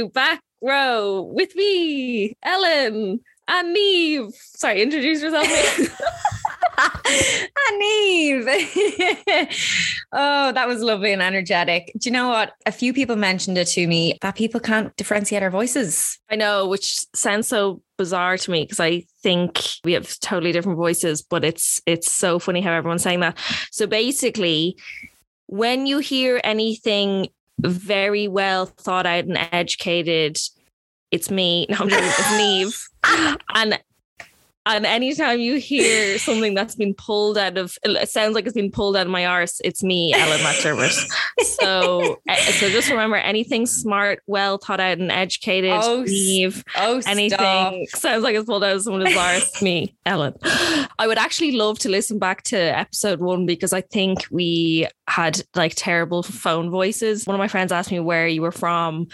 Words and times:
welcome 0.00 0.12
back 0.12 0.38
to 0.38 0.40
Back 0.40 0.42
Row 0.62 1.22
with 1.22 1.54
me, 1.56 2.34
Ellen 2.42 3.20
and 3.48 3.76
Niamh. 3.76 4.32
Sorry, 4.34 4.82
introduce 4.82 5.22
yourself. 5.22 5.46
Niamh. 7.72 8.46
oh, 10.12 10.52
that 10.52 10.66
was 10.66 10.82
lovely 10.82 11.12
and 11.12 11.22
energetic. 11.22 11.92
Do 11.98 12.08
you 12.08 12.12
know 12.12 12.28
what? 12.28 12.52
A 12.66 12.72
few 12.72 12.92
people 12.92 13.16
mentioned 13.16 13.58
it 13.58 13.66
to 13.68 13.86
me 13.86 14.16
that 14.22 14.36
people 14.36 14.60
can't 14.60 14.94
differentiate 14.96 15.42
our 15.42 15.50
voices. 15.50 16.18
I 16.30 16.36
know, 16.36 16.66
which 16.66 17.00
sounds 17.14 17.48
so 17.48 17.82
bizarre 17.98 18.38
to 18.38 18.50
me 18.50 18.64
because 18.64 18.80
I 18.80 19.04
think 19.22 19.60
we 19.84 19.92
have 19.92 20.18
totally 20.20 20.52
different 20.52 20.78
voices, 20.78 21.22
but 21.22 21.44
it's 21.44 21.80
it's 21.86 22.12
so 22.12 22.38
funny 22.38 22.60
how 22.60 22.72
everyone's 22.72 23.02
saying 23.02 23.20
that. 23.20 23.38
So 23.70 23.86
basically, 23.86 24.76
when 25.46 25.86
you 25.86 25.98
hear 25.98 26.40
anything 26.44 27.28
very 27.62 28.28
well 28.28 28.66
thought 28.66 29.06
out 29.06 29.24
and 29.24 29.38
educated, 29.52 30.38
it's 31.10 31.30
me. 31.30 31.66
No, 31.70 31.76
I'm 31.80 31.88
joking, 31.88 32.06
it's 32.06 32.84
Niamh. 33.04 33.36
And 33.54 33.78
and 34.66 34.84
anytime 34.84 35.40
you 35.40 35.56
hear 35.58 36.18
something 36.18 36.52
that's 36.54 36.74
been 36.74 36.92
pulled 36.92 37.38
out 37.38 37.56
of, 37.56 37.78
it 37.82 38.08
sounds 38.10 38.34
like 38.34 38.44
it's 38.44 38.54
been 38.54 38.70
pulled 38.70 38.94
out 38.94 39.06
of 39.06 39.10
my 39.10 39.24
arse. 39.24 39.58
It's 39.64 39.82
me, 39.82 40.12
Ellen 40.12 40.38
McDermott. 40.40 41.10
so, 41.42 42.20
eh, 42.28 42.36
so 42.52 42.68
just 42.68 42.90
remember, 42.90 43.16
anything 43.16 43.64
smart, 43.64 44.22
well 44.26 44.58
thought 44.58 44.78
out, 44.78 44.98
and 44.98 45.10
educated, 45.10 45.70
Oh, 45.72 46.04
Niamh. 46.06 46.62
Oh, 46.76 47.00
Anything 47.06 47.86
sounds 47.88 48.22
like 48.22 48.36
it's 48.36 48.44
pulled 48.44 48.62
out 48.62 48.76
of 48.76 48.82
someone's 48.82 49.16
arse. 49.16 49.62
Me, 49.62 49.94
Ellen. 50.04 50.34
I 50.42 51.06
would 51.06 51.18
actually 51.18 51.52
love 51.52 51.78
to 51.80 51.88
listen 51.88 52.18
back 52.18 52.42
to 52.44 52.56
episode 52.58 53.20
one 53.20 53.46
because 53.46 53.72
I 53.72 53.80
think 53.80 54.26
we 54.30 54.86
had 55.10 55.42
like 55.56 55.72
terrible 55.74 56.22
phone 56.22 56.70
voices. 56.70 57.26
One 57.26 57.34
of 57.34 57.38
my 57.38 57.48
friends 57.48 57.72
asked 57.72 57.90
me 57.90 57.98
where 57.98 58.28
you 58.28 58.42
were 58.42 58.52
from, 58.52 59.08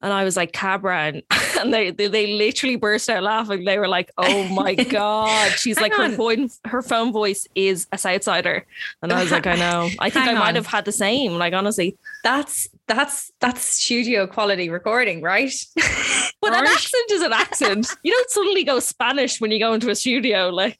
and 0.00 0.12
I 0.12 0.24
was 0.24 0.34
like 0.34 0.52
Cabra, 0.52 1.02
and, 1.02 1.22
and 1.60 1.72
they, 1.72 1.90
they 1.90 2.08
they 2.08 2.32
literally 2.34 2.76
burst 2.76 3.10
out 3.10 3.22
laughing. 3.22 3.64
They 3.64 3.78
were 3.78 3.86
like, 3.86 4.10
"Oh 4.16 4.48
my 4.48 4.74
god!" 4.98 5.52
She's 5.52 5.78
like, 5.78 5.92
her 5.92 6.10
phone 6.16 6.48
her 6.64 6.80
phone 6.80 7.12
voice 7.12 7.46
is 7.54 7.86
a 7.92 7.96
Southsider, 7.96 8.62
and 9.02 9.12
I 9.12 9.22
was 9.22 9.30
like, 9.30 9.46
"I 9.46 9.56
know." 9.56 9.90
I 9.98 10.08
think 10.08 10.24
Hang 10.24 10.36
I 10.36 10.40
might 10.40 10.48
on. 10.48 10.54
have 10.54 10.66
had 10.66 10.86
the 10.86 10.92
same. 10.92 11.32
Like 11.34 11.52
honestly, 11.52 11.96
That's 12.24 12.68
that's 12.86 13.30
that's 13.40 13.62
studio 13.62 14.26
quality 14.26 14.70
recording, 14.70 15.20
right? 15.20 15.52
but 16.40 16.54
an 16.54 16.66
accent 16.66 17.10
is 17.10 17.20
an 17.22 17.32
accent. 17.34 17.88
You 18.02 18.12
don't 18.12 18.30
suddenly 18.30 18.64
go 18.64 18.80
Spanish 18.80 19.40
when 19.40 19.50
you 19.50 19.58
go 19.58 19.74
into 19.74 19.90
a 19.90 19.94
studio. 19.94 20.48
Like, 20.48 20.78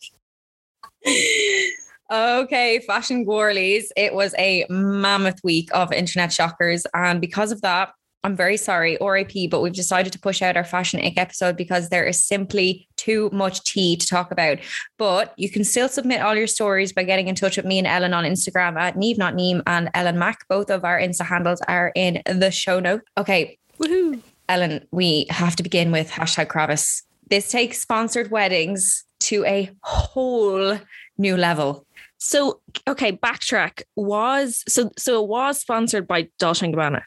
Okay, 2.13 2.79
Fashion 2.81 3.25
Gorlies. 3.25 3.85
It 3.97 4.13
was 4.13 4.35
a 4.37 4.67
mammoth 4.69 5.43
week 5.43 5.71
of 5.73 5.91
internet 5.95 6.31
shockers. 6.31 6.85
And 6.93 7.23
because 7.23 7.53
of 7.53 7.63
that, 7.63 7.95
I'm 8.23 8.37
very 8.37 8.59
sorry, 8.59 8.99
RIP, 9.01 9.51
but 9.51 9.63
we've 9.63 9.73
decided 9.73 10.13
to 10.13 10.19
push 10.19 10.43
out 10.43 10.59
our 10.59 10.63
Fashion 10.63 11.01
Ick 11.01 11.17
episode 11.17 11.57
because 11.57 11.89
there 11.89 12.05
is 12.05 12.23
simply 12.23 12.87
too 12.97 13.31
much 13.33 13.65
tea 13.65 13.97
to 13.97 14.07
talk 14.07 14.31
about. 14.31 14.59
But 14.99 15.33
you 15.39 15.51
can 15.51 15.65
still 15.65 15.89
submit 15.89 16.21
all 16.21 16.37
your 16.37 16.47
stories 16.47 16.93
by 16.93 17.05
getting 17.05 17.29
in 17.29 17.35
touch 17.35 17.57
with 17.57 17.65
me 17.65 17.79
and 17.79 17.87
Ellen 17.87 18.13
on 18.13 18.25
Instagram 18.25 18.79
at 18.79 18.95
Niamh 18.95 19.17
Not 19.17 19.35
Neem 19.35 19.63
and 19.67 19.89
Ellen 19.95 20.19
Mac. 20.19 20.47
Both 20.49 20.69
of 20.71 20.85
our 20.85 21.01
Insta 21.01 21.25
handles 21.25 21.63
are 21.63 21.93
in 21.95 22.23
the 22.27 22.51
show 22.51 22.79
note. 22.79 23.01
Okay, 23.17 23.57
woohoo! 23.81 24.21
Ellen, 24.51 24.87
we 24.91 25.25
have 25.31 25.57
to 25.57 25.63
begin 25.63 25.91
with 25.91 26.11
hashtag 26.11 26.49
Kravis. 26.49 27.05
This 27.31 27.51
takes 27.51 27.81
sponsored 27.81 28.31
weddings 28.31 29.05
to 29.21 29.47
a 29.47 29.71
whole 29.83 30.79
new 31.17 31.37
level. 31.39 31.87
So 32.25 32.61
okay, 32.87 33.11
backtrack. 33.11 33.83
Was 33.97 34.63
so 34.69 34.93
so 34.97 35.25
it 35.25 35.29
was 35.29 35.61
sponsored 35.61 36.07
by 36.07 36.29
Dolce 36.39 36.65
and 36.65 36.73
Gabbana. 36.75 37.03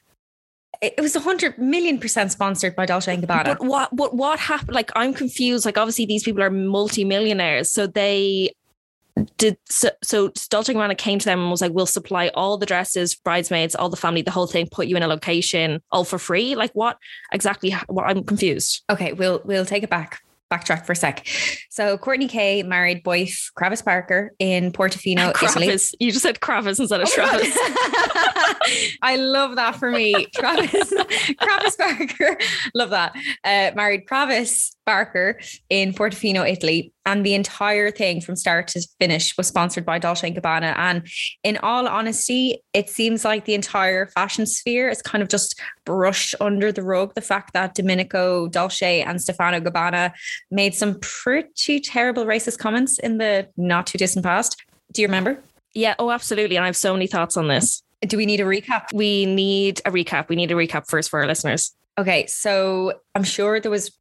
It 0.82 1.00
was 1.00 1.16
a 1.16 1.22
hundred 1.22 1.58
million 1.58 2.00
percent 2.00 2.34
sponsored 2.34 2.76
by 2.76 2.86
Dolce 2.86 3.14
and 3.14 3.24
Gabbana. 3.24 3.46
But 3.46 3.64
what 3.64 3.94
what 3.94 4.14
what 4.14 4.40
happened? 4.40 4.76
Like 4.76 4.92
I'm 4.94 5.14
confused. 5.14 5.66
Like 5.66 5.78
obviously 5.78 6.06
these 6.06 6.24
people 6.24 6.44
are 6.44 6.50
multimillionaires, 6.50 7.72
so 7.72 7.88
they 7.88 8.54
did 9.38 9.58
so, 9.70 9.92
so 10.04 10.34
Dolce 10.50 10.74
and 10.74 10.82
Gabbana 10.82 10.98
came 10.98 11.18
to 11.20 11.26
them 11.26 11.40
and 11.40 11.50
was 11.50 11.62
like, 11.62 11.72
"We'll 11.72 11.86
supply 11.86 12.30
all 12.34 12.58
the 12.58 12.66
dresses, 12.66 13.16
bridesmaids, 13.16 13.74
all 13.74 13.88
the 13.88 13.96
family, 13.96 14.22
the 14.22 14.32
whole 14.32 14.48
thing. 14.48 14.68
Put 14.70 14.88
you 14.88 14.98
in 14.98 15.04
a 15.04 15.08
location, 15.08 15.82
all 15.94 16.04
for 16.04 16.20
free." 16.20 16.56
Like 16.56 16.72
what 16.74 16.98
exactly? 17.32 17.70
ha- 17.70 17.86
What 17.88 18.04
I'm 18.04 18.22
confused. 18.26 18.84
Okay, 18.90 19.14
we'll 19.14 19.42
we'll 19.46 19.66
take 19.66 19.84
it 19.84 19.90
back. 19.90 20.22
Backtrack 20.52 20.86
for 20.86 20.92
a 20.92 20.96
sec. 20.96 21.28
So 21.70 21.98
Kourtney 21.98 22.30
Kay 22.30 22.64
married 22.64 23.04
Boyf 23.04 23.52
Kravis 23.60 23.84
Parker 23.84 24.32
in 24.40 24.72
Portofino, 24.72 25.30
Italy. 25.44 25.68
You 26.00 26.12
just 26.12 26.24
said 26.24 26.40
Kravis 26.40 26.80
instead 26.80 27.02
of 27.02 27.08
Oh 27.10 27.16
Travis. 27.16 27.58
I 29.02 29.16
love 29.18 29.56
that 29.56 29.76
for 29.76 29.92
me. 29.92 30.28
Travis, 30.36 30.94
Travis 31.42 31.76
Barker. 31.76 32.38
Love 32.74 32.92
that. 32.92 33.16
Uh, 33.44 33.72
married 33.76 34.08
Travis 34.08 34.75
Barker 34.86 35.40
in 35.70 35.94
Portofino, 35.94 36.50
Italy. 36.50 36.94
And 37.06 37.26
the 37.26 37.36
entire 37.36 37.92
thing 37.92 38.22
from 38.22 38.36
start 38.36 38.68
to 38.70 38.88
finish 39.00 39.36
was 39.38 39.48
sponsored 39.48 39.86
by 39.86 40.00
Dolce 40.00 40.32
& 40.32 40.34
Gabbana. 40.34 40.74
And 40.78 41.08
in 41.44 41.58
all 41.58 41.88
honesty, 41.88 42.64
it 42.74 42.90
seems 42.90 43.26
like 43.26 43.46
the 43.46 43.54
entire 43.54 44.08
fashion 44.08 44.46
sphere 44.46 44.90
is 44.90 45.02
kind 45.02 45.22
of 45.22 45.30
just 45.30 45.60
brushed 45.86 46.36
under 46.40 46.72
the 46.72 46.84
rug. 46.84 47.14
The 47.14 47.22
fact 47.22 47.54
that 47.54 47.76
Domenico 47.76 48.48
Dolce 48.48 49.02
and 49.02 49.22
Stefano 49.22 49.60
Gabbana 49.60 50.14
made 50.52 50.74
some 50.74 51.00
pretty 51.02 51.80
terrible 51.80 52.26
racist 52.26 52.60
comments 52.60 53.00
in 53.00 53.18
the 53.18 53.48
not 53.58 53.88
too 53.88 53.98
distant 53.98 54.26
past. 54.26 54.64
Do 54.94 55.02
you 55.02 55.08
remember? 55.08 55.40
Yeah. 55.74 55.96
Oh, 56.00 56.12
absolutely. 56.12 56.56
And 56.56 56.64
I 56.64 56.68
have 56.68 56.78
so 56.78 56.94
many 56.94 57.08
thoughts 57.08 57.38
on 57.38 57.48
this. 57.48 57.84
Do 58.02 58.18
we 58.18 58.26
need 58.26 58.40
a 58.40 58.44
recap? 58.44 58.94
We 58.94 59.26
need 59.26 59.82
a 59.86 59.92
recap. 59.92 60.30
We 60.30 60.36
need 60.36 60.52
a 60.52 60.56
recap 60.56 60.88
first 60.88 61.10
for 61.10 61.20
our 61.20 61.28
listeners. 61.28 61.76
Okay, 61.98 62.28
so 62.28 63.00
I'm 63.16 63.24
sure 63.24 63.60
there 63.60 63.72
was 63.72 63.92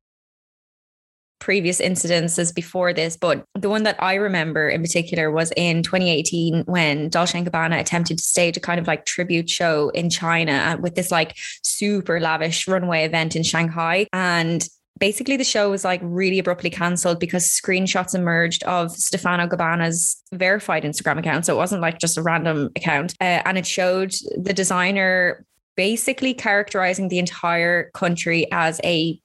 previous 1.39 1.81
incidences 1.81 2.55
before 2.55 2.93
this, 2.93 3.17
but 3.17 3.45
the 3.55 3.69
one 3.69 3.83
that 3.83 4.03
I 4.03 4.15
remember 4.15 4.69
in 4.69 4.81
particular 4.81 5.31
was 5.31 5.53
in 5.57 5.83
2018 5.83 6.65
when 6.67 7.09
Dolce 7.09 7.43
& 7.43 7.45
Gabbana 7.45 7.79
attempted 7.79 8.19
to 8.19 8.25
stage 8.25 8.57
a 8.57 8.61
kind 8.61 8.81
of 8.81 8.87
like 8.87 9.05
tribute 9.05 9.51
show 9.51 9.91
in 9.91 10.11
China 10.11 10.53
uh, 10.53 10.77
with 10.81 10.95
this 10.95 11.11
like 11.11 11.37
super 11.63 12.21
lavish 12.21 12.67
runway 12.67 13.05
event 13.05 13.37
in 13.37 13.43
Shanghai 13.43 14.07
and 14.13 14.67
basically 14.99 15.37
the 15.37 15.45
show 15.45 15.71
was 15.71 15.85
like 15.85 16.01
really 16.03 16.39
abruptly 16.39 16.71
cancelled 16.71 17.19
because 17.19 17.47
screenshots 17.47 18.15
emerged 18.15 18.63
of 18.65 18.93
Stefano 18.93 19.47
Gabbana's 19.47 20.23
verified 20.33 20.85
Instagram 20.85 21.19
account. 21.19 21.47
So 21.47 21.55
it 21.55 21.57
wasn't 21.57 21.83
like 21.83 21.99
just 21.99 22.17
a 22.17 22.23
random 22.23 22.71
account. 22.77 23.15
Uh, 23.21 23.43
and 23.45 23.59
it 23.59 23.67
showed 23.67 24.15
the 24.37 24.53
designer 24.53 25.45
basically 25.77 26.35
characterizing 26.35 27.09
the 27.09 27.19
entire 27.19 27.91
country 27.91 28.47
as 28.53 28.81
a 28.85 29.21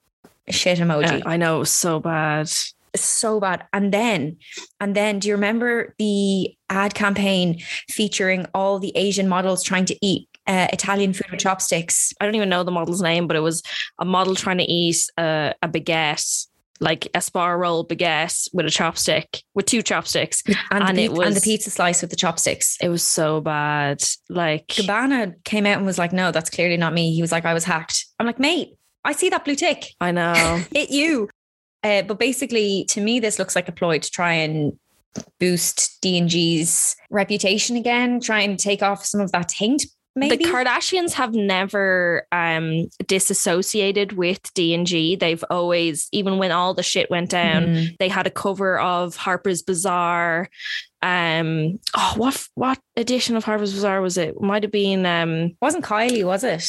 shit 0.50 0.78
emoji. 0.78 1.22
I 1.26 1.36
know. 1.36 1.56
it 1.56 1.60
was 1.60 1.70
So 1.70 2.00
bad. 2.00 2.50
so 2.96 3.38
bad. 3.40 3.64
And 3.72 3.92
then, 3.92 4.36
and 4.80 4.94
then, 4.96 5.18
do 5.20 5.28
you 5.28 5.34
remember 5.34 5.94
the 5.98 6.54
ad 6.68 6.94
campaign 6.94 7.60
featuring 7.88 8.46
all 8.54 8.78
the 8.78 8.92
Asian 8.96 9.28
models 9.28 9.62
trying 9.62 9.84
to 9.86 9.96
eat 10.04 10.28
uh, 10.46 10.66
Italian 10.72 11.12
food 11.12 11.30
with 11.30 11.40
chopsticks? 11.40 12.12
I 12.20 12.24
don't 12.24 12.34
even 12.34 12.48
know 12.48 12.64
the 12.64 12.72
model's 12.72 13.02
name, 13.02 13.26
but 13.28 13.36
it 13.36 13.40
was 13.40 13.62
a 14.00 14.04
model 14.04 14.34
trying 14.34 14.58
to 14.58 14.64
eat 14.64 14.96
uh, 15.16 15.52
a 15.62 15.68
baguette, 15.68 16.46
like 16.80 17.06
a 17.14 17.20
spar 17.20 17.58
roll 17.58 17.86
baguette 17.86 18.48
with 18.52 18.66
a 18.66 18.70
chopstick, 18.70 19.42
with 19.54 19.66
two 19.66 19.82
chopsticks. 19.82 20.42
And, 20.72 20.82
And 20.82 20.98
the, 20.98 21.04
it 21.04 21.14
pi- 21.14 21.26
and 21.26 21.36
the 21.36 21.40
pizza 21.40 21.70
slice 21.70 22.00
with 22.00 22.10
the 22.10 22.16
chopsticks. 22.16 22.76
It 22.82 22.88
was 22.88 23.04
so 23.04 23.40
bad. 23.40 24.02
Like, 24.28 24.66
Gabbana 24.68 25.34
came 25.44 25.64
out 25.66 25.76
and 25.76 25.86
was 25.86 25.98
like, 25.98 26.12
"No, 26.12 26.32
that's 26.32 26.50
clearly 26.50 26.76
not 26.76 26.92
me." 26.92 27.14
He 27.14 27.20
was 27.22 27.30
like, 27.30 27.44
"I 27.44 27.54
was 27.54 27.64
hacked." 27.64 28.06
I'm 28.18 28.26
like, 28.26 28.40
"Mate, 28.40 28.70
I 29.04 29.12
see 29.12 29.28
that 29.30 29.44
blue 29.44 29.54
tick. 29.56 29.86
I 30.00 30.12
know. 30.12 30.62
It 30.72 30.90
you." 30.90 31.28
Uh, 31.82 32.02
but 32.02 32.18
basically, 32.18 32.84
to 32.90 33.00
me, 33.00 33.20
this 33.20 33.38
looks 33.38 33.56
like 33.56 33.68
a 33.68 33.72
ploy 33.72 33.98
to 33.98 34.10
try 34.10 34.34
and 34.34 34.72
boost 35.38 35.98
D 36.02 36.18
and 36.18 36.28
G's 36.28 36.94
reputation 37.10 37.76
again, 37.76 38.20
try 38.20 38.40
and 38.40 38.58
take 38.58 38.82
off 38.82 39.04
some 39.04 39.20
of 39.20 39.32
that 39.32 39.48
taint. 39.48 39.84
Maybe 40.16 40.36
The 40.36 40.50
Kardashians 40.50 41.12
have 41.14 41.34
never 41.34 42.26
um, 42.32 42.88
disassociated 43.06 44.12
with 44.12 44.40
D 44.54 44.74
and 44.74 44.86
G. 44.86 45.16
They've 45.16 45.42
always, 45.50 46.08
even 46.12 46.36
when 46.38 46.50
all 46.52 46.74
the 46.74 46.82
shit 46.82 47.08
went 47.10 47.30
down, 47.30 47.62
Mm. 47.66 47.96
they 47.98 48.08
had 48.08 48.26
a 48.26 48.30
cover 48.30 48.78
of 48.78 49.16
Harper's 49.16 49.62
Bazaar. 49.62 50.50
Um, 51.00 51.78
oh, 51.96 52.14
what 52.16 52.46
what 52.56 52.78
edition 52.96 53.36
of 53.36 53.44
Harper's 53.44 53.72
Bazaar 53.72 54.02
was 54.02 54.18
it? 54.18 54.38
Might 54.40 54.64
have 54.64 54.72
been 54.72 55.06
um, 55.06 55.56
wasn't 55.62 55.84
Kylie, 55.84 56.24
was 56.24 56.44
it? 56.44 56.64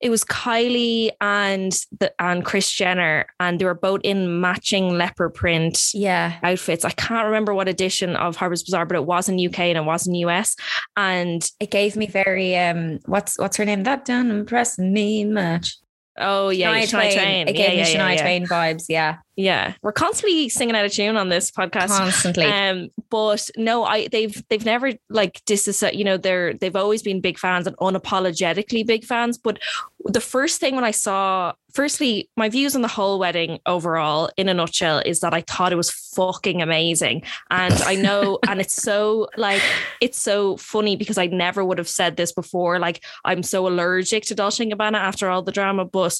It 0.00 0.10
was 0.10 0.24
Kylie 0.24 1.10
and 1.20 1.72
the 2.00 2.12
and 2.20 2.44
Kris 2.44 2.70
Jenner, 2.70 3.26
and 3.40 3.58
they 3.58 3.64
were 3.64 3.74
both 3.74 4.00
in 4.04 4.40
matching 4.40 4.90
leopard 4.98 5.32
print 5.34 5.78
Yeah. 5.94 6.38
outfits. 6.42 6.84
I 6.84 6.90
can't 6.90 7.24
remember 7.26 7.54
what 7.54 7.66
edition 7.68 8.14
of 8.16 8.36
Harper's 8.36 8.62
Bazaar, 8.62 8.84
but 8.86 8.96
it 8.96 9.06
was 9.06 9.28
in 9.28 9.38
UK 9.38 9.70
and 9.70 9.78
it 9.78 9.84
was 9.84 10.06
in 10.06 10.14
US. 10.16 10.54
And 10.96 11.42
It 11.60 11.70
gave 11.70 11.96
me 11.96 12.06
very 12.06 12.56
um 12.58 12.98
what's 13.06 13.38
what's 13.38 13.56
her 13.56 13.64
name? 13.64 13.84
That 13.84 14.04
don't 14.04 14.30
impress 14.30 14.78
me 14.78 15.24
much. 15.24 15.76
oh 16.18 16.50
yeah, 16.50 16.74
Shania 16.80 16.82
Shania 16.82 17.14
Twain. 17.14 17.48
It 17.48 17.56
Yeah, 17.56 17.66
gave 17.66 17.78
yeah, 17.78 17.84
me 17.84 17.92
yeah, 17.92 17.98
Shania 17.98 18.14
yeah. 18.16 18.22
Twain 18.22 18.46
vibes, 18.46 18.84
yeah. 18.88 19.16
Yeah, 19.36 19.74
we're 19.82 19.92
constantly 19.92 20.48
singing 20.48 20.74
out 20.74 20.86
of 20.86 20.92
tune 20.92 21.18
on 21.18 21.28
this 21.28 21.50
podcast. 21.50 21.88
Constantly. 21.88 22.46
Um, 22.46 22.88
but 23.10 23.50
no, 23.58 23.84
I 23.84 24.08
they've 24.08 24.42
they've 24.48 24.64
never 24.64 24.94
like 25.10 25.44
disassociate. 25.44 25.94
You 25.94 26.04
know, 26.04 26.16
they're 26.16 26.54
they've 26.54 26.74
always 26.74 27.02
been 27.02 27.20
big 27.20 27.38
fans 27.38 27.66
and 27.66 27.76
unapologetically 27.76 28.86
big 28.86 29.04
fans. 29.04 29.36
But 29.36 29.58
the 30.06 30.22
first 30.22 30.58
thing 30.58 30.74
when 30.74 30.84
I 30.84 30.90
saw, 30.90 31.52
firstly, 31.74 32.30
my 32.34 32.48
views 32.48 32.74
on 32.74 32.80
the 32.80 32.88
whole 32.88 33.18
wedding 33.18 33.58
overall, 33.66 34.30
in 34.38 34.48
a 34.48 34.54
nutshell, 34.54 35.02
is 35.04 35.20
that 35.20 35.34
I 35.34 35.42
thought 35.42 35.72
it 35.72 35.76
was 35.76 35.90
fucking 35.90 36.62
amazing. 36.62 37.22
And 37.50 37.74
I 37.82 37.94
know, 37.94 38.38
and 38.48 38.58
it's 38.58 38.74
so 38.74 39.28
like 39.36 39.62
it's 40.00 40.18
so 40.18 40.56
funny 40.56 40.96
because 40.96 41.18
I 41.18 41.26
never 41.26 41.62
would 41.62 41.76
have 41.76 41.90
said 41.90 42.16
this 42.16 42.32
before. 42.32 42.78
Like 42.78 43.04
I'm 43.22 43.42
so 43.42 43.68
allergic 43.68 44.24
to 44.24 44.34
Dolce 44.34 44.64
and 44.64 44.72
Gabbana 44.72 44.96
after 44.96 45.28
all 45.28 45.42
the 45.42 45.52
drama, 45.52 45.84
but 45.84 46.18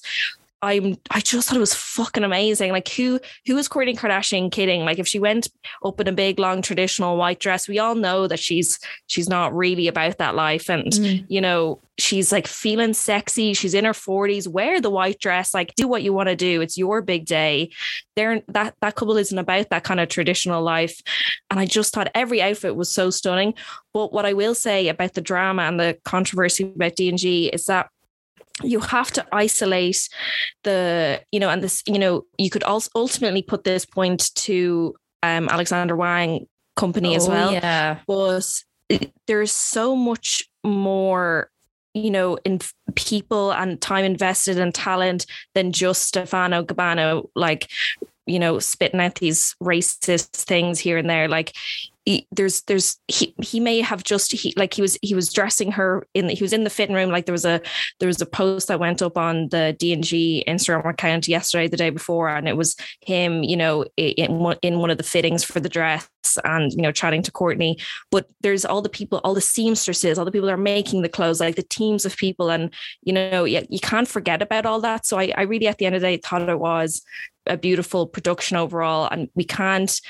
I'm 0.62 0.96
I 1.10 1.20
just 1.20 1.48
thought 1.48 1.56
it 1.56 1.60
was 1.60 1.74
fucking 1.74 2.24
amazing. 2.24 2.72
Like 2.72 2.88
who 2.88 3.20
who 3.46 3.56
is 3.58 3.68
Kourtney 3.68 3.96
Kardashian 3.96 4.50
kidding? 4.50 4.84
Like 4.84 4.98
if 4.98 5.06
she 5.06 5.18
went 5.18 5.48
up 5.84 6.00
in 6.00 6.08
a 6.08 6.12
big 6.12 6.38
long 6.38 6.62
traditional 6.62 7.16
white 7.16 7.40
dress, 7.40 7.68
we 7.68 7.78
all 7.78 7.94
know 7.94 8.26
that 8.26 8.38
she's 8.38 8.78
she's 9.06 9.28
not 9.28 9.54
really 9.54 9.86
about 9.86 10.18
that 10.18 10.34
life. 10.34 10.70
And 10.70 10.90
mm. 10.92 11.26
you 11.28 11.42
know, 11.42 11.82
she's 11.98 12.32
like 12.32 12.46
feeling 12.46 12.94
sexy. 12.94 13.52
She's 13.52 13.74
in 13.74 13.84
her 13.84 13.92
40s. 13.92 14.48
Wear 14.48 14.80
the 14.80 14.90
white 14.90 15.20
dress. 15.20 15.52
Like 15.52 15.74
do 15.76 15.86
what 15.86 16.02
you 16.02 16.14
want 16.14 16.30
to 16.30 16.36
do. 16.36 16.62
It's 16.62 16.78
your 16.78 17.02
big 17.02 17.26
day. 17.26 17.70
There 18.14 18.42
that 18.48 18.74
that 18.80 18.94
couple 18.94 19.18
isn't 19.18 19.38
about 19.38 19.68
that 19.68 19.84
kind 19.84 20.00
of 20.00 20.08
traditional 20.08 20.62
life. 20.62 21.02
And 21.50 21.60
I 21.60 21.66
just 21.66 21.92
thought 21.92 22.10
every 22.14 22.40
outfit 22.40 22.76
was 22.76 22.92
so 22.92 23.10
stunning. 23.10 23.52
But 23.92 24.10
what 24.12 24.24
I 24.24 24.32
will 24.32 24.54
say 24.54 24.88
about 24.88 25.12
the 25.12 25.20
drama 25.20 25.62
and 25.62 25.78
the 25.78 25.98
controversy 26.04 26.64
about 26.74 26.96
D&G 26.96 27.48
is 27.48 27.66
that 27.66 27.88
you 28.62 28.80
have 28.80 29.10
to 29.12 29.26
isolate 29.32 30.08
the 30.64 31.20
you 31.30 31.38
know 31.38 31.50
and 31.50 31.62
this 31.62 31.82
you 31.86 31.98
know 31.98 32.22
you 32.38 32.48
could 32.48 32.62
also 32.62 32.90
ultimately 32.94 33.42
put 33.42 33.64
this 33.64 33.84
point 33.84 34.34
to 34.34 34.94
um 35.22 35.48
alexander 35.50 35.94
wang 35.94 36.46
company 36.76 37.14
oh, 37.14 37.16
as 37.16 37.28
well. 37.28 37.52
yeah. 37.52 37.98
But 38.06 38.62
there's 39.26 39.50
so 39.50 39.96
much 39.96 40.44
more 40.62 41.50
you 41.94 42.10
know 42.10 42.36
in 42.44 42.60
people 42.94 43.52
and 43.52 43.80
time 43.80 44.04
invested 44.04 44.58
and 44.58 44.72
talent 44.74 45.26
than 45.54 45.72
just 45.72 46.02
stefano 46.02 46.62
gabbana 46.62 47.26
like 47.34 47.68
you 48.26 48.38
know 48.38 48.58
spitting 48.58 49.00
out 49.00 49.16
these 49.16 49.56
racist 49.62 50.30
things 50.30 50.78
here 50.78 50.98
and 50.98 51.10
there. 51.10 51.28
Like 51.28 51.54
he, 52.06 52.26
there's 52.30 52.62
there's 52.62 52.98
he 53.08 53.34
he 53.42 53.58
may 53.58 53.80
have 53.80 54.04
just 54.04 54.30
he 54.30 54.54
like 54.56 54.72
he 54.72 54.80
was 54.80 54.96
he 55.02 55.14
was 55.14 55.32
dressing 55.32 55.72
her 55.72 56.06
in 56.14 56.28
the, 56.28 56.34
he 56.34 56.42
was 56.42 56.52
in 56.52 56.62
the 56.62 56.70
fitting 56.70 56.94
room 56.94 57.10
like 57.10 57.26
there 57.26 57.32
was 57.32 57.44
a 57.44 57.60
there 57.98 58.06
was 58.06 58.20
a 58.20 58.26
post 58.26 58.68
that 58.68 58.78
went 58.78 59.02
up 59.02 59.18
on 59.18 59.48
the 59.48 59.74
D&G 59.78 60.44
Instagram 60.46 60.88
account 60.88 61.26
yesterday 61.26 61.66
the 61.66 61.76
day 61.76 61.90
before 61.90 62.28
and 62.28 62.48
it 62.48 62.56
was 62.56 62.76
him 63.00 63.42
you 63.42 63.56
know 63.56 63.84
in 63.96 64.38
one, 64.38 64.56
in 64.62 64.78
one 64.78 64.90
of 64.90 64.98
the 64.98 65.02
fittings 65.02 65.42
for 65.42 65.58
the 65.58 65.68
dress 65.68 66.08
and 66.44 66.72
you 66.72 66.80
know 66.80 66.92
chatting 66.92 67.22
to 67.22 67.32
Kourtney. 67.32 67.82
But 68.12 68.28
there's 68.40 68.64
all 68.64 68.82
the 68.82 68.88
people 68.88 69.20
all 69.24 69.34
the 69.34 69.40
seamstresses 69.40 70.16
all 70.16 70.24
the 70.24 70.30
people 70.30 70.46
that 70.46 70.54
are 70.54 70.58
making 70.58 71.02
the 71.02 71.08
clothes 71.08 71.40
like 71.40 71.56
the 71.56 71.62
teams 71.64 72.04
of 72.04 72.16
people 72.16 72.50
and 72.50 72.72
you 73.02 73.12
know 73.12 73.44
you, 73.44 73.66
you 73.68 73.80
can't 73.80 74.08
forget 74.08 74.42
about 74.42 74.64
all 74.64 74.80
that. 74.80 75.06
So 75.06 75.18
I, 75.18 75.32
I 75.36 75.42
really 75.42 75.66
at 75.66 75.78
the 75.78 75.86
end 75.86 75.96
of 75.96 76.02
the 76.02 76.06
day 76.06 76.16
thought 76.18 76.48
it 76.48 76.60
was 76.60 77.02
a 77.46 77.56
beautiful 77.56 78.06
production 78.06 78.56
overall 78.56 79.08
and 79.10 79.28
we 79.34 79.44
can't 79.44 80.00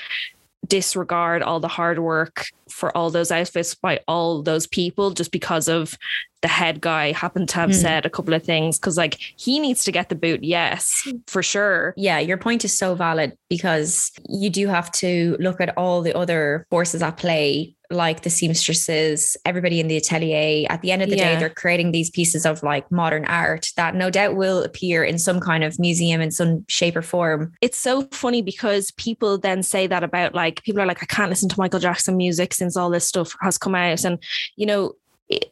disregard 0.65 1.41
all 1.41 1.59
the 1.59 1.67
hard 1.67 1.99
work 1.99 2.45
for 2.69 2.95
all 2.97 3.09
those 3.09 3.31
outfits 3.31 3.75
by 3.75 3.99
all 4.07 4.41
those 4.41 4.67
people 4.67 5.11
just 5.11 5.31
because 5.31 5.67
of 5.67 5.97
the 6.41 6.47
head 6.47 6.81
guy 6.81 7.11
happened 7.11 7.49
to 7.49 7.55
have 7.55 7.69
mm. 7.69 7.75
said 7.75 8.05
a 8.05 8.09
couple 8.09 8.33
of 8.33 8.43
things 8.43 8.77
because 8.77 8.97
like 8.97 9.17
he 9.37 9.59
needs 9.59 9.83
to 9.83 9.91
get 9.91 10.09
the 10.09 10.15
boot 10.15 10.43
yes 10.43 11.07
for 11.27 11.41
sure 11.41 11.93
yeah 11.95 12.19
your 12.19 12.37
point 12.37 12.65
is 12.65 12.77
so 12.77 12.95
valid 12.95 13.37
because 13.49 14.11
you 14.27 14.49
do 14.49 14.67
have 14.67 14.91
to 14.91 15.37
look 15.39 15.61
at 15.61 15.75
all 15.77 16.01
the 16.01 16.15
other 16.15 16.65
forces 16.69 17.01
at 17.01 17.17
play 17.17 17.73
like 17.89 18.21
the 18.21 18.29
seamstresses 18.29 19.37
everybody 19.45 19.79
in 19.79 19.87
the 19.87 19.97
atelier. 19.97 20.65
At 20.69 20.81
the 20.81 20.91
end 20.91 21.01
of 21.01 21.09
the 21.09 21.17
yeah. 21.17 21.33
day 21.33 21.39
they're 21.39 21.49
creating 21.49 21.91
these 21.91 22.09
pieces 22.09 22.45
of 22.45 22.63
like 22.63 22.91
modern 22.91 23.25
art 23.25 23.71
that 23.75 23.95
no 23.95 24.09
doubt 24.09 24.35
will 24.35 24.63
appear 24.63 25.03
in 25.03 25.17
some 25.17 25.39
kind 25.39 25.63
of 25.63 25.79
museum 25.79 26.21
in 26.21 26.31
some 26.31 26.65
shape 26.67 26.95
or 26.95 27.01
form. 27.01 27.53
It's 27.61 27.77
so 27.77 28.03
funny 28.11 28.41
because 28.41 28.91
people 28.91 29.37
then 29.37 29.63
say 29.63 29.87
that 29.87 30.03
about 30.03 30.33
like 30.33 30.63
people 30.63 30.81
are 30.81 30.85
like 30.85 31.01
i 31.01 31.05
can't 31.05 31.29
listen 31.29 31.49
to 31.49 31.59
michael 31.59 31.79
jackson 31.79 32.17
music 32.17 32.53
since 32.53 32.75
all 32.75 32.89
this 32.89 33.07
stuff 33.07 33.35
has 33.41 33.57
come 33.57 33.75
out. 33.75 34.03
And 34.03 34.21
you 34.55 34.65
know 34.65 34.93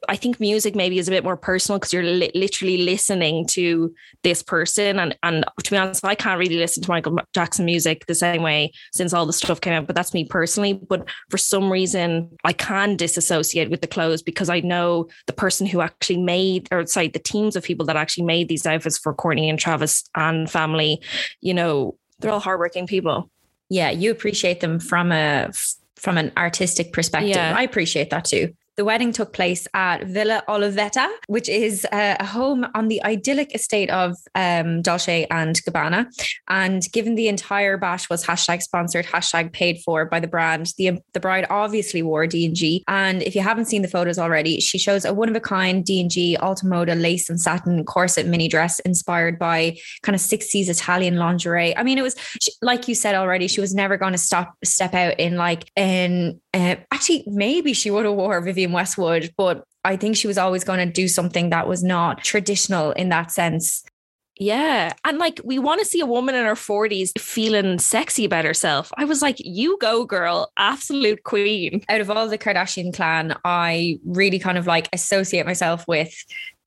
I 0.07 0.16
think 0.16 0.39
music 0.39 0.74
maybe 0.74 1.00
is 1.00 1.10
a 1.10 1.12
bit 1.12 1.24
more 1.24 1.36
personal 1.36 1.80
because 1.80 1.92
you're 1.92 2.04
li- 2.04 2.31
literally 2.33 2.77
listening 2.77 3.45
to 3.48 3.94
this 4.24 4.42
person. 4.42 5.00
And, 5.00 5.18
and 5.22 5.44
to 5.63 5.72
be 5.72 5.77
honest, 5.77 6.06
I 6.06 6.16
can't 6.16 6.39
really 6.39 6.56
listen 6.56 6.81
to 6.83 6.89
Michael 6.89 7.19
Jackson 7.33 7.66
music 7.66 8.06
the 8.06 8.16
same 8.16 8.42
way 8.42 8.72
since 8.94 9.13
all 9.13 9.25
the 9.25 9.33
stuff 9.33 9.60
came 9.60 9.74
out, 9.74 9.86
but 9.86 9.95
that's 9.95 10.13
me 10.13 10.24
personally. 10.24 10.74
But 10.74 11.10
for 11.30 11.38
some 11.38 11.69
reason, 11.69 12.30
I 12.45 12.54
can 12.54 12.95
disassociate 12.95 13.69
with 13.69 13.81
the 13.81 13.88
clothes 13.88 14.22
because 14.22 14.50
I 14.50 14.62
know 14.62 15.10
the 15.27 15.33
person 15.33 15.68
who 15.68 15.81
actually 15.81 16.22
made, 16.22 16.69
or 16.72 16.86
sorry, 16.86 17.10
the 17.10 17.19
teams 17.19 17.57
of 17.57 17.63
people 17.63 17.86
that 17.88 17.98
actually 17.98 18.25
made 18.25 18.48
these 18.48 18.66
outfits 18.66 18.98
for 18.98 19.13
Kourtney 19.13 19.50
and 19.50 19.60
Travis 19.60 20.06
and 20.16 20.50
family, 20.50 21.01
you 21.42 21.54
know, 21.54 21.98
they're 22.19 22.31
all 22.31 22.39
hardworking 22.39 22.88
people. 22.88 23.30
Yeah, 23.69 23.89
you 23.89 24.10
appreciate 24.12 24.62
them 24.62 24.80
from 24.80 25.12
a 25.12 25.51
from 25.98 26.18
an 26.18 26.31
artistic 26.38 26.94
perspective. 26.94 27.36
Yeah. 27.36 27.56
I 27.57 27.63
appreciate 27.63 28.10
that 28.12 28.25
too. 28.25 28.54
The 28.77 28.83
wedding 28.83 29.13
took 29.13 29.31
place 29.31 29.69
at 29.74 30.04
Villa 30.04 30.44
Olivetta, 30.50 31.07
which 31.27 31.48
is 31.48 31.88
uh, 31.94 32.18
a 32.19 32.25
home 32.25 32.68
on 32.75 32.89
the 32.89 33.01
idyllic 33.06 33.56
estate 33.56 33.89
of 33.89 34.18
um, 34.36 34.81
Dolce 34.81 35.25
and 35.31 35.56
Gabbana. 35.63 36.07
And 36.50 36.86
given 36.92 37.16
the 37.16 37.30
entire 37.30 37.77
bash 37.77 38.10
was 38.10 38.25
hashtag 38.25 38.62
sponsored, 38.62 39.06
hashtag 39.06 39.54
paid 39.54 39.80
for 39.86 40.06
by 40.06 40.19
the 40.19 40.27
brand, 40.27 40.74
the, 40.77 41.00
the 41.13 41.22
bride 41.22 41.48
obviously 41.50 42.04
wore 42.04 42.27
D&G. 42.27 42.83
And 42.89 43.24
if 43.24 43.33
you 43.33 43.39
haven't 43.39 43.66
seen 43.66 43.81
the 43.81 43.88
photos 43.88 44.19
already, 44.19 44.60
she 44.60 44.77
shows 44.77 45.06
a 45.06 45.13
one-of-a-kind 45.13 45.86
D&G 45.86 46.36
Alta 46.38 46.66
lace 46.68 47.30
and 47.30 47.39
satin 47.39 47.86
corset 47.86 48.25
mini 48.25 48.50
dress 48.50 48.80
inspired 48.80 49.39
by 49.39 49.77
kind 50.01 50.16
of 50.16 50.22
60s 50.22 50.68
Italian 50.68 51.16
lingerie. 51.16 51.77
I 51.77 51.83
mean, 51.83 51.98
it 51.98 52.01
was, 52.01 52.16
like 52.62 52.89
you 52.89 52.95
said 52.95 53.16
already, 53.16 53.48
she 53.48 53.62
was 53.62 53.74
never 53.74 53.95
going 53.95 54.12
to 54.12 54.18
stop 54.18 54.54
step 54.66 54.94
out 54.94 55.18
in 55.18 55.38
like, 55.38 55.72
in, 55.77 56.42
uh, 56.54 56.75
actually, 56.92 57.24
maybe 57.27 57.72
she 57.74 57.89
would 57.89 58.03
have 58.05 58.15
wore 58.15 58.41
Westwood, 58.72 59.34
but 59.38 59.63
I 59.84 59.98
think 59.98 60.15
she 60.15 60.27
was 60.27 60.38
always 60.38 60.63
going 60.63 60.79
to 60.79 60.91
do 60.91 61.07
something 61.07 61.50
that 61.51 61.67
was 61.67 61.84
not 61.84 62.24
traditional 62.24 62.91
in 62.91 63.10
that 63.10 63.31
sense. 63.31 63.84
Yeah. 64.38 64.91
And 65.05 65.17
like, 65.17 65.39
we 65.45 65.60
want 65.60 65.79
to 65.79 65.86
see 65.86 66.01
a 66.01 66.05
woman 66.05 66.36
in 66.36 66.45
her 66.45 66.55
40s 66.55 67.17
feeling 67.17 67.79
sexy 67.79 68.25
about 68.25 68.43
herself. 68.43 68.91
I 68.98 69.05
was 69.05 69.22
like, 69.22 69.38
you 69.39 69.77
go, 69.79 70.03
girl, 70.03 70.51
absolute 70.57 71.24
queen. 71.24 71.84
Out 71.88 72.01
of 72.01 72.12
all 72.12 72.27
the 72.27 72.38
Kardashian 72.38 72.93
clan, 72.93 73.38
I 73.45 74.00
really 74.03 74.39
kind 74.39 74.57
of 74.57 74.67
like 74.67 74.89
associate 74.91 75.45
myself 75.45 75.88
with 75.88 76.13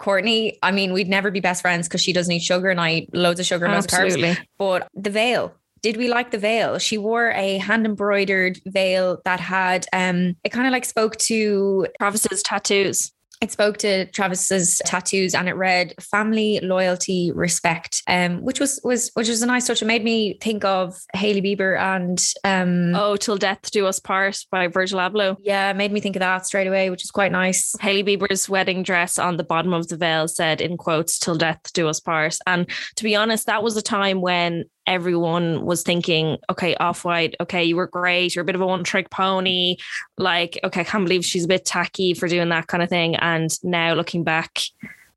Kourtney. 0.00 0.56
I 0.62 0.72
mean, 0.72 0.94
we'd 0.94 1.08
never 1.08 1.30
be 1.30 1.40
best 1.40 1.60
friends 1.60 1.88
because 1.88 2.00
she 2.00 2.14
doesn't 2.14 2.32
eat 2.32 2.42
sugar 2.42 2.70
and 2.70 2.80
I 2.80 2.92
eat 2.92 3.14
loads 3.14 3.38
of 3.38 3.44
sugar 3.44 3.66
and 3.66 3.84
carbs. 3.84 4.38
But 4.56 4.88
the 4.94 5.10
veil, 5.10 5.54
did 5.82 5.96
we 5.96 6.08
like 6.08 6.30
the 6.30 6.38
veil? 6.38 6.78
She 6.78 6.98
wore 6.98 7.30
a 7.30 7.58
hand 7.58 7.86
embroidered 7.86 8.60
veil 8.66 9.20
that 9.24 9.40
had 9.40 9.86
um 9.92 10.36
it 10.44 10.50
kind 10.50 10.66
of 10.66 10.72
like 10.72 10.84
spoke 10.84 11.16
to 11.16 11.86
Travis's 11.98 12.42
tattoos 12.42 13.12
it 13.40 13.52
spoke 13.52 13.76
to 13.78 14.06
Travis's 14.06 14.80
tattoos 14.84 15.34
and 15.34 15.48
it 15.48 15.54
read 15.54 15.94
family, 16.00 16.58
loyalty, 16.60 17.30
respect. 17.32 18.02
Um, 18.08 18.42
which 18.42 18.58
was 18.58 18.80
was 18.82 19.10
which 19.14 19.28
was 19.28 19.42
a 19.42 19.46
nice 19.46 19.66
touch. 19.66 19.80
It 19.80 19.86
made 19.86 20.02
me 20.02 20.38
think 20.40 20.64
of 20.64 20.96
Hailey 21.14 21.42
Bieber 21.42 21.78
and 21.78 22.24
um 22.44 22.94
Oh, 22.94 23.16
Till 23.16 23.36
Death 23.36 23.70
Do 23.70 23.86
Us 23.86 24.00
Part 24.00 24.44
by 24.50 24.66
Virgil 24.66 24.98
Abloh. 24.98 25.36
Yeah, 25.40 25.72
made 25.72 25.92
me 25.92 26.00
think 26.00 26.16
of 26.16 26.20
that 26.20 26.46
straight 26.46 26.66
away, 26.66 26.90
which 26.90 27.04
is 27.04 27.10
quite 27.10 27.32
nice. 27.32 27.74
Hailey 27.80 28.04
Bieber's 28.04 28.48
wedding 28.48 28.82
dress 28.82 29.18
on 29.18 29.36
the 29.36 29.44
bottom 29.44 29.72
of 29.72 29.88
the 29.88 29.96
veil 29.96 30.26
said 30.26 30.60
in 30.60 30.76
quotes, 30.76 31.18
Till 31.18 31.36
Death 31.36 31.60
Do 31.72 31.88
Us 31.88 32.00
Part. 32.00 32.36
And 32.46 32.68
to 32.96 33.04
be 33.04 33.14
honest, 33.14 33.46
that 33.46 33.62
was 33.62 33.76
a 33.76 33.82
time 33.82 34.20
when 34.20 34.64
everyone 34.88 35.64
was 35.64 35.82
thinking, 35.82 36.38
okay, 36.50 36.74
off 36.76 37.04
white, 37.04 37.36
okay, 37.40 37.62
you 37.62 37.76
were 37.76 37.86
great, 37.86 38.34
you're 38.34 38.42
a 38.42 38.46
bit 38.46 38.54
of 38.54 38.60
a 38.60 38.66
one 38.66 38.82
trick 38.82 39.10
pony. 39.10 39.76
Like, 40.16 40.58
okay, 40.64 40.80
I 40.80 40.84
can't 40.84 41.04
believe 41.04 41.24
she's 41.24 41.44
a 41.44 41.48
bit 41.48 41.64
tacky 41.64 42.14
for 42.14 42.26
doing 42.26 42.48
that 42.48 42.66
kind 42.66 42.82
of 42.82 42.88
thing. 42.88 43.14
And 43.16 43.50
now 43.62 43.94
looking 43.94 44.24
back, 44.24 44.58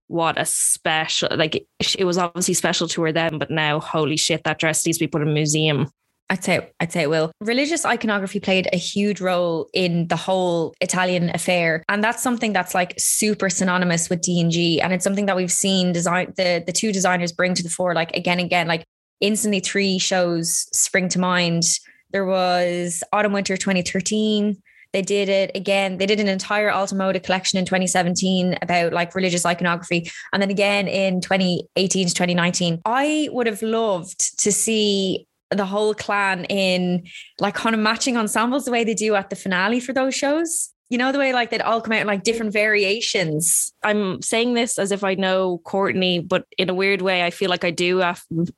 what 0.08 0.40
a 0.40 0.46
special, 0.46 1.30
like, 1.36 1.66
it 1.98 2.04
was 2.04 2.18
obviously 2.18 2.54
special 2.54 2.88
to 2.90 3.02
her 3.04 3.14
then, 3.14 3.40
but 3.40 3.50
now, 3.50 3.80
holy 3.80 4.18
shit, 4.18 4.44
that 4.44 4.60
dress 4.60 4.86
needs 4.86 4.98
to 4.98 5.06
be 5.06 5.08
put 5.08 5.22
in 5.22 5.30
a 5.30 5.34
museum. 5.34 5.88
I'd 6.30 6.46
say 6.46 6.72
I'd 6.80 6.94
say 6.94 7.02
it 7.02 7.10
will. 7.10 7.34
Religious 7.42 7.86
iconography 7.86 8.40
played 8.40 8.70
a 8.72 8.78
huge 8.78 9.20
role 9.20 9.68
in 9.74 10.08
the 10.08 10.16
whole 10.16 10.74
Italian 10.80 11.30
affair, 11.34 11.84
and 11.90 12.02
that's 12.02 12.24
something 12.24 12.54
that's 12.54 12.74
like 12.74 12.94
super 12.98 13.50
synonymous 13.50 14.10
with 14.10 14.22
D 14.22 14.40
and 14.40 14.50
G, 14.50 14.80
and 14.80 14.94
it's 14.94 15.04
something 15.04 15.26
that 15.26 15.36
we've 15.36 15.52
seen 15.52 15.92
design 15.92 16.34
the 16.38 16.64
the 16.66 16.72
two 16.72 16.94
designers 16.94 17.34
bring 17.34 17.54
to 17.56 17.64
the 17.64 17.70
fore 17.70 17.94
like 17.94 18.16
again 18.16 18.40
and 18.40 18.46
again. 18.46 18.66
Like 18.66 18.86
instantly 19.22 19.60
three 19.60 19.98
shows 19.98 20.68
spring 20.74 21.08
to 21.10 21.20
mind. 21.20 21.64
There 22.12 22.26
was 22.26 23.04
Autumn 23.14 23.34
Winter 23.34 23.56
2013. 23.56 24.62
They 24.94 25.02
did 25.02 25.30
it 25.30 25.52
again. 25.56 25.98
They 25.98 26.06
did 26.06 26.20
an 26.20 26.28
entire 26.28 26.70
Alta 26.70 26.96
Moda 26.96 27.24
collection 27.24 27.58
in 27.58 27.66
2017 27.66 28.58
about 28.62 28.92
like 28.92 29.16
religious 29.16 29.46
iconography. 29.46 30.12
And 30.34 30.42
then 30.42 30.50
again 30.50 30.88
in 30.88 31.22
2018 31.22 32.08
to 32.08 32.14
2019. 32.14 32.82
I 32.84 33.30
would 33.32 33.48
have 33.48 33.62
loved 33.62 34.38
to 34.40 34.52
see 34.52 35.28
the 35.50 35.66
whole 35.66 35.94
clan 35.94 36.46
in 36.46 37.06
like 37.40 37.56
kind 37.56 37.76
of 37.76 37.82
matching 37.82 38.18
ensembles 38.18 38.66
the 38.66 38.72
way 38.72 38.84
they 38.84 38.94
do 38.94 39.16
at 39.16 39.30
the 39.30 39.36
finale 39.36 39.80
for 39.80 39.94
those 39.94 40.16
shows 40.16 40.71
you 40.92 40.98
know 40.98 41.14
the 41.14 41.20
way 41.20 41.32
like 41.32 41.50
they'd 41.50 41.62
all 41.62 41.80
come 41.80 41.94
out 41.94 42.02
in 42.02 42.08
like 42.08 42.24
different 42.24 42.52
variations. 42.52 43.74
I'm 43.82 44.22
saying 44.22 44.56
this 44.56 44.78
as 44.78 44.92
if 44.92 45.06
I 45.06 45.16
know 45.16 45.62
Kourtney, 45.64 46.28
but 46.28 46.46
in 46.58 46.70
a 46.70 46.74
weird 46.74 47.02
way, 47.02 47.24
I 47.24 47.30
feel 47.30 47.50
like 47.50 47.64
I 47.64 47.72
do, 47.72 48.04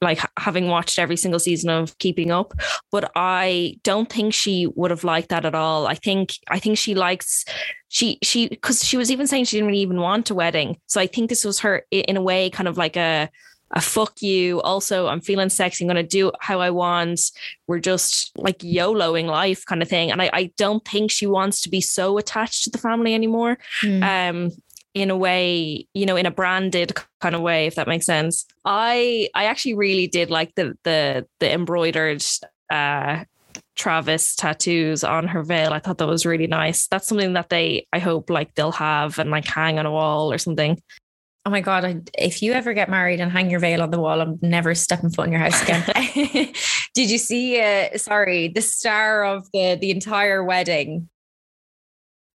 like 0.02 0.20
having 0.40 0.68
watched 0.68 0.98
every 0.98 1.16
single 1.16 1.40
season 1.40 1.70
of 1.70 1.96
Keeping 2.00 2.32
Up. 2.32 2.56
But 2.92 3.12
I 3.16 3.78
don't 3.84 4.12
think 4.12 4.34
she 4.34 4.66
would 4.66 4.90
have 4.90 5.04
liked 5.04 5.30
that 5.30 5.46
at 5.46 5.54
all. 5.54 5.86
I 5.86 5.94
think 5.94 6.32
I 6.50 6.58
think 6.58 6.80
she 6.80 6.96
likes 6.96 7.46
she 7.90 8.18
she 8.24 8.50
because 8.50 8.84
she 8.84 8.98
was 8.98 9.12
even 9.12 9.28
saying 9.28 9.46
she 9.46 9.58
didn't 9.58 9.68
really 9.68 9.82
even 9.82 10.02
want 10.02 10.32
a 10.32 10.34
wedding. 10.34 10.78
So 10.88 11.00
I 11.00 11.06
think 11.06 11.30
this 11.30 11.46
was 11.46 11.60
her 11.60 11.86
in 11.92 12.18
a 12.18 12.22
way 12.22 12.50
kind 12.50 12.68
of 12.68 12.80
like 12.80 12.98
a 12.98 13.30
a 13.74 13.82
fuck 13.82 14.22
you. 14.22 14.62
Also, 14.62 15.08
I'm 15.08 15.22
feeling 15.22 15.50
sexy. 15.50 15.84
I'm 15.84 15.88
going 15.88 15.96
to 15.96 16.08
do 16.08 16.32
how 16.40 16.62
I 16.62 16.70
want. 16.70 17.32
We're 17.68 17.80
just 17.80 18.32
like 18.38 18.60
YOLOing 18.60 19.26
life 19.26 19.66
kind 19.66 19.82
of 19.82 19.90
thing. 19.90 20.12
And 20.12 20.22
I, 20.22 20.30
I 20.32 20.52
don't 20.58 20.86
think 20.88 21.12
she 21.12 21.26
wants 21.26 21.62
to 21.62 21.70
be 21.70 21.82
so 21.82 22.18
attached 22.18 22.64
to 22.64 22.70
the 22.70 22.78
family 22.78 23.14
anymore. 23.14 23.58
Mm. 23.82 24.04
Um, 24.04 24.52
in 24.94 25.10
a 25.10 25.18
way, 25.18 25.88
you 25.96 26.06
know, 26.06 26.16
in 26.16 26.28
a 26.28 26.32
branded 26.32 26.94
kind 27.20 27.34
of 27.34 27.42
way, 27.42 27.66
if 27.66 27.74
that 27.76 27.88
makes 27.88 28.06
sense. 28.06 28.46
I 28.64 29.28
I 29.34 29.46
actually 29.46 29.74
really 29.74 30.06
did 30.06 30.30
like 30.30 30.54
the 30.54 30.78
the 30.84 31.26
the 31.40 31.52
embroidered 31.52 32.24
uh 32.70 33.24
Travis 33.76 34.36
tattoos 34.36 35.04
on 35.04 35.28
her 35.28 35.42
veil. 35.42 35.74
I 35.74 35.80
thought 35.80 35.98
that 35.98 36.08
was 36.08 36.28
really 36.28 36.46
nice. 36.46 36.86
That's 36.88 37.08
something 37.08 37.34
that 37.34 37.50
they, 37.50 37.88
I 37.92 37.98
hope, 37.98 38.30
like 38.30 38.54
they'll 38.54 38.72
have 38.72 39.18
and 39.18 39.32
like 39.32 39.46
hang 39.46 39.80
on 39.80 39.88
a 39.88 39.92
wall 39.92 40.32
or 40.32 40.38
something 40.38 40.80
oh 41.46 41.50
my 41.50 41.62
god 41.62 41.86
I, 41.86 42.02
if 42.18 42.42
you 42.42 42.54
ever 42.54 42.74
get 42.74 42.90
married 42.90 43.20
and 43.20 43.32
hang 43.32 43.50
your 43.50 43.60
veil 43.60 43.82
on 43.82 43.92
the 43.92 44.00
wall 44.00 44.22
i'm 44.22 44.40
never 44.42 44.76
stepping 44.76 45.10
foot 45.10 45.28
in 45.28 45.32
your 45.32 45.42
house 45.42 45.62
again. 45.62 45.84
Did 46.94 47.10
you 47.10 47.18
see 47.18 47.60
uh, 47.60 47.98
sorry 47.98 48.50
the 48.50 48.62
star 48.62 49.26
of 49.26 49.52
the 49.52 49.78
the 49.80 49.92
entire 49.92 50.44
wedding? 50.44 51.10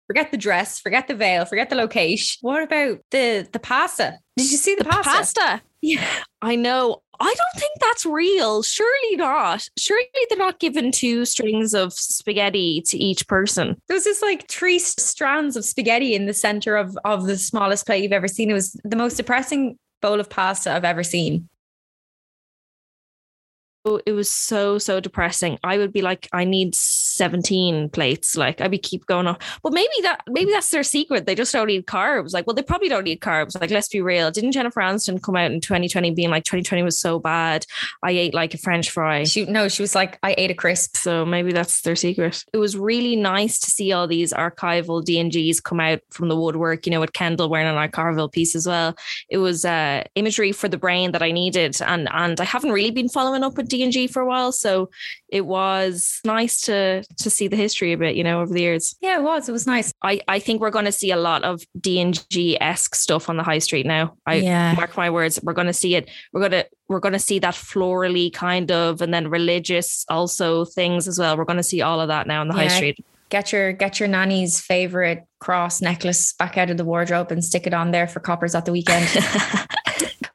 Forget 0.07 0.31
the 0.31 0.37
dress 0.37 0.81
forget 0.81 1.09
the 1.09 1.15
veil 1.15 1.45
forget 1.45 1.71
the 1.71 1.77
location. 1.77 2.39
What 2.41 2.63
about 2.63 2.99
the 3.11 3.49
the 3.51 3.59
pasta? 3.59 4.19
Did 4.37 4.51
you 4.51 4.57
see 4.57 4.75
the, 4.75 4.85
the 4.85 4.91
pasta? 4.91 5.11
pasta 5.11 5.63
yeah 5.81 6.23
i 6.43 6.55
know 6.57 7.03
I 7.21 7.35
don't 7.35 7.61
think 7.61 7.73
that's 7.81 8.07
real. 8.07 8.63
Surely 8.63 9.17
not. 9.17 9.69
Surely 9.77 10.07
they're 10.29 10.39
not 10.39 10.61
given 10.61 10.93
two 10.93 11.25
strings 11.25 11.75
of 11.75 11.93
spaghetti 11.93 12.81
to 12.83 12.97
each 12.97 13.27
person. 13.27 13.77
There 13.89 13.97
was 13.97 14.05
just 14.05 14.23
like 14.23 14.49
three 14.49 14.79
strands 14.79 15.57
of 15.57 15.65
spaghetti 15.65 16.15
in 16.15 16.27
the 16.27 16.33
center 16.33 16.77
of, 16.77 16.97
of 17.05 17.27
the 17.27 17.37
smallest 17.37 17.87
plate 17.87 18.05
you've 18.05 18.13
ever 18.13 18.29
seen. 18.29 18.51
It 18.51 18.55
was 18.55 18.81
the 18.85 18.95
most 18.95 19.17
depressing 19.17 19.77
bowl 20.01 20.21
of 20.21 20.31
pasta 20.31 20.73
I've 20.73 20.85
ever 20.85 21.03
seen 21.03 21.49
it 23.85 24.13
was 24.13 24.31
so 24.31 24.79
so 24.79 25.01
depressing. 25.01 25.59
I 25.65 25.79
would 25.79 25.93
be 25.93 26.03
like 26.03 26.29
i 26.33 26.45
need 26.45 26.75
17 26.75 27.91
plates 27.91 28.37
like 28.37 28.61
i'd 28.61 28.71
be 28.71 28.79
keep 28.79 29.07
going 29.07 29.27
on 29.27 29.37
but 29.63 29.73
maybe 29.73 29.93
that 30.03 30.23
maybe 30.29 30.51
that's 30.53 30.71
their 30.71 30.83
secret. 30.83 31.27
They 31.27 31.35
just 31.35 31.53
don't 31.53 31.71
eat 31.71 31.87
carbs. 31.87 32.33
Like 32.33 32.47
well 32.47 32.55
they 32.55 32.63
probably 32.63 32.89
don't 32.89 33.07
eat 33.07 33.21
carbs. 33.21 33.59
Like 33.61 33.71
let's 33.71 33.89
be 33.89 34.01
real. 34.01 34.31
Didn't 34.31 34.53
jennifer 34.53 34.81
aniston 34.81 35.23
come 35.23 35.37
out 35.37 35.51
in 35.51 35.61
2020 35.61 36.13
being 36.13 36.31
like 36.31 36.45
2020 36.45 36.83
was 36.83 36.99
so 36.99 37.19
bad. 37.19 37.65
I 38.03 38.11
ate 38.11 38.35
like 38.35 38.55
a 38.55 38.59
french 38.59 38.91
fry. 38.91 39.25
She 39.25 39.45
no 39.47 39.69
she 39.69 39.83
was 39.83 39.95
like 39.95 40.19
i 40.23 40.35
ate 40.37 40.51
a 40.51 40.55
crisp. 40.55 40.97
So 40.97 41.25
maybe 41.25 41.53
that's 41.53 41.83
their 41.83 41.97
secret. 41.97 42.45
It 42.53 42.59
was 42.59 42.77
really 42.77 43.17
nice 43.17 43.59
to 43.61 43.71
see 43.71 43.93
all 43.93 44.07
these 44.07 44.33
archival 44.33 45.05
dngs 45.05 45.63
come 45.63 45.81
out 45.81 46.01
from 46.11 46.29
the 46.29 46.37
woodwork 46.37 46.87
you 46.87 46.93
know 46.93 47.01
with 47.01 47.13
kendall 47.13 47.49
wearing 47.49 47.67
an 47.67 47.91
archival 47.91 48.31
piece 48.31 48.55
as 48.55 48.67
well. 48.67 48.97
It 49.29 49.39
was 49.39 49.65
uh 49.65 50.05
imagery 50.15 50.53
for 50.53 50.69
the 50.69 50.79
brain 50.79 51.13
that 51.13 51.23
i 51.23 51.31
needed 51.31 51.81
and 51.83 52.09
and 52.13 52.41
i 52.41 52.45
haven't 52.45 52.73
really 52.73 52.91
been 52.91 53.09
following 53.09 53.43
up 53.43 53.57
with 53.57 53.68
D&G 53.69 54.07
for 54.07 54.23
a 54.23 54.27
while. 54.27 54.53
So 54.53 54.91
it 55.29 55.47
was 55.47 56.21
nice 56.25 56.61
to 56.63 57.05
to 57.05 57.31
see 57.31 57.49
the 57.49 57.57
history 57.57 57.93
a 57.93 57.99
bit, 57.99 58.17
you 58.17 58.25
know, 58.25 58.41
over 58.41 58.53
the 58.53 58.61
years. 58.61 58.97
Yeah, 59.01 59.19
it 59.19 59.23
was. 59.23 59.49
It 59.49 59.53
was 59.53 59.67
nice. 59.67 59.93
I, 60.03 60.21
I 60.29 60.39
think 60.39 60.61
we're 60.61 60.71
going 60.71 60.85
to 60.85 60.93
see 60.93 61.11
a 61.11 61.17
lot 61.17 61.45
of 61.45 61.63
D&G-esque 61.81 62.95
stuff 62.95 63.29
on 63.29 63.37
the 63.37 63.43
high 63.43 63.59
street 63.59 63.87
now. 63.87 64.17
I 64.27 64.37
yeah. 64.37 64.75
mark 64.75 64.97
my 64.97 65.11
words. 65.11 65.39
We're 65.43 65.53
going 65.53 65.67
to 65.67 65.73
see 65.73 65.95
it. 65.95 66.11
We're 66.33 66.49
going 66.49 66.63
to 66.63 66.67
we're 66.89 67.01
going 67.01 67.13
to 67.13 67.19
see 67.19 67.39
that 67.41 67.55
florally 67.55 68.33
kind 68.33 68.71
of 68.73 69.03
and 69.03 69.13
then 69.13 69.29
religious 69.29 70.05
also 70.09 70.65
things 70.65 71.07
as 71.07 71.19
well. 71.19 71.37
We're 71.37 71.45
going 71.45 71.59
to 71.59 71.63
see 71.63 71.83
all 71.83 72.01
of 72.01 72.09
that 72.09 72.27
now 72.27 72.41
on 72.41 72.49
the 72.49 72.55
yeah. 72.55 72.63
high 72.63 72.69
street 72.69 73.05
get 73.31 73.53
your 73.53 73.73
get 73.73 74.01
your 74.01 74.09
nanny's 74.09 74.61
favorite 74.61 75.25
cross 75.39 75.81
necklace 75.81 76.33
back 76.35 76.57
out 76.57 76.71
of 76.71 76.77
the 76.77 76.85
wardrobe 76.85 77.31
and 77.31 77.45
stick 77.45 77.67
it 77.67 77.75
on 77.75 77.91
there 77.91 78.09
for 78.09 78.21
coppers 78.21 78.55
at 78.55 78.65
the 78.65 78.73
weekend. 78.73 79.07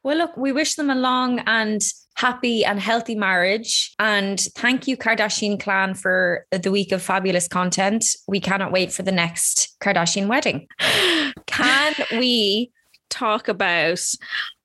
well, 0.04 0.18
look, 0.18 0.36
we 0.38 0.52
wish 0.52 0.76
them 0.76 0.90
a 0.90 0.96
long 0.96 1.40
and 1.40 1.82
happy 2.16 2.64
and 2.64 2.80
healthy 2.80 3.16
marriage. 3.16 3.94
And 4.00 4.40
thank 4.40 4.88
you, 4.88 4.98
Kardashian 4.98 5.60
clan, 5.60 5.96
for 5.96 6.46
the 6.52 6.72
week 6.72 6.92
of 6.92 7.02
fabulous 7.02 7.48
content. 7.48 8.06
We 8.28 8.40
cannot 8.40 8.72
wait 8.72 8.92
for 8.92 9.04
the 9.04 9.12
next 9.12 9.76
Kardashian 9.80 10.28
wedding. 10.28 10.68
Can 11.48 11.94
we 12.12 12.72
talk 13.10 13.48
about 13.48 14.00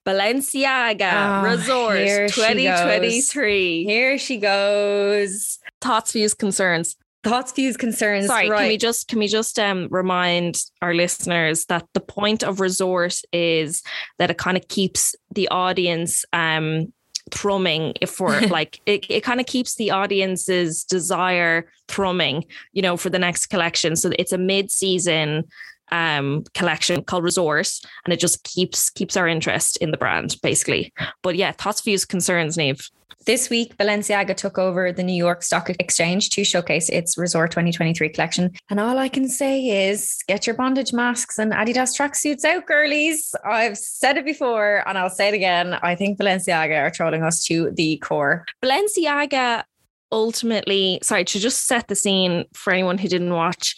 Balenciaga 0.07 1.41
oh, 1.41 1.45
Resort 1.45 2.31
2023? 2.31 3.85
Here 3.85 4.19
she 4.19 4.39
goes. 4.39 5.59
Thoughts, 5.81 6.13
views, 6.13 6.35
concerns 6.35 6.97
thoughts 7.25 7.53
views 7.53 7.77
concerns 7.77 8.27
sorry 8.27 8.49
right. 8.49 8.61
can 8.61 8.69
we 8.69 8.77
just 8.77 9.09
can 9.09 9.19
we 9.19 9.27
just 9.27 9.59
um 9.59 9.89
remind 9.91 10.63
our 10.83 10.95
listeners 10.95 11.65
that 11.67 11.85
the 11.93 12.01
point 12.01 12.45
of 12.45 12.61
resort 12.61 13.21
is 13.33 13.83
that 14.19 14.31
it 14.31 14.39
kind 14.39 14.57
of 14.57 14.67
keeps 14.69 15.17
the 15.33 15.49
audience 15.49 16.25
um 16.33 16.93
thrumming 17.31 17.93
for 18.07 18.41
like 18.49 18.81
it, 18.87 19.05
it 19.11 19.23
kind 19.23 19.41
of 19.41 19.47
keeps 19.47 19.75
the 19.75 19.91
audience's 19.91 20.85
desire 20.85 21.71
thrumming 21.89 22.45
you 22.73 22.83
know 22.83 22.97
for 22.97 23.11
the 23.11 23.19
next 23.19 23.47
collection 23.47 23.97
so 23.97 24.11
it's 24.19 24.33
a 24.33 24.39
mid-season 24.39 25.45
um 25.93 26.45
collection 26.55 27.03
called 27.03 27.25
resort 27.25 27.71
and 28.05 28.13
it 28.13 28.21
just 28.21 28.43
keeps 28.45 28.91
keeps 28.91 29.17
our 29.17 29.27
interest 29.27 29.77
in 29.79 29.91
the 29.91 29.97
brand 29.97 30.37
basically 30.43 30.93
but 31.23 31.37
yeah 31.37 31.53
thoughts 31.53 31.81
views 31.81 32.05
concerns 32.05 32.57
Niamh 32.57 32.91
this 33.29 33.51
week, 33.51 33.77
Balenciaga 33.77 34.35
took 34.35 34.57
over 34.57 34.91
the 34.91 35.03
New 35.03 35.15
York 35.15 35.43
Stock 35.43 35.69
Exchange 35.79 36.31
to 36.31 36.45
showcase 36.45 36.89
its 36.89 37.19
Resort 37.19 37.51
2023 37.51 38.09
collection. 38.09 38.53
And 38.71 38.81
all 38.81 38.97
I 38.97 39.11
can 39.11 39.29
say 39.29 39.91
is 39.91 40.17
get 40.29 40.47
your 40.47 40.57
bondage 40.57 40.95
masks 40.95 41.39
and 41.39 41.53
Adidas 41.53 41.95
tracksuits 41.95 42.47
out, 42.47 42.67
girlies. 42.67 43.35
I've 43.45 43.77
said 43.77 44.17
it 44.17 44.25
before 44.25 44.83
and 44.89 44.97
I'll 44.97 45.11
say 45.11 45.29
it 45.29 45.35
again. 45.35 45.75
I 45.83 45.95
think 45.95 46.19
Balenciaga 46.19 46.81
are 46.81 46.91
trolling 46.91 47.23
us 47.23 47.45
to 47.45 47.71
the 47.73 47.99
core. 47.99 48.47
Balenciaga 48.65 49.65
ultimately, 50.11 50.99
sorry, 51.03 51.25
to 51.25 51.39
just 51.39 51.67
set 51.67 51.89
the 51.89 51.95
scene 51.95 52.47
for 52.55 52.73
anyone 52.73 52.97
who 52.97 53.09
didn't 53.09 53.35
watch, 53.35 53.77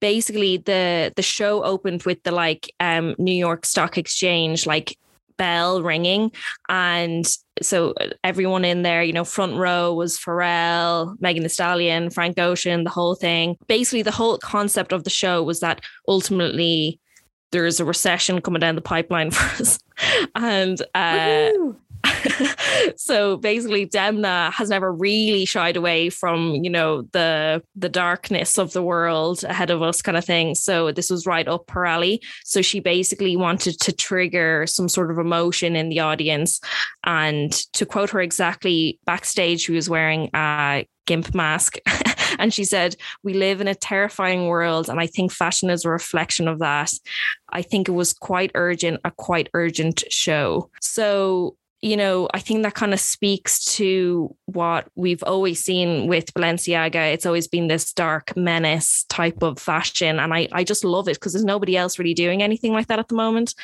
basically 0.00 0.58
the 0.58 1.12
the 1.16 1.22
show 1.22 1.62
opened 1.64 2.02
with 2.04 2.22
the 2.22 2.32
like 2.32 2.72
um 2.80 3.14
New 3.18 3.34
York 3.34 3.66
Stock 3.66 3.98
Exchange 3.98 4.66
like 4.66 4.96
bell 5.38 5.82
ringing. 5.82 6.30
And 6.68 7.26
so 7.62 7.94
everyone 8.22 8.64
in 8.66 8.82
there, 8.82 9.02
you 9.02 9.14
know, 9.14 9.24
front 9.24 9.56
row 9.56 9.94
was 9.94 10.18
Pharrell, 10.18 11.16
Megan 11.20 11.44
Thee 11.44 11.48
Stallion, 11.48 12.10
Frank 12.10 12.38
Ocean, 12.38 12.84
the 12.84 12.90
whole 12.90 13.14
thing. 13.14 13.56
Basically, 13.66 14.02
the 14.02 14.10
whole 14.10 14.36
concept 14.38 14.92
of 14.92 15.04
the 15.04 15.10
show 15.10 15.42
was 15.42 15.60
that 15.60 15.80
ultimately 16.06 17.00
there's 17.50 17.80
a 17.80 17.84
recession 17.84 18.42
coming 18.42 18.60
down 18.60 18.74
the 18.74 18.82
pipeline 18.82 19.30
for 19.32 19.62
us, 19.62 19.78
and 20.34 20.82
uh, 20.94 21.50
so 22.96 23.36
basically 23.36 23.86
Demna 23.86 24.52
has 24.52 24.70
never 24.70 24.92
really 24.92 25.44
shied 25.44 25.76
away 25.76 26.10
from, 26.10 26.54
you 26.62 26.70
know, 26.70 27.02
the 27.12 27.62
the 27.74 27.88
darkness 27.88 28.58
of 28.58 28.72
the 28.72 28.82
world 28.82 29.44
ahead 29.44 29.70
of 29.70 29.82
us 29.82 30.02
kind 30.02 30.16
of 30.16 30.24
thing. 30.24 30.54
So 30.54 30.92
this 30.92 31.10
was 31.10 31.26
right 31.26 31.46
up 31.46 31.70
her 31.70 31.86
alley. 31.86 32.22
So 32.44 32.62
she 32.62 32.80
basically 32.80 33.36
wanted 33.36 33.78
to 33.80 33.92
trigger 33.92 34.66
some 34.66 34.88
sort 34.88 35.10
of 35.10 35.18
emotion 35.18 35.76
in 35.76 35.88
the 35.88 36.00
audience. 36.00 36.60
And 37.04 37.52
to 37.74 37.86
quote 37.86 38.10
her 38.10 38.20
exactly, 38.20 38.98
backstage 39.04 39.62
she 39.62 39.72
was 39.72 39.88
wearing 39.88 40.30
a 40.34 40.86
gimp 41.06 41.34
mask. 41.34 41.78
and 42.38 42.54
she 42.54 42.64
said, 42.64 42.94
We 43.24 43.34
live 43.34 43.60
in 43.60 43.66
a 43.66 43.74
terrifying 43.74 44.46
world. 44.46 44.88
And 44.88 45.00
I 45.00 45.06
think 45.06 45.32
fashion 45.32 45.70
is 45.70 45.84
a 45.84 45.90
reflection 45.90 46.46
of 46.46 46.60
that. 46.60 46.92
I 47.50 47.62
think 47.62 47.88
it 47.88 47.92
was 47.92 48.12
quite 48.12 48.52
urgent, 48.54 49.00
a 49.04 49.10
quite 49.10 49.48
urgent 49.54 50.04
show. 50.10 50.70
So 50.80 51.56
you 51.80 51.96
know, 51.96 52.28
I 52.34 52.40
think 52.40 52.64
that 52.64 52.74
kind 52.74 52.92
of 52.92 52.98
speaks 52.98 53.64
to 53.76 54.34
what 54.46 54.88
we've 54.96 55.22
always 55.22 55.62
seen 55.62 56.08
with 56.08 56.34
Balenciaga. 56.34 57.12
It's 57.12 57.26
always 57.26 57.46
been 57.46 57.68
this 57.68 57.92
dark 57.92 58.36
menace 58.36 59.04
type 59.08 59.42
of 59.42 59.60
fashion. 59.60 60.18
And 60.18 60.34
I, 60.34 60.48
I 60.50 60.64
just 60.64 60.84
love 60.84 61.08
it 61.08 61.14
because 61.14 61.34
there's 61.34 61.44
nobody 61.44 61.76
else 61.76 61.98
really 61.98 62.14
doing 62.14 62.42
anything 62.42 62.72
like 62.72 62.88
that 62.88 62.98
at 62.98 63.08
the 63.08 63.14
moment. 63.14 63.54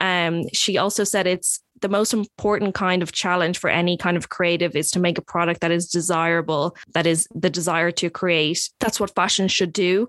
Um, 0.00 0.48
she 0.54 0.78
also 0.78 1.04
said 1.04 1.26
it's 1.26 1.60
the 1.80 1.90
most 1.90 2.14
important 2.14 2.74
kind 2.74 3.02
of 3.02 3.12
challenge 3.12 3.58
for 3.58 3.70
any 3.70 3.96
kind 3.96 4.16
of 4.16 4.30
creative 4.30 4.74
is 4.74 4.90
to 4.92 4.98
make 4.98 5.18
a 5.18 5.22
product 5.22 5.60
that 5.60 5.70
is 5.70 5.88
desirable, 5.88 6.74
that 6.94 7.06
is 7.06 7.28
the 7.34 7.50
desire 7.50 7.90
to 7.92 8.10
create. 8.10 8.70
That's 8.80 8.98
what 8.98 9.14
fashion 9.14 9.46
should 9.46 9.72
do. 9.72 10.08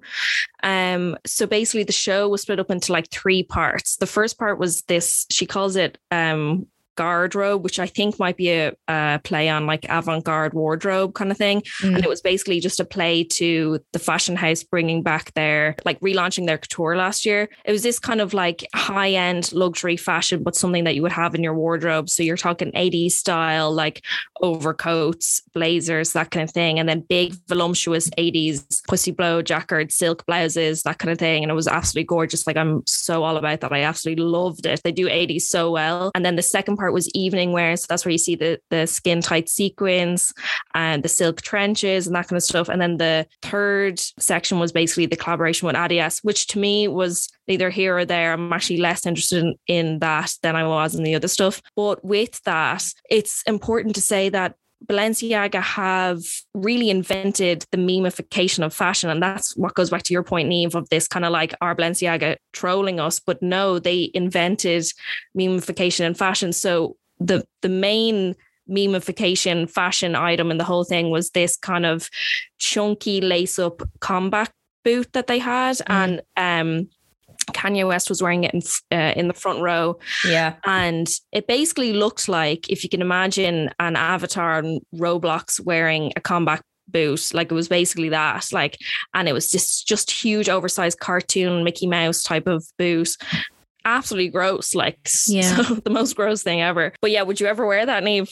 Um, 0.63 1.17
so 1.25 1.45
basically 1.45 1.83
the 1.83 1.91
show 1.91 2.29
was 2.29 2.41
split 2.41 2.59
up 2.59 2.71
into 2.71 2.93
like 2.93 3.11
three 3.11 3.43
parts. 3.43 3.97
The 3.97 4.07
first 4.07 4.39
part 4.39 4.57
was 4.57 4.83
this, 4.83 5.25
she 5.29 5.45
calls 5.45 5.75
it 5.75 5.97
um 6.09 6.65
garde 6.99 7.33
robe, 7.33 7.63
which 7.63 7.79
I 7.79 7.87
think 7.87 8.19
might 8.19 8.35
be 8.35 8.49
a, 8.49 8.73
a 8.89 9.21
play 9.23 9.47
on 9.47 9.65
like 9.65 9.85
avant 9.87 10.25
garde 10.25 10.53
wardrobe 10.53 11.13
kind 11.13 11.31
of 11.31 11.37
thing. 11.37 11.61
Mm. 11.81 11.95
And 11.95 12.03
it 12.03 12.09
was 12.09 12.19
basically 12.19 12.59
just 12.59 12.81
a 12.81 12.83
play 12.83 13.23
to 13.39 13.79
the 13.93 13.99
fashion 13.99 14.35
house 14.35 14.63
bringing 14.63 15.01
back 15.01 15.33
their, 15.33 15.77
like 15.85 15.97
relaunching 16.01 16.45
their 16.45 16.57
couture 16.57 16.97
last 16.97 17.25
year. 17.25 17.47
It 17.63 17.71
was 17.71 17.83
this 17.83 17.99
kind 17.99 18.19
of 18.19 18.33
like 18.33 18.67
high 18.75 19.11
end 19.11 19.53
luxury 19.53 19.95
fashion, 19.95 20.43
but 20.43 20.57
something 20.57 20.83
that 20.83 20.95
you 20.95 21.01
would 21.01 21.13
have 21.13 21.33
in 21.35 21.41
your 21.41 21.53
wardrobe. 21.53 22.09
So 22.09 22.21
you're 22.21 22.35
talking 22.35 22.73
80s 22.73 23.11
style, 23.11 23.71
like 23.71 24.03
overcoats, 24.41 25.41
blazers, 25.53 26.11
that 26.11 26.31
kind 26.31 26.43
of 26.43 26.53
thing. 26.53 26.79
And 26.79 26.89
then 26.89 27.05
big, 27.07 27.33
voluptuous 27.47 28.09
80s 28.09 28.83
pussy 28.89 29.11
bow 29.11 29.41
jacquard, 29.41 29.93
silk 29.93 30.25
blouses, 30.25 30.83
that 30.83 30.99
kind 30.99 31.13
of 31.13 31.17
thing. 31.17 31.43
And 31.43 31.49
it 31.49 31.55
was 31.55 31.69
absolutely 31.69 32.07
gorgeous. 32.07 32.45
Like 32.45 32.57
I'm 32.57 32.83
so 32.85 33.23
all 33.23 33.37
about 33.37 33.61
that. 33.61 33.71
I 33.71 33.83
absolutely 33.83 34.25
loved 34.25 34.65
it. 34.65 34.81
They 34.83 34.91
do 34.91 35.07
80s 35.07 35.43
so 35.43 35.71
well. 35.71 36.11
And 36.13 36.25
then 36.25 36.35
the 36.35 36.41
second 36.41 36.75
part 36.75 36.88
was 36.93 37.09
evening 37.09 37.51
wear. 37.51 37.75
So 37.77 37.85
that's 37.89 38.05
where 38.05 38.11
you 38.11 38.17
see 38.17 38.35
the, 38.35 38.59
the 38.69 38.87
skin 38.87 39.21
tight 39.21 39.49
sequins 39.49 40.33
and 40.73 41.03
the 41.03 41.09
silk 41.09 41.41
trenches 41.41 42.07
and 42.07 42.15
that 42.15 42.27
kind 42.27 42.37
of 42.37 42.43
stuff. 42.43 42.69
And 42.69 42.81
then 42.81 42.97
the 42.97 43.27
third 43.41 43.99
section 43.99 44.59
was 44.59 44.71
basically 44.71 45.05
the 45.05 45.15
collaboration 45.15 45.65
with 45.65 45.75
Adidas, 45.75 46.23
which 46.23 46.47
to 46.47 46.59
me 46.59 46.87
was 46.87 47.29
neither 47.47 47.69
here 47.69 47.97
or 47.97 48.05
there. 48.05 48.33
I'm 48.33 48.53
actually 48.53 48.77
less 48.77 49.05
interested 49.05 49.43
in, 49.43 49.55
in 49.67 49.99
that 49.99 50.33
than 50.43 50.55
I 50.55 50.67
was 50.67 50.95
in 50.95 51.03
the 51.03 51.15
other 51.15 51.27
stuff. 51.27 51.61
But 51.75 52.03
with 52.03 52.41
that, 52.43 52.83
it's 53.09 53.43
important 53.43 53.95
to 53.95 54.01
say 54.01 54.29
that 54.29 54.55
Balenciaga 54.85 55.61
have 55.61 56.21
really 56.53 56.89
invented 56.89 57.65
the 57.71 57.77
memification 57.77 58.65
of 58.65 58.73
fashion. 58.73 59.09
And 59.09 59.21
that's 59.21 59.55
what 59.55 59.75
goes 59.75 59.89
back 59.89 60.03
to 60.03 60.13
your 60.13 60.23
point, 60.23 60.49
Niamh, 60.49 60.75
of 60.75 60.89
this 60.89 61.07
kind 61.07 61.25
of 61.25 61.31
like 61.31 61.53
our 61.61 61.75
Balenciaga 61.75 62.37
trolling 62.53 62.99
us. 62.99 63.19
But 63.19 63.41
no, 63.41 63.79
they 63.79 64.11
invented 64.13 64.85
memification 65.37 66.05
in 66.05 66.13
fashion. 66.13 66.53
So 66.53 66.95
the 67.19 67.45
the 67.61 67.69
main 67.69 68.35
memification 68.69 69.69
fashion 69.69 70.15
item 70.15 70.51
in 70.51 70.57
the 70.57 70.63
whole 70.63 70.83
thing 70.83 71.09
was 71.09 71.31
this 71.31 71.57
kind 71.57 71.85
of 71.85 72.09
chunky 72.59 73.19
lace 73.19 73.57
up 73.57 73.81
combat 73.99 74.51
boot 74.83 75.11
that 75.13 75.27
they 75.27 75.39
had. 75.39 75.77
Mm. 75.77 75.83
And 75.87 76.21
um 76.37 76.89
Kanye 77.53 77.87
West 77.87 78.09
was 78.09 78.21
wearing 78.21 78.43
it 78.43 78.53
in 78.53 78.61
uh, 78.91 79.13
in 79.15 79.27
the 79.27 79.33
front 79.33 79.61
row. 79.61 79.99
Yeah, 80.25 80.55
and 80.65 81.09
it 81.31 81.47
basically 81.47 81.93
looked 81.93 82.27
like 82.27 82.69
if 82.69 82.83
you 82.83 82.89
can 82.89 83.01
imagine 83.01 83.69
an 83.79 83.95
avatar 83.95 84.57
on 84.57 84.79
Roblox 84.95 85.59
wearing 85.59 86.13
a 86.15 86.21
combat 86.21 86.61
boot, 86.91 87.33
like 87.33 87.51
it 87.51 87.55
was 87.55 87.67
basically 87.67 88.09
that. 88.09 88.47
Like, 88.51 88.77
and 89.13 89.27
it 89.27 89.33
was 89.33 89.49
just 89.49 89.87
just 89.87 90.11
huge, 90.11 90.49
oversized 90.49 90.99
cartoon 90.99 91.63
Mickey 91.63 91.87
Mouse 91.87 92.23
type 92.23 92.47
of 92.47 92.65
boot. 92.77 93.09
Absolutely 93.85 94.29
gross, 94.29 94.75
like 94.75 94.99
yeah. 95.27 95.55
So, 95.55 95.75
the 95.83 95.89
most 95.89 96.15
gross 96.15 96.43
thing 96.43 96.61
ever. 96.61 96.93
But 97.01 97.11
yeah, 97.11 97.21
would 97.21 97.39
you 97.39 97.47
ever 97.47 97.65
wear 97.65 97.85
that, 97.85 98.03
Niamh? 98.03 98.29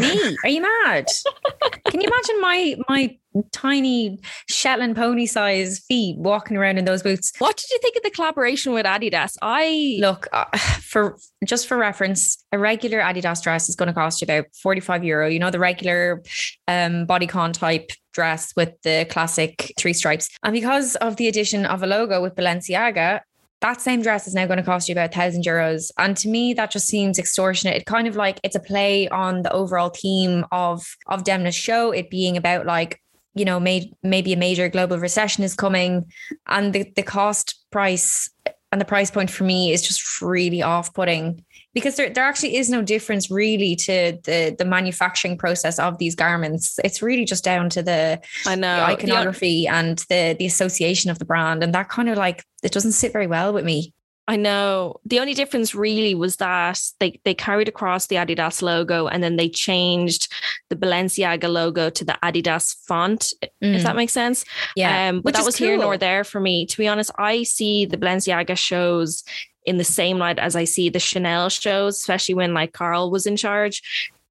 Me? 0.00 0.36
Are 0.44 0.48
you 0.48 0.62
mad? 0.62 1.06
Can 1.86 2.00
you 2.00 2.06
imagine 2.06 2.40
my 2.40 2.76
my 2.88 3.18
tiny 3.52 4.18
Shetland 4.48 4.96
pony 4.96 5.26
size 5.26 5.80
feet 5.80 6.16
walking 6.18 6.56
around 6.56 6.78
in 6.78 6.84
those 6.84 7.02
boots? 7.02 7.32
What 7.38 7.56
did 7.56 7.70
you 7.70 7.78
think 7.80 7.96
of 7.96 8.02
the 8.02 8.10
collaboration 8.10 8.72
with 8.72 8.86
Adidas? 8.86 9.36
I 9.42 9.98
look 10.00 10.28
uh, 10.32 10.44
for 10.80 11.16
just 11.44 11.66
for 11.66 11.76
reference, 11.76 12.42
a 12.52 12.58
regular 12.58 13.00
Adidas 13.00 13.42
dress 13.42 13.68
is 13.68 13.76
going 13.76 13.88
to 13.88 13.92
cost 13.92 14.20
you 14.20 14.26
about 14.26 14.46
45 14.62 15.04
euro. 15.04 15.28
You 15.28 15.38
know, 15.38 15.50
the 15.50 15.58
regular 15.58 16.22
um, 16.68 17.06
bodycon 17.06 17.52
type 17.52 17.90
dress 18.12 18.54
with 18.56 18.80
the 18.82 19.06
classic 19.10 19.72
three 19.78 19.92
stripes. 19.92 20.28
And 20.42 20.52
because 20.52 20.96
of 20.96 21.16
the 21.16 21.28
addition 21.28 21.66
of 21.66 21.82
a 21.82 21.86
logo 21.86 22.22
with 22.22 22.34
Balenciaga, 22.34 23.20
that 23.60 23.80
same 23.80 24.02
dress 24.02 24.28
is 24.28 24.34
now 24.34 24.46
going 24.46 24.58
to 24.58 24.62
cost 24.62 24.88
you 24.88 24.92
about 24.92 25.14
thousand 25.14 25.44
euros. 25.44 25.90
And 25.96 26.16
to 26.18 26.28
me, 26.28 26.52
that 26.52 26.70
just 26.70 26.86
seems 26.86 27.18
extortionate. 27.18 27.76
It 27.76 27.86
kind 27.86 28.06
of 28.06 28.14
like 28.14 28.38
it's 28.42 28.54
a 28.54 28.60
play 28.60 29.08
on 29.08 29.40
the 29.40 29.52
overall 29.52 29.88
theme 29.88 30.44
of 30.52 30.84
of 31.06 31.24
Demna's 31.24 31.54
show, 31.54 31.90
it 31.90 32.10
being 32.10 32.36
about 32.36 32.66
like 32.66 33.00
you 33.34 33.44
know, 33.44 33.58
made 33.58 33.94
maybe 34.02 34.32
a 34.32 34.36
major 34.36 34.68
global 34.68 34.98
recession 34.98 35.44
is 35.44 35.54
coming, 35.54 36.10
and 36.46 36.72
the 36.72 36.92
the 36.96 37.02
cost 37.02 37.64
price 37.70 38.30
and 38.72 38.80
the 38.80 38.84
price 38.84 39.10
point 39.10 39.30
for 39.30 39.44
me 39.44 39.72
is 39.72 39.82
just 39.82 40.20
really 40.20 40.62
off 40.62 40.92
putting 40.94 41.44
because 41.74 41.96
there, 41.96 42.08
there 42.08 42.24
actually 42.24 42.56
is 42.56 42.70
no 42.70 42.82
difference 42.82 43.30
really 43.30 43.76
to 43.76 44.18
the 44.24 44.54
the 44.56 44.64
manufacturing 44.64 45.36
process 45.36 45.78
of 45.78 45.98
these 45.98 46.14
garments. 46.14 46.78
It's 46.84 47.02
really 47.02 47.24
just 47.24 47.44
down 47.44 47.68
to 47.70 47.82
the, 47.82 48.20
I 48.46 48.54
know 48.54 48.76
the 48.76 48.84
iconography 48.84 49.66
and 49.66 49.98
the 50.08 50.36
the 50.38 50.46
association 50.46 51.10
of 51.10 51.18
the 51.18 51.24
brand, 51.24 51.62
and 51.62 51.74
that 51.74 51.88
kind 51.88 52.08
of 52.08 52.16
like 52.16 52.44
it 52.62 52.72
doesn't 52.72 52.92
sit 52.92 53.12
very 53.12 53.26
well 53.26 53.52
with 53.52 53.64
me. 53.64 53.92
I 54.26 54.36
know. 54.36 55.00
The 55.04 55.20
only 55.20 55.34
difference 55.34 55.74
really 55.74 56.14
was 56.14 56.36
that 56.36 56.80
they 56.98 57.20
they 57.24 57.34
carried 57.34 57.68
across 57.68 58.06
the 58.06 58.16
Adidas 58.16 58.62
logo 58.62 59.06
and 59.06 59.22
then 59.22 59.36
they 59.36 59.50
changed 59.50 60.32
the 60.70 60.76
Balenciaga 60.76 61.50
logo 61.50 61.90
to 61.90 62.04
the 62.04 62.18
Adidas 62.22 62.74
font, 62.86 63.34
mm. 63.42 63.74
if 63.74 63.82
that 63.82 63.96
makes 63.96 64.12
sense. 64.12 64.44
Yeah. 64.76 65.08
Um, 65.08 65.20
but 65.20 65.34
that 65.34 65.44
was 65.44 65.56
cool. 65.56 65.68
here 65.68 65.76
nor 65.76 65.98
there 65.98 66.24
for 66.24 66.40
me. 66.40 66.64
To 66.66 66.78
be 66.78 66.88
honest, 66.88 67.10
I 67.18 67.42
see 67.42 67.84
the 67.84 67.98
Balenciaga 67.98 68.56
shows 68.56 69.24
in 69.66 69.78
the 69.78 69.84
same 69.84 70.18
light 70.18 70.38
as 70.38 70.56
I 70.56 70.64
see 70.64 70.88
the 70.88 71.00
Chanel 71.00 71.48
shows, 71.48 71.96
especially 71.96 72.34
when 72.34 72.54
like 72.54 72.72
Karl 72.72 73.10
was 73.10 73.26
in 73.26 73.36
charge. 73.36 73.82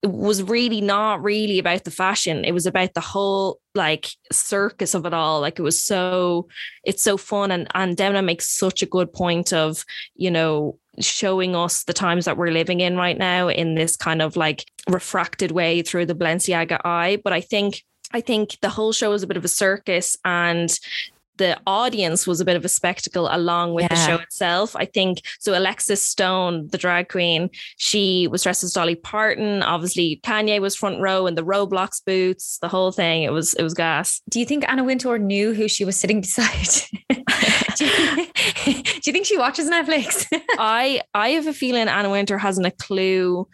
It 0.04 0.12
was 0.12 0.44
really 0.44 0.82
not 0.82 1.24
really 1.24 1.60
about 1.60 1.86
the 1.86 1.92
fashion. 1.92 2.44
It 2.44 2.52
was 2.52 2.66
about 2.66 2.94
the 2.94 3.02
whole 3.02 3.60
like 3.74 4.10
circus 4.32 4.94
of 4.94 5.06
it 5.06 5.14
all. 5.14 5.40
Like 5.42 5.58
it 5.58 5.64
was 5.64 5.82
so 5.82 6.48
it's 6.84 7.02
so 7.02 7.18
fun 7.18 7.52
and 7.52 7.68
and 7.74 7.98
Demna 7.98 8.24
makes 8.24 8.48
such 8.48 8.84
a 8.84 8.88
good 8.88 9.12
point 9.14 9.54
of, 9.54 9.86
you 10.16 10.30
know, 10.30 10.78
showing 11.00 11.56
us 11.56 11.86
the 11.86 11.94
times 11.94 12.26
that 12.26 12.38
we're 12.38 12.52
living 12.52 12.82
in 12.82 12.98
right 12.98 13.18
now 13.18 13.48
in 13.48 13.76
this 13.76 13.96
kind 13.96 14.22
of 14.22 14.36
like 14.36 14.66
refracted 14.90 15.52
way 15.52 15.82
through 15.82 16.06
the 16.06 16.16
Balenciaga 16.16 16.80
eye. 16.86 17.20
But 17.24 17.34
I 17.34 17.42
think 17.42 17.84
I 18.14 18.22
think 18.22 18.60
the 18.62 18.70
whole 18.70 18.92
show 18.92 19.14
is 19.14 19.24
a 19.24 19.28
bit 19.28 19.38
of 19.38 19.46
a 19.46 19.50
circus 19.50 20.16
and 20.24 20.70
the 21.38 21.60
audience 21.66 22.28
was 22.28 22.40
a 22.40 22.46
bit 22.46 22.56
of 22.56 22.66
a 22.66 22.70
spectacle 22.70 23.28
along 23.32 23.74
with 23.74 23.84
yeah. 23.84 23.90
the 23.90 24.08
show 24.08 24.22
itself. 24.22 24.76
I 24.76 24.86
think 24.86 25.22
so. 25.40 25.58
Alexis 25.58 26.02
Stone, 26.02 26.68
the 26.68 26.78
drag 26.78 27.10
queen, 27.10 27.50
she 27.78 28.28
was 28.28 28.44
dressed 28.44 28.64
as 28.64 28.74
Dolly 28.74 28.96
Parton. 28.96 29.64
Obviously, 29.64 30.20
Kanye 30.24 30.62
was 30.62 30.76
front 30.76 31.00
row 31.00 31.28
in 31.28 31.36
the 31.36 31.44
Roblox 31.44 32.04
boots. 32.06 32.60
The 32.62 32.68
whole 32.68 32.92
thing. 32.92 33.24
It 33.24 33.32
was 33.32 33.54
it 33.56 33.64
was 33.64 33.74
gas. 33.74 34.22
Do 34.30 34.40
you 34.40 34.46
think 34.46 34.66
Anna 34.68 34.84
Wintour 34.84 35.18
knew 35.18 35.54
who 35.54 35.68
she 35.68 35.86
was 35.86 36.00
sitting 36.00 36.22
beside? 36.22 36.68
do, 37.76 37.86
you, 37.86 38.28
do 38.66 39.02
you 39.06 39.14
think 39.14 39.26
she 39.26 39.38
watches 39.38 39.70
Netflix? 39.70 40.26
I 40.60 41.02
I 41.14 41.30
have 41.30 41.48
a 41.48 41.54
feeling 41.54 41.88
Anna 41.88 42.10
Wintour 42.10 42.38
hasn't 42.38 42.68
a 42.68 42.72
clue 42.72 43.48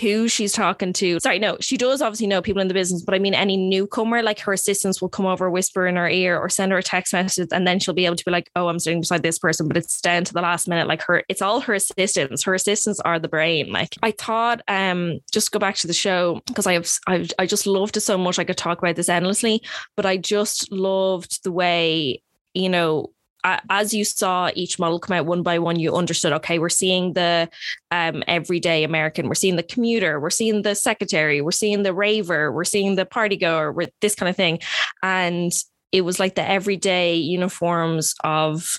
who 0.00 0.28
she's 0.28 0.52
talking 0.52 0.92
to. 0.92 1.18
Sorry, 1.20 1.38
no, 1.38 1.56
she 1.60 1.76
does 1.76 2.00
obviously 2.00 2.26
know 2.26 2.40
people 2.40 2.62
in 2.62 2.68
the 2.68 2.74
business, 2.74 3.02
but 3.02 3.14
I 3.14 3.18
mean, 3.18 3.34
any 3.34 3.56
newcomer, 3.56 4.22
like 4.22 4.38
her 4.40 4.52
assistants 4.52 5.02
will 5.02 5.08
come 5.08 5.26
over, 5.26 5.50
whisper 5.50 5.86
in 5.86 5.96
her 5.96 6.08
ear, 6.08 6.38
or 6.38 6.48
send 6.48 6.72
her 6.72 6.78
a 6.78 6.82
text 6.82 7.12
message, 7.12 7.48
and 7.52 7.66
then 7.66 7.78
she'll 7.78 7.94
be 7.94 8.06
able 8.06 8.16
to 8.16 8.24
be 8.24 8.30
like, 8.30 8.50
"Oh, 8.54 8.68
I'm 8.68 8.78
sitting 8.78 9.00
beside 9.00 9.22
this 9.22 9.38
person," 9.38 9.68
but 9.68 9.76
it's 9.76 10.00
down 10.00 10.24
to 10.24 10.32
the 10.32 10.40
last 10.40 10.68
minute. 10.68 10.86
Like 10.86 11.02
her, 11.02 11.24
it's 11.28 11.42
all 11.42 11.60
her 11.60 11.74
assistants. 11.74 12.44
Her 12.44 12.54
assistants 12.54 13.00
are 13.00 13.18
the 13.18 13.28
brain. 13.28 13.72
Like 13.72 13.96
I 14.02 14.12
thought, 14.12 14.62
um, 14.68 15.18
just 15.32 15.52
go 15.52 15.58
back 15.58 15.76
to 15.76 15.86
the 15.86 15.92
show 15.92 16.40
because 16.46 16.66
I 16.66 16.74
have, 16.74 16.90
I, 17.08 17.28
I 17.38 17.46
just 17.46 17.66
loved 17.66 17.96
it 17.96 18.00
so 18.02 18.16
much. 18.16 18.38
I 18.38 18.44
could 18.44 18.56
talk 18.56 18.78
about 18.78 18.96
this 18.96 19.08
endlessly, 19.08 19.62
but 19.96 20.06
I 20.06 20.16
just 20.16 20.70
loved 20.72 21.42
the 21.44 21.52
way 21.52 22.22
you 22.54 22.68
know 22.68 23.10
as 23.44 23.92
you 23.92 24.04
saw 24.04 24.50
each 24.54 24.78
model 24.78 24.98
come 24.98 25.16
out 25.16 25.26
one 25.26 25.42
by 25.42 25.58
one, 25.58 25.78
you 25.78 25.94
understood, 25.94 26.32
okay, 26.32 26.58
we're 26.58 26.68
seeing 26.68 27.14
the 27.14 27.48
um, 27.90 28.22
everyday 28.26 28.84
American, 28.84 29.28
we're 29.28 29.34
seeing 29.34 29.56
the 29.56 29.62
commuter, 29.62 30.20
we're 30.20 30.30
seeing 30.30 30.62
the 30.62 30.74
secretary, 30.74 31.40
we're 31.40 31.50
seeing 31.50 31.82
the 31.82 31.94
raver, 31.94 32.52
we're 32.52 32.64
seeing 32.64 32.94
the 32.94 33.06
party 33.06 33.36
goer, 33.36 33.74
this 34.00 34.14
kind 34.14 34.30
of 34.30 34.36
thing. 34.36 34.58
And 35.02 35.52
it 35.90 36.02
was 36.02 36.18
like 36.20 36.34
the 36.34 36.48
everyday 36.48 37.16
uniforms 37.16 38.14
of 38.24 38.78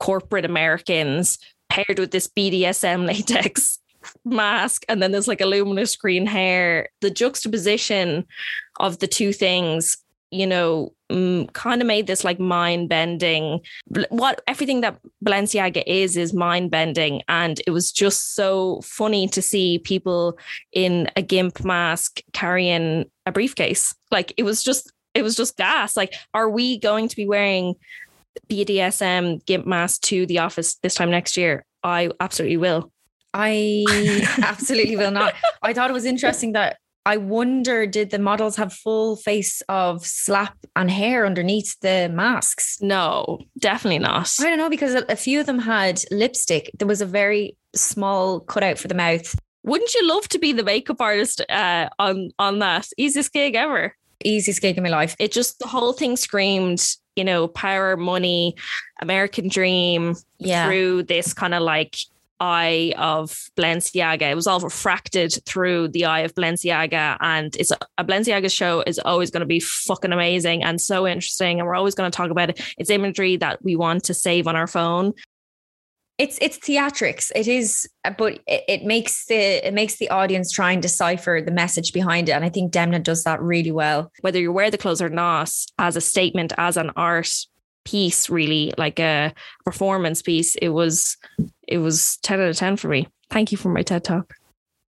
corporate 0.00 0.44
Americans 0.44 1.38
paired 1.68 1.98
with 1.98 2.10
this 2.10 2.28
BDSM 2.28 3.06
latex 3.06 3.78
mask 4.24 4.84
and 4.88 5.02
then 5.02 5.12
there's 5.12 5.28
like 5.28 5.40
a 5.40 5.46
luminous 5.46 5.96
green 5.96 6.26
hair. 6.26 6.88
The 7.00 7.10
juxtaposition 7.10 8.26
of 8.78 8.98
the 8.98 9.06
two 9.06 9.32
things 9.32 9.96
you 10.34 10.46
know, 10.46 10.92
mm, 11.10 11.52
kind 11.52 11.80
of 11.80 11.86
made 11.86 12.06
this 12.06 12.24
like 12.24 12.40
mind 12.40 12.88
bending. 12.88 13.60
What 14.10 14.40
everything 14.46 14.80
that 14.80 14.98
Balenciaga 15.24 15.82
is 15.86 16.16
is 16.16 16.34
mind 16.34 16.70
bending, 16.70 17.22
and 17.28 17.60
it 17.66 17.70
was 17.70 17.92
just 17.92 18.34
so 18.34 18.80
funny 18.82 19.28
to 19.28 19.40
see 19.40 19.78
people 19.78 20.38
in 20.72 21.08
a 21.16 21.22
gimp 21.22 21.64
mask 21.64 22.20
carrying 22.32 23.04
a 23.26 23.32
briefcase. 23.32 23.94
Like 24.10 24.32
it 24.36 24.42
was 24.42 24.62
just, 24.62 24.92
it 25.14 25.22
was 25.22 25.36
just 25.36 25.56
gas. 25.56 25.96
Like, 25.96 26.14
are 26.34 26.48
we 26.48 26.78
going 26.78 27.08
to 27.08 27.16
be 27.16 27.26
wearing 27.26 27.74
BDSM 28.48 29.44
gimp 29.46 29.66
mask 29.66 30.02
to 30.02 30.26
the 30.26 30.40
office 30.40 30.74
this 30.76 30.94
time 30.94 31.10
next 31.10 31.36
year? 31.36 31.64
I 31.82 32.10
absolutely 32.18 32.56
will. 32.56 32.90
I 33.32 33.84
absolutely 34.42 34.96
will 34.96 35.10
not. 35.10 35.34
I 35.62 35.72
thought 35.72 35.90
it 35.90 35.94
was 35.94 36.04
interesting 36.04 36.52
that 36.52 36.78
I 37.06 37.18
wonder, 37.18 37.86
did 37.86 38.10
the 38.10 38.18
models 38.18 38.56
have 38.56 38.72
full 38.72 39.16
face 39.16 39.62
of 39.68 40.06
slap 40.06 40.56
and 40.74 40.90
hair 40.90 41.26
underneath 41.26 41.78
the 41.80 42.10
masks? 42.12 42.78
No, 42.80 43.40
definitely 43.58 43.98
not. 43.98 44.34
I 44.40 44.44
don't 44.44 44.58
know 44.58 44.70
because 44.70 44.94
a, 44.94 45.16
few 45.16 45.38
of 45.40 45.46
them 45.46 45.58
had 45.58 46.02
lipstick. 46.10 46.70
There 46.78 46.88
was 46.88 47.02
a 47.02 47.06
very 47.06 47.56
small 47.74 48.40
cutout 48.40 48.78
for 48.78 48.88
the 48.88 48.94
mouth. 48.94 49.34
Wouldn't 49.64 49.94
you 49.94 50.06
love 50.08 50.28
to 50.28 50.38
be 50.38 50.52
the 50.52 50.62
makeup 50.62 51.00
artist 51.00 51.42
uh, 51.50 51.88
on 51.98 52.30
on 52.38 52.58
that? 52.60 52.88
Easiest 52.96 53.32
gig 53.32 53.54
ever. 53.54 53.94
Easiest 54.24 54.62
gig 54.62 54.76
in 54.76 54.82
my 54.82 54.88
life. 54.90 55.14
It 55.18 55.32
just 55.32 55.58
the 55.58 55.66
whole 55.68 55.92
thing 55.92 56.16
screamed, 56.16 56.86
you 57.16 57.24
know, 57.24 57.48
power, 57.48 57.96
money, 57.96 58.54
American 59.02 59.48
dream 59.48 60.16
Yeah. 60.38 60.66
through 60.66 61.04
this 61.04 61.34
kind 61.34 61.54
of 61.54 61.62
like 61.62 61.96
eye 62.40 62.94
of 62.96 63.50
Balenciaga. 63.56 64.30
It 64.30 64.34
was 64.34 64.46
all 64.46 64.60
refracted 64.60 65.38
through 65.46 65.88
the 65.88 66.04
eye 66.04 66.20
of 66.20 66.34
Balenciaga, 66.34 67.16
and 67.20 67.54
it's 67.56 67.70
a, 67.70 67.78
a 67.98 68.04
Balenciaga 68.04 68.52
show 68.52 68.82
is 68.86 68.98
always 68.98 69.30
going 69.30 69.40
to 69.40 69.46
be 69.46 69.60
fucking 69.60 70.12
amazing 70.12 70.62
and 70.62 70.80
so 70.80 71.06
interesting, 71.06 71.58
and 71.58 71.66
we're 71.66 71.74
always 71.74 71.94
going 71.94 72.10
to 72.10 72.16
talk 72.16 72.30
about 72.30 72.50
it. 72.50 72.60
It's 72.78 72.90
imagery 72.90 73.36
that 73.36 73.62
we 73.64 73.76
want 73.76 74.04
to 74.04 74.14
save 74.14 74.46
on 74.46 74.56
our 74.56 74.66
phone. 74.66 75.12
It's 76.16 76.38
it's 76.40 76.58
theatrics. 76.58 77.32
It 77.34 77.48
is, 77.48 77.88
but 78.16 78.34
it, 78.46 78.64
it 78.68 78.84
makes 78.84 79.26
the 79.26 79.66
it 79.66 79.74
makes 79.74 79.96
the 79.96 80.10
audience 80.10 80.52
try 80.52 80.70
and 80.70 80.80
decipher 80.80 81.42
the 81.44 81.50
message 81.50 81.92
behind 81.92 82.28
it, 82.28 82.32
and 82.32 82.44
I 82.44 82.50
think 82.50 82.72
Demna 82.72 83.02
does 83.02 83.24
that 83.24 83.42
really 83.42 83.72
well. 83.72 84.12
whether 84.20 84.38
you 84.38 84.52
wear 84.52 84.70
the 84.70 84.78
clothes 84.78 85.02
or 85.02 85.08
not, 85.08 85.50
as 85.78 85.96
a 85.96 86.00
statement, 86.00 86.52
as 86.56 86.76
an 86.76 86.92
art 86.94 87.32
piece, 87.84 88.28
really 88.30 88.72
like 88.78 88.98
a 88.98 89.32
performance 89.64 90.22
piece, 90.22 90.56
it 90.56 90.70
was 90.70 91.16
it 91.66 91.78
was 91.78 92.18
10 92.18 92.40
out 92.40 92.48
of 92.48 92.56
10 92.56 92.76
for 92.76 92.88
me. 92.88 93.08
Thank 93.30 93.52
you 93.52 93.58
for 93.58 93.68
my 93.68 93.82
TED 93.82 94.04
talk. 94.04 94.34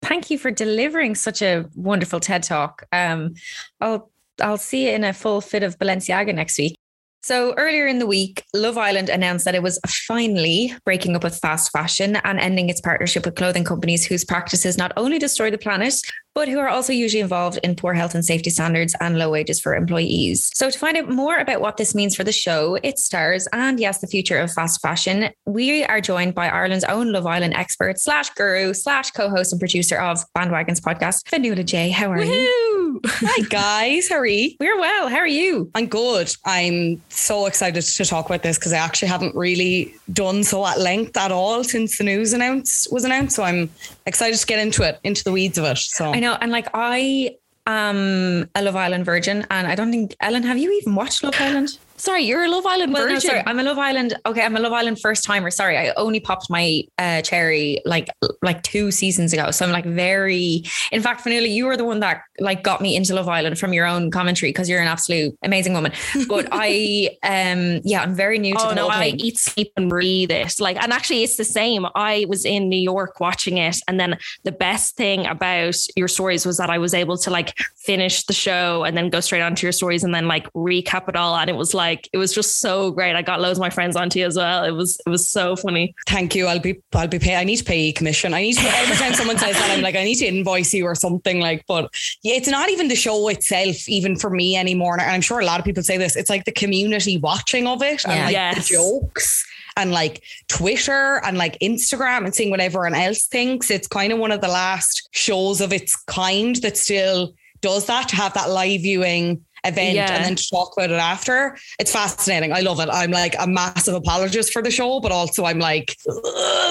Thank 0.01 0.31
you 0.31 0.37
for 0.37 0.49
delivering 0.51 1.15
such 1.15 1.41
a 1.41 1.65
wonderful 1.75 2.19
TED 2.19 2.43
talk. 2.43 2.83
Um, 2.91 3.35
I'll 3.79 4.09
I'll 4.41 4.57
see 4.57 4.87
you 4.87 4.91
in 4.91 5.03
a 5.03 5.13
full 5.13 5.41
fit 5.41 5.63
of 5.63 5.77
Balenciaga 5.77 6.33
next 6.33 6.57
week. 6.57 6.75
So 7.23 7.53
earlier 7.55 7.85
in 7.85 7.99
the 7.99 8.07
week, 8.07 8.43
Love 8.55 8.79
Island 8.79 9.07
announced 9.07 9.45
that 9.45 9.53
it 9.53 9.61
was 9.61 9.79
finally 10.07 10.73
breaking 10.85 11.15
up 11.15 11.23
with 11.23 11.37
fast 11.37 11.71
fashion 11.71 12.15
and 12.15 12.39
ending 12.39 12.69
its 12.69 12.81
partnership 12.81 13.25
with 13.25 13.35
clothing 13.35 13.63
companies 13.63 14.03
whose 14.03 14.25
practices 14.25 14.75
not 14.75 14.91
only 14.97 15.19
destroy 15.19 15.51
the 15.51 15.57
planet, 15.59 15.93
but 16.33 16.47
who 16.47 16.59
are 16.59 16.69
also 16.69 16.93
usually 16.93 17.21
involved 17.21 17.59
in 17.63 17.75
poor 17.75 17.93
health 17.93 18.15
and 18.15 18.23
safety 18.23 18.49
standards 18.49 18.95
and 18.99 19.17
low 19.17 19.29
wages 19.29 19.59
for 19.59 19.75
employees. 19.75 20.49
So 20.53 20.69
to 20.69 20.79
find 20.79 20.97
out 20.97 21.09
more 21.09 21.37
about 21.37 21.61
what 21.61 21.77
this 21.77 21.93
means 21.93 22.15
for 22.15 22.23
the 22.23 22.31
show, 22.31 22.75
its 22.83 23.03
stars, 23.03 23.47
and 23.53 23.79
yes, 23.79 23.99
the 23.99 24.07
future 24.07 24.37
of 24.37 24.51
fast 24.51 24.81
fashion, 24.81 25.29
we 25.45 25.83
are 25.83 26.01
joined 26.01 26.35
by 26.35 26.47
Ireland's 26.47 26.85
own 26.85 27.11
Love 27.11 27.25
Island 27.25 27.53
expert 27.55 27.99
slash 27.99 28.29
guru 28.31 28.73
slash 28.73 29.11
co-host 29.11 29.51
and 29.51 29.59
producer 29.59 29.97
of 29.97 30.23
Bandwagons 30.35 30.79
podcast, 30.79 31.23
Fionnuala 31.25 31.65
Jay. 31.65 31.89
How 31.89 32.11
are 32.11 32.21
you? 32.21 33.01
Hi 33.05 33.41
guys, 33.49 34.09
how 34.09 34.17
are 34.17 34.25
you? 34.25 34.51
We're 34.59 34.79
well. 34.79 35.09
How 35.09 35.17
are 35.17 35.27
you? 35.27 35.71
I'm 35.75 35.87
good. 35.87 36.33
I'm 36.45 37.01
so 37.09 37.45
excited 37.45 37.81
to 37.81 38.05
talk 38.05 38.25
about 38.25 38.43
this 38.43 38.57
because 38.57 38.73
I 38.73 38.77
actually 38.77 39.07
haven't 39.07 39.35
really 39.35 39.95
done 40.13 40.43
so 40.43 40.65
at 40.65 40.79
length 40.79 41.17
at 41.17 41.31
all 41.31 41.63
since 41.63 41.97
the 41.97 42.03
news 42.03 42.33
announced 42.33 42.91
was 42.91 43.03
announced. 43.03 43.35
So 43.35 43.43
I'm 43.43 43.69
excited 44.05 44.37
to 44.37 44.45
get 44.45 44.59
into 44.59 44.83
it, 44.83 44.99
into 45.03 45.23
the 45.23 45.31
weeds 45.31 45.57
of 45.57 45.65
it. 45.65 45.77
So 45.77 46.11
know, 46.21 46.37
and 46.39 46.51
like 46.51 46.67
I 46.73 47.37
am 47.67 48.49
a 48.55 48.61
Love 48.61 48.75
Island 48.75 49.05
virgin, 49.05 49.45
and 49.49 49.67
I 49.67 49.75
don't 49.75 49.91
think 49.91 50.15
Ellen. 50.19 50.43
Have 50.43 50.57
you 50.57 50.71
even 50.79 50.95
watched 50.95 51.23
Love 51.23 51.35
Island? 51.39 51.77
Sorry, 52.01 52.23
you're 52.23 52.43
a 52.43 52.49
Love 52.49 52.65
Island 52.65 52.93
Well, 52.93 53.03
virgin. 53.03 53.13
no, 53.13 53.19
sorry, 53.19 53.43
I'm 53.45 53.59
a 53.59 53.63
Love 53.63 53.77
Island. 53.77 54.15
Okay, 54.25 54.41
I'm 54.43 54.57
a 54.57 54.59
Love 54.59 54.73
Island 54.73 54.99
first 54.99 55.23
timer. 55.23 55.51
Sorry, 55.51 55.77
I 55.77 55.91
only 55.97 56.19
popped 56.19 56.49
my 56.49 56.81
uh, 56.97 57.21
cherry 57.21 57.79
like 57.85 58.09
like 58.41 58.63
two 58.63 58.89
seasons 58.89 59.33
ago, 59.33 59.51
so 59.51 59.63
I'm 59.65 59.71
like 59.71 59.85
very. 59.85 60.63
In 60.91 61.03
fact, 61.03 61.23
Fionnuala, 61.23 61.47
you 61.47 61.65
were 61.67 61.77
the 61.77 61.85
one 61.85 61.99
that 61.99 62.23
like 62.39 62.63
got 62.63 62.81
me 62.81 62.95
into 62.95 63.13
Love 63.13 63.29
Island 63.29 63.59
from 63.59 63.71
your 63.71 63.85
own 63.85 64.09
commentary 64.09 64.49
because 64.51 64.67
you're 64.67 64.81
an 64.81 64.87
absolute 64.87 65.37
amazing 65.43 65.73
woman. 65.73 65.91
But 66.27 66.47
I, 66.51 67.09
um, 67.21 67.81
yeah, 67.83 68.01
I'm 68.01 68.15
very 68.15 68.39
new 68.39 68.55
to 68.55 68.61
Oh 68.65 68.69
the 68.69 68.75
no, 68.75 68.81
whole 68.89 68.91
I 68.99 69.11
thing. 69.11 69.19
eat, 69.19 69.37
sleep, 69.37 69.71
and 69.77 69.87
breathe 69.87 70.31
it. 70.31 70.55
Like, 70.59 70.81
and 70.81 70.91
actually, 70.91 71.21
it's 71.21 71.37
the 71.37 71.43
same. 71.43 71.85
I 71.93 72.25
was 72.27 72.45
in 72.45 72.67
New 72.67 72.81
York 72.81 73.19
watching 73.19 73.59
it, 73.59 73.77
and 73.87 73.99
then 73.99 74.17
the 74.41 74.51
best 74.51 74.95
thing 74.95 75.27
about 75.27 75.75
your 75.95 76.07
stories 76.07 76.47
was 76.47 76.57
that 76.57 76.71
I 76.71 76.79
was 76.79 76.95
able 76.95 77.17
to 77.19 77.29
like 77.29 77.55
finish 77.75 78.23
the 78.23 78.33
show 78.33 78.85
and 78.85 78.97
then 78.97 79.11
go 79.11 79.19
straight 79.19 79.41
onto 79.41 79.67
your 79.67 79.71
stories 79.71 80.03
and 80.03 80.15
then 80.15 80.27
like 80.27 80.51
recap 80.53 81.07
it 81.07 81.15
all. 81.15 81.35
And 81.35 81.47
it 81.47 81.55
was 81.55 81.75
like 81.75 81.90
it 82.13 82.17
was 82.17 82.33
just 82.33 82.59
so 82.59 82.91
great. 82.91 83.15
I 83.15 83.21
got 83.21 83.41
loads 83.41 83.57
of 83.59 83.61
my 83.61 83.69
friends 83.69 83.95
onto 83.95 84.19
you 84.19 84.25
as 84.25 84.35
well. 84.37 84.63
It 84.63 84.71
was 84.71 84.99
it 85.05 85.09
was 85.09 85.27
so 85.27 85.55
funny. 85.55 85.93
thank 86.07 86.35
you. 86.35 86.47
I'll 86.47 86.59
be 86.59 86.81
I'll 86.93 87.07
be 87.07 87.19
pay 87.19 87.35
I 87.35 87.43
need 87.43 87.57
to 87.57 87.63
pay 87.63 87.85
you 87.87 87.93
commission. 87.93 88.33
I 88.33 88.41
need 88.41 88.57
to 88.57 88.63
every 88.63 88.95
time 88.95 89.13
someone 89.13 89.37
says 89.37 89.55
that, 89.55 89.71
I'm 89.71 89.81
like, 89.81 89.95
I 89.95 90.03
need 90.03 90.15
to 90.15 90.25
invoice 90.25 90.73
you 90.73 90.85
or 90.85 90.95
something 90.95 91.39
like, 91.39 91.65
but 91.67 91.93
yeah, 92.23 92.35
it's 92.35 92.47
not 92.47 92.69
even 92.69 92.87
the 92.87 92.95
show 92.95 93.27
itself, 93.29 93.87
even 93.89 94.15
for 94.15 94.29
me 94.29 94.55
anymore. 94.55 94.93
And 94.93 95.01
I'm 95.03 95.21
sure 95.21 95.39
a 95.39 95.45
lot 95.45 95.59
of 95.59 95.65
people 95.65 95.83
say 95.83 95.97
this. 95.97 96.15
It's 96.15 96.29
like 96.29 96.45
the 96.45 96.51
community 96.51 97.17
watching 97.17 97.67
of 97.67 97.81
it 97.81 98.05
and 98.05 98.23
like 98.25 98.31
Yes. 98.33 98.67
the 98.67 98.75
jokes. 98.75 99.45
And 99.77 99.91
like 99.93 100.21
Twitter 100.49 101.21
and 101.23 101.37
like 101.37 101.57
Instagram 101.59 102.25
and 102.25 102.35
seeing 102.35 102.49
what 102.51 102.59
everyone 102.59 102.93
else 102.93 103.25
thinks. 103.25 103.71
It's 103.71 103.87
kind 103.87 104.11
of 104.11 104.19
one 104.19 104.31
of 104.33 104.41
the 104.41 104.49
last 104.49 105.07
shows 105.11 105.61
of 105.61 105.71
its 105.71 105.95
kind 105.95 106.57
that 106.57 106.75
still 106.77 107.33
does 107.61 107.85
that 107.85 108.09
to 108.09 108.15
have 108.17 108.33
that 108.33 108.49
live 108.49 108.81
viewing 108.81 109.45
event 109.63 109.95
Yeah. 109.95 110.13
and 110.15 110.25
then 110.25 110.35
to 110.35 110.49
talk 110.49 110.73
about 110.75 110.89
it 110.89 110.95
after. 110.99 111.57
It's 111.79 111.91
fascinating. 111.91 112.51
I 112.53 112.61
love 112.61 112.79
it. 112.79 112.89
I'm 112.91 113.11
like 113.11 113.35
a 113.39 113.47
massive 113.47 113.93
apologist 113.93 114.51
for 114.53 114.61
the 114.61 114.71
show, 114.71 114.99
but 114.99 115.11
also 115.11 115.45
I'm 115.45 115.59
like, 115.59 115.95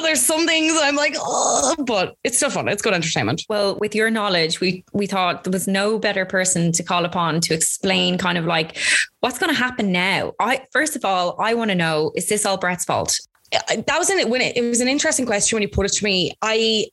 there's 0.03 0.21
some 0.25 0.47
things 0.47 0.73
I'm 0.81 0.97
like, 0.97 1.17
but 1.87 2.17
it's 2.25 2.37
still 2.37 2.51
fun. 2.51 2.69
It's 2.69 2.83
good 2.83 2.95
entertainment. 2.95 3.45
Well, 3.49 3.77
with 3.81 3.95
your 3.95 4.11
knowledge, 4.11 4.61
we 4.61 4.85
we 4.93 5.07
thought 5.07 5.45
there 5.45 5.53
was 5.53 5.69
no 5.69 5.99
better 5.99 6.25
person 6.25 6.73
to 6.73 6.83
call 6.83 7.05
upon 7.05 7.41
to 7.43 7.55
explain 7.55 8.19
kind 8.19 8.39
of 8.39 8.45
like 8.45 8.77
what's 9.21 9.39
going 9.39 9.53
to 9.53 9.59
happen 9.59 9.93
now. 9.93 10.33
I 10.41 10.67
first 10.73 10.97
of 10.97 11.05
all, 11.05 11.37
I 11.41 11.55
want 11.55 11.71
to 11.71 11.75
know: 11.75 12.13
is 12.15 12.29
this 12.29 12.45
all 12.45 12.57
Brett's 12.59 12.85
fault? 12.85 13.19
that 13.53 13.99
was 13.99 14.09
an 14.11 14.31
when 14.31 14.41
it, 14.41 14.57
it 14.57 14.63
was 14.63 14.81
an 14.81 14.87
interesting 14.87 15.27
question 15.27 15.57
when 15.57 15.63
you 15.63 15.69
put 15.69 15.85
it 15.85 15.93
to 15.93 16.05
me. 16.05 16.33
I 16.41 16.87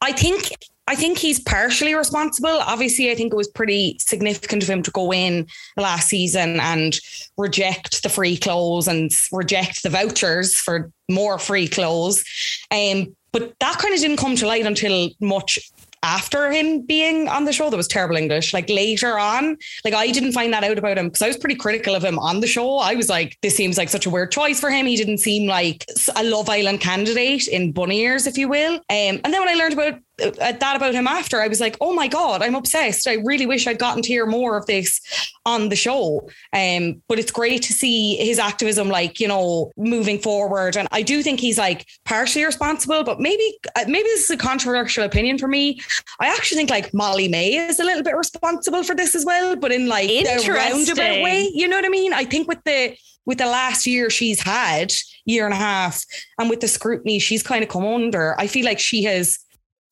I 0.00 0.12
think 0.12 0.52
I 0.88 0.94
think 0.94 1.18
he's 1.18 1.38
partially 1.38 1.94
responsible. 1.94 2.48
Obviously, 2.48 3.10
I 3.10 3.14
think 3.14 3.30
it 3.30 3.36
was 3.36 3.46
pretty 3.46 3.98
significant 4.00 4.62
of 4.62 4.70
him 4.70 4.82
to 4.84 4.90
go 4.90 5.12
in 5.12 5.46
last 5.76 6.08
season 6.08 6.58
and 6.60 6.98
reject 7.36 8.02
the 8.02 8.08
free 8.08 8.38
clothes 8.38 8.88
and 8.88 9.10
reject 9.30 9.82
the 9.82 9.90
vouchers 9.90 10.58
for 10.58 10.90
more 11.10 11.38
free 11.38 11.68
clothes. 11.68 12.24
Um, 12.70 13.14
but 13.32 13.52
that 13.60 13.76
kind 13.76 13.92
of 13.92 14.00
didn't 14.00 14.16
come 14.16 14.34
to 14.36 14.46
light 14.46 14.64
until 14.64 15.10
much 15.20 15.58
after 16.02 16.50
him 16.50 16.80
being 16.86 17.28
on 17.28 17.44
the 17.44 17.52
show. 17.52 17.68
That 17.68 17.76
was 17.76 17.88
terrible 17.88 18.16
English. 18.16 18.54
Like 18.54 18.70
later 18.70 19.18
on, 19.18 19.58
like 19.84 19.92
I 19.92 20.10
didn't 20.10 20.32
find 20.32 20.54
that 20.54 20.64
out 20.64 20.78
about 20.78 20.96
him 20.96 21.08
because 21.08 21.20
I 21.20 21.28
was 21.28 21.36
pretty 21.36 21.56
critical 21.56 21.96
of 21.96 22.04
him 22.04 22.18
on 22.18 22.40
the 22.40 22.46
show. 22.46 22.78
I 22.78 22.94
was 22.94 23.10
like, 23.10 23.36
this 23.42 23.54
seems 23.54 23.76
like 23.76 23.90
such 23.90 24.06
a 24.06 24.10
weird 24.10 24.32
choice 24.32 24.58
for 24.58 24.70
him. 24.70 24.86
He 24.86 24.96
didn't 24.96 25.18
seem 25.18 25.46
like 25.46 25.84
a 26.16 26.24
Love 26.24 26.48
Island 26.48 26.80
candidate 26.80 27.46
in 27.46 27.72
bunny 27.72 28.00
ears, 28.00 28.26
if 28.26 28.38
you 28.38 28.48
will. 28.48 28.76
Um, 28.76 28.82
and 28.88 29.34
then 29.34 29.40
when 29.40 29.48
I 29.50 29.54
learned 29.54 29.74
about 29.74 30.00
that 30.18 30.76
about 30.76 30.94
him 30.94 31.06
after, 31.06 31.40
I 31.40 31.48
was 31.48 31.60
like, 31.60 31.76
oh 31.80 31.94
my 31.94 32.08
god, 32.08 32.42
I'm 32.42 32.54
obsessed. 32.54 33.06
I 33.06 33.14
really 33.14 33.46
wish 33.46 33.66
I'd 33.66 33.78
gotten 33.78 34.02
to 34.02 34.08
hear 34.08 34.26
more 34.26 34.56
of 34.56 34.66
this 34.66 35.00
on 35.46 35.68
the 35.68 35.76
show. 35.76 36.28
Um, 36.52 37.02
but 37.08 37.18
it's 37.18 37.30
great 37.30 37.62
to 37.62 37.72
see 37.72 38.16
his 38.16 38.38
activism, 38.38 38.88
like 38.88 39.20
you 39.20 39.28
know, 39.28 39.72
moving 39.76 40.18
forward. 40.18 40.76
And 40.76 40.88
I 40.90 41.02
do 41.02 41.22
think 41.22 41.40
he's 41.40 41.58
like 41.58 41.86
partially 42.04 42.44
responsible, 42.44 43.04
but 43.04 43.20
maybe 43.20 43.58
uh, 43.76 43.84
maybe 43.86 44.04
this 44.04 44.24
is 44.24 44.30
a 44.30 44.36
controversial 44.36 45.04
opinion 45.04 45.38
for 45.38 45.48
me. 45.48 45.80
I 46.20 46.28
actually 46.28 46.58
think 46.58 46.70
like 46.70 46.92
Molly-Mae 46.92 47.54
is 47.54 47.78
a 47.78 47.84
little 47.84 48.02
bit 48.02 48.16
responsible 48.16 48.82
for 48.82 48.94
this 48.94 49.14
as 49.14 49.24
well, 49.24 49.56
but 49.56 49.72
in 49.72 49.86
like 49.86 50.10
a 50.10 50.24
roundabout 50.24 50.78
Interesting. 50.78 51.22
way. 51.22 51.50
You 51.54 51.68
know 51.68 51.76
what 51.76 51.84
I 51.84 51.90
mean? 51.90 52.12
I 52.12 52.24
think 52.24 52.48
with 52.48 52.62
the 52.64 52.96
with 53.24 53.38
the 53.38 53.46
last 53.46 53.86
year 53.86 54.08
she's 54.08 54.40
had, 54.42 54.92
year 55.26 55.44
and 55.44 55.52
a 55.52 55.58
half, 55.58 56.02
and 56.38 56.48
with 56.50 56.60
the 56.60 56.68
scrutiny 56.68 57.18
she's 57.18 57.42
kind 57.42 57.62
of 57.62 57.68
come 57.68 57.84
under, 57.84 58.34
I 58.40 58.46
feel 58.46 58.64
like 58.64 58.78
she 58.78 59.04
has 59.04 59.38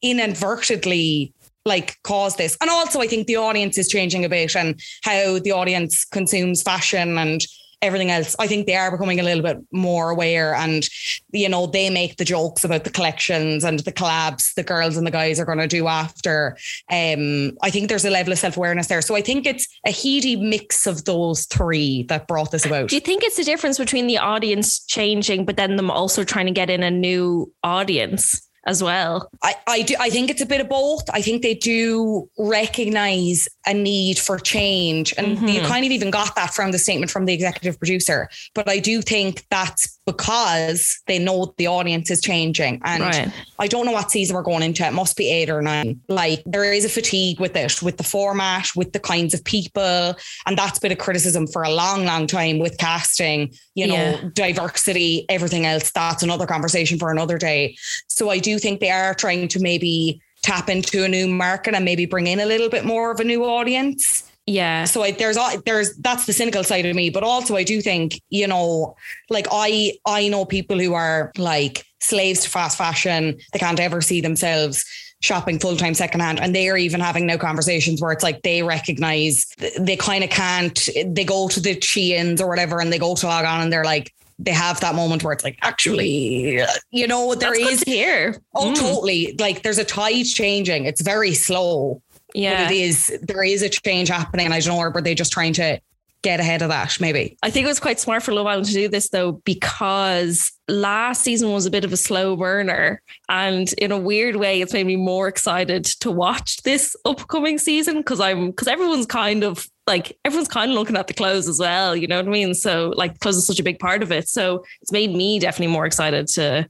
inadvertently 0.03 1.33
like 1.67 2.01
cause 2.03 2.37
this. 2.37 2.57
And 2.61 2.71
also 2.71 3.01
I 3.01 3.07
think 3.07 3.27
the 3.27 3.37
audience 3.37 3.77
is 3.77 3.89
changing 3.89 4.25
a 4.25 4.29
bit 4.29 4.57
and 4.57 4.81
how 5.03 5.39
the 5.39 5.53
audience 5.53 6.05
consumes 6.05 6.63
fashion 6.63 7.19
and 7.19 7.45
everything 7.83 8.11
else. 8.11 8.35
I 8.39 8.47
think 8.47 8.67
they 8.67 8.75
are 8.75 8.91
becoming 8.91 9.21
a 9.21 9.23
little 9.23 9.43
bit 9.43 9.59
more 9.71 10.11
aware 10.11 10.55
and 10.55 10.89
you 11.33 11.49
know 11.49 11.67
they 11.67 11.91
make 11.91 12.17
the 12.17 12.25
jokes 12.25 12.65
about 12.65 12.85
the 12.85 12.91
collections 12.91 13.65
and 13.65 13.81
the 13.81 13.93
collabs 13.93 14.55
the 14.55 14.63
girls 14.63 14.97
and 14.97 15.07
the 15.07 15.11
guys 15.11 15.39
are 15.39 15.45
going 15.45 15.59
to 15.59 15.67
do 15.67 15.87
after. 15.87 16.57
Um 16.91 17.53
I 17.63 17.71
think 17.71 17.89
there's 17.89 18.05
a 18.05 18.11
level 18.11 18.33
of 18.33 18.39
self-awareness 18.39 18.87
there. 18.87 19.03
So 19.03 19.15
I 19.15 19.21
think 19.21 19.47
it's 19.47 19.69
a 19.87 19.93
heady 19.93 20.37
mix 20.37 20.87
of 20.87 21.05
those 21.05 21.45
three 21.47 22.05
that 22.05 22.27
brought 22.27 22.51
this 22.51 22.65
about. 22.65 22.89
Do 22.89 22.97
you 22.97 23.01
think 23.01 23.23
it's 23.23 23.37
the 23.37 23.45
difference 23.45 23.77
between 23.77 24.07
the 24.07 24.19
audience 24.19 24.85
changing, 24.87 25.45
but 25.45 25.57
then 25.57 25.77
them 25.77 25.91
also 25.91 26.25
trying 26.25 26.47
to 26.47 26.53
get 26.53 26.71
in 26.71 26.83
a 26.83 26.91
new 26.91 27.53
audience 27.63 28.46
as 28.67 28.83
well? 28.83 29.31
I, 29.43 29.55
I 29.67 29.83
do 29.83 29.95
I 29.99 30.11
think 30.11 30.31
it's 30.31 30.41
a 30.43 30.47
bit 30.47 30.61
of 30.61 30.69
both. 30.69 31.05
I 31.11 31.23
think 31.23 31.43
they 31.43 31.55
do 31.55 32.29
recognize 32.39 33.49
a 33.67 33.73
need 33.73 34.19
for 34.19 34.39
change. 34.39 35.15
And 35.17 35.39
you 35.49 35.61
Mhm. 35.61 35.67
kind 35.67 35.85
of 35.87 35.93
even 35.93 36.11
got 36.11 36.35
that 36.35 36.53
from 36.55 36.73
the 36.73 36.79
statement 36.79 37.11
from 37.11 37.25
the 37.27 37.33
executive 37.33 37.79
producer. 37.79 38.29
But 38.55 38.69
I 38.69 38.79
do 38.79 39.01
think 39.03 39.45
that's 39.51 39.96
because 40.07 41.01
they 41.07 41.19
know 41.19 41.53
the 41.59 41.67
audience 41.67 42.11
is 42.11 42.21
changing. 42.21 42.81
And 42.85 43.03
Right. 43.03 43.29
I 43.59 43.67
don't 43.67 43.85
know 43.85 43.93
what 43.93 44.11
season 44.11 44.37
we're 44.37 44.43
going 44.43 44.63
into. 44.63 44.85
It 44.87 44.93
must 44.93 45.17
be 45.17 45.29
eight 45.31 45.51
or 45.51 45.61
nine. 45.61 46.01
Like 46.09 46.43
there 46.47 46.73
is 46.73 46.85
a 46.85 46.89
fatigue 46.89 47.41
with 47.41 47.57
it, 47.57 47.83
with 47.83 47.97
the 47.97 48.05
format, 48.05 48.69
with 48.77 48.93
the 48.93 49.01
kinds 49.01 49.35
of 49.35 49.43
people. 49.45 50.15
And 50.47 50.57
that's 50.57 50.79
been 50.79 50.93
a 50.93 50.97
criticism 50.97 51.47
for 51.49 51.65
a 51.65 51.71
long, 51.71 52.05
long 52.05 52.27
time 52.27 52.59
with 52.59 52.79
casting. 52.79 53.53
you 53.75 53.87
know, 53.87 53.95
Yeah. 53.95 54.21
diversity, 54.33 55.27
everything 55.29 55.67
else. 55.67 55.91
That's 55.91 56.23
another 56.23 56.47
conversation 56.47 56.99
for 56.99 57.11
another 57.11 57.37
day. 57.37 57.77
So 58.07 58.31
I 58.31 58.39
do 58.39 58.59
think 58.59 58.81
they 58.81 58.91
are 58.91 59.15
trying 59.15 59.49
to 59.49 59.61
maybe 59.61 60.19
tap 60.43 60.71
into 60.71 61.05
a 61.05 61.09
new 61.09 61.27
market 61.29 61.75
and 61.75 61.85
maybe 61.85 62.07
bring 62.07 62.27
in 62.27 62.41
a 62.41 62.47
little 62.47 62.71
bit 62.71 62.87
more 62.87 63.11
of 63.11 63.21
a 63.21 63.25
new 63.25 63.45
audience. 63.45 64.23
Yeah. 64.47 64.85
So 64.85 65.03
I, 65.03 65.11
there's 65.11 65.37
there's 65.65 65.97
that's 65.97 66.27
the 66.27 66.33
cynical 66.33 66.63
side 66.65 66.87
of 66.87 66.95
me, 66.95 67.11
but 67.11 67.23
also 67.25 67.57
I 67.57 67.65
do 67.65 67.81
think 67.83 68.21
you 68.31 68.47
know, 68.47 68.95
like 69.29 69.47
I 69.51 69.99
I 70.07 70.29
know 70.29 70.45
people 70.45 70.79
who 70.79 70.95
are 70.95 71.33
like 71.37 71.85
slaves 72.01 72.41
to 72.45 72.51
fast 72.51 72.79
fashion. 72.79 73.39
They 73.53 73.59
can't 73.59 73.81
ever 73.81 74.01
see 74.01 74.21
themselves 74.21 74.85
shopping 75.23 75.59
full 75.59 75.77
time 75.77 75.95
secondhand, 75.95 76.39
and 76.41 76.55
they 76.55 76.69
are 76.69 76.77
even 76.77 77.01
having 77.01 77.27
now 77.27 77.37
conversations 77.39 78.01
where 78.01 78.13
it's 78.13 78.23
like 78.23 78.43
they 78.43 78.63
recognize 78.63 79.47
they 79.81 79.97
kind 79.97 80.23
of 80.23 80.31
can't. 80.31 80.89
They 81.07 81.25
go 81.25 81.49
to 81.49 81.59
the 81.59 81.75
Sheins 81.77 82.41
or 82.41 82.47
whatever, 82.47 82.81
and 82.81 82.93
they 82.93 82.99
go 82.99 83.17
to 83.17 83.27
log 83.27 83.45
on, 83.45 83.63
and 83.63 83.73
they're 83.73 83.85
like. 83.85 84.13
They 84.39 84.51
have 84.53 84.81
that 84.81 84.95
moment 84.95 85.25
where 85.25 85.33
it's 85.33 85.45
like, 85.45 85.59
actually, 85.63 86.61
you 86.91 87.07
know, 87.07 87.35
there 87.35 87.53
That's 87.59 87.73
is 87.73 87.83
hear. 87.85 88.39
Oh, 88.55 88.67
Mm. 88.67 88.77
totally. 88.77 89.35
Like 89.39 89.63
there's 89.63 89.79
a 89.79 89.85
tide 89.85 90.27
changing. 90.27 90.85
It's 90.85 91.01
very 91.01 91.33
slow, 91.33 92.03
Yeah. 92.37 92.65
but 92.65 92.73
it 92.73 92.77
is 92.77 93.19
there 93.23 93.43
is 93.43 93.63
a 93.63 93.69
change 93.69 94.09
happening, 94.09 94.47
and 94.47 94.55
I 94.55 94.61
don't 94.61 94.77
know 94.77 94.91
were 94.91 95.03
they 95.03 95.15
just 95.15 95.33
trying 95.33 95.55
to 95.55 95.81
get 96.23 96.41
ahead 96.41 96.61
of 96.61 96.69
that? 96.71 97.01
Maybe. 97.01 97.39
I 97.43 97.51
think 97.51 97.65
it 97.65 97.69
was 97.69 97.79
quite 97.79 98.01
smart 98.01 98.23
for 98.23 98.33
Love 98.33 98.47
Island 98.47 98.67
to 98.67 98.73
do 98.73 98.89
this 98.89 99.11
though, 99.11 99.33
because 99.45 100.51
last 100.69 101.23
season 101.23 101.53
was 101.53 101.67
a 101.67 101.71
bit 101.71 101.85
of 101.85 101.93
a 101.93 101.97
slow 101.97 102.37
burner. 102.37 103.01
And 103.29 103.73
in 103.75 103.93
a 103.93 103.99
weird 103.99 104.37
way, 104.37 104.61
it's 104.61 104.73
made 104.73 104.87
me 104.87 104.97
more 104.97 105.29
excited 105.29 105.85
to 106.01 106.11
watch 106.11 106.63
this 106.63 106.97
upcoming 107.05 107.59
season 107.59 107.99
because 107.99 108.21
I'm 108.21 108.51
because 108.51 108.69
everyone's 108.69 109.07
kind 109.07 109.45
of 109.45 109.69
like 109.87 110.19
everyone's 110.25 110.49
kind 110.49 110.73
of 110.73 110.77
looking 110.77 110.97
at 110.97 111.07
the 111.07 111.15
clothes 111.15 111.49
as 111.49 111.61
well. 111.61 111.95
You 111.95 112.09
know 112.09 112.17
what 112.17 112.27
I 112.27 112.31
mean? 112.31 112.55
So 112.55 112.93
like 112.97 113.21
clothes 113.21 113.37
is 113.37 113.47
such 113.47 113.61
a 113.61 113.65
big 113.65 113.79
part 113.79 114.03
of 114.03 114.11
it. 114.11 114.29
So 114.29 114.65
it's 114.83 114.93
made 114.93 115.15
me 115.15 115.39
definitely 115.39 115.73
more 115.73 115.87
excited 115.87 116.27
to 116.29 116.67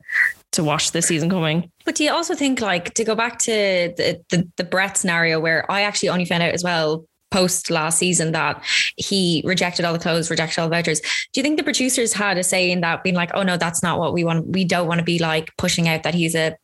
to 0.52 0.64
watch 0.64 0.92
this 0.92 1.06
season 1.06 1.30
coming. 1.30 1.70
But 1.86 1.94
do 1.94 2.04
you 2.04 2.12
also 2.12 2.34
think, 2.34 2.60
like, 2.60 2.92
to 2.94 3.04
go 3.04 3.14
back 3.14 3.38
to 3.40 3.94
the, 3.96 4.20
the 4.28 4.46
the 4.56 4.64
Brett 4.64 4.98
scenario, 4.98 5.40
where 5.40 5.70
I 5.70 5.82
actually 5.82 6.10
only 6.10 6.26
found 6.26 6.42
out 6.42 6.52
as 6.52 6.64
well 6.64 7.06
post 7.30 7.70
last 7.70 7.98
season 7.98 8.32
that 8.32 8.62
he 8.96 9.42
rejected 9.44 9.84
all 9.84 9.92
the 9.92 9.98
clothes, 9.98 10.30
rejected 10.30 10.60
all 10.60 10.68
the 10.68 10.76
vouchers. 10.76 11.00
Do 11.00 11.40
you 11.40 11.42
think 11.42 11.58
the 11.58 11.64
producers 11.64 12.12
had 12.12 12.38
a 12.38 12.42
say 12.42 12.70
in 12.70 12.80
that, 12.80 13.02
being 13.02 13.14
like, 13.14 13.30
"Oh 13.34 13.42
no, 13.42 13.56
that's 13.56 13.82
not 13.82 13.98
what 13.98 14.12
we 14.12 14.24
want. 14.24 14.48
We 14.48 14.64
don't 14.64 14.88
want 14.88 14.98
to 14.98 15.04
be 15.04 15.18
like 15.18 15.56
pushing 15.56 15.88
out 15.88 16.02
that 16.02 16.14
he's 16.14 16.34
a 16.34 16.56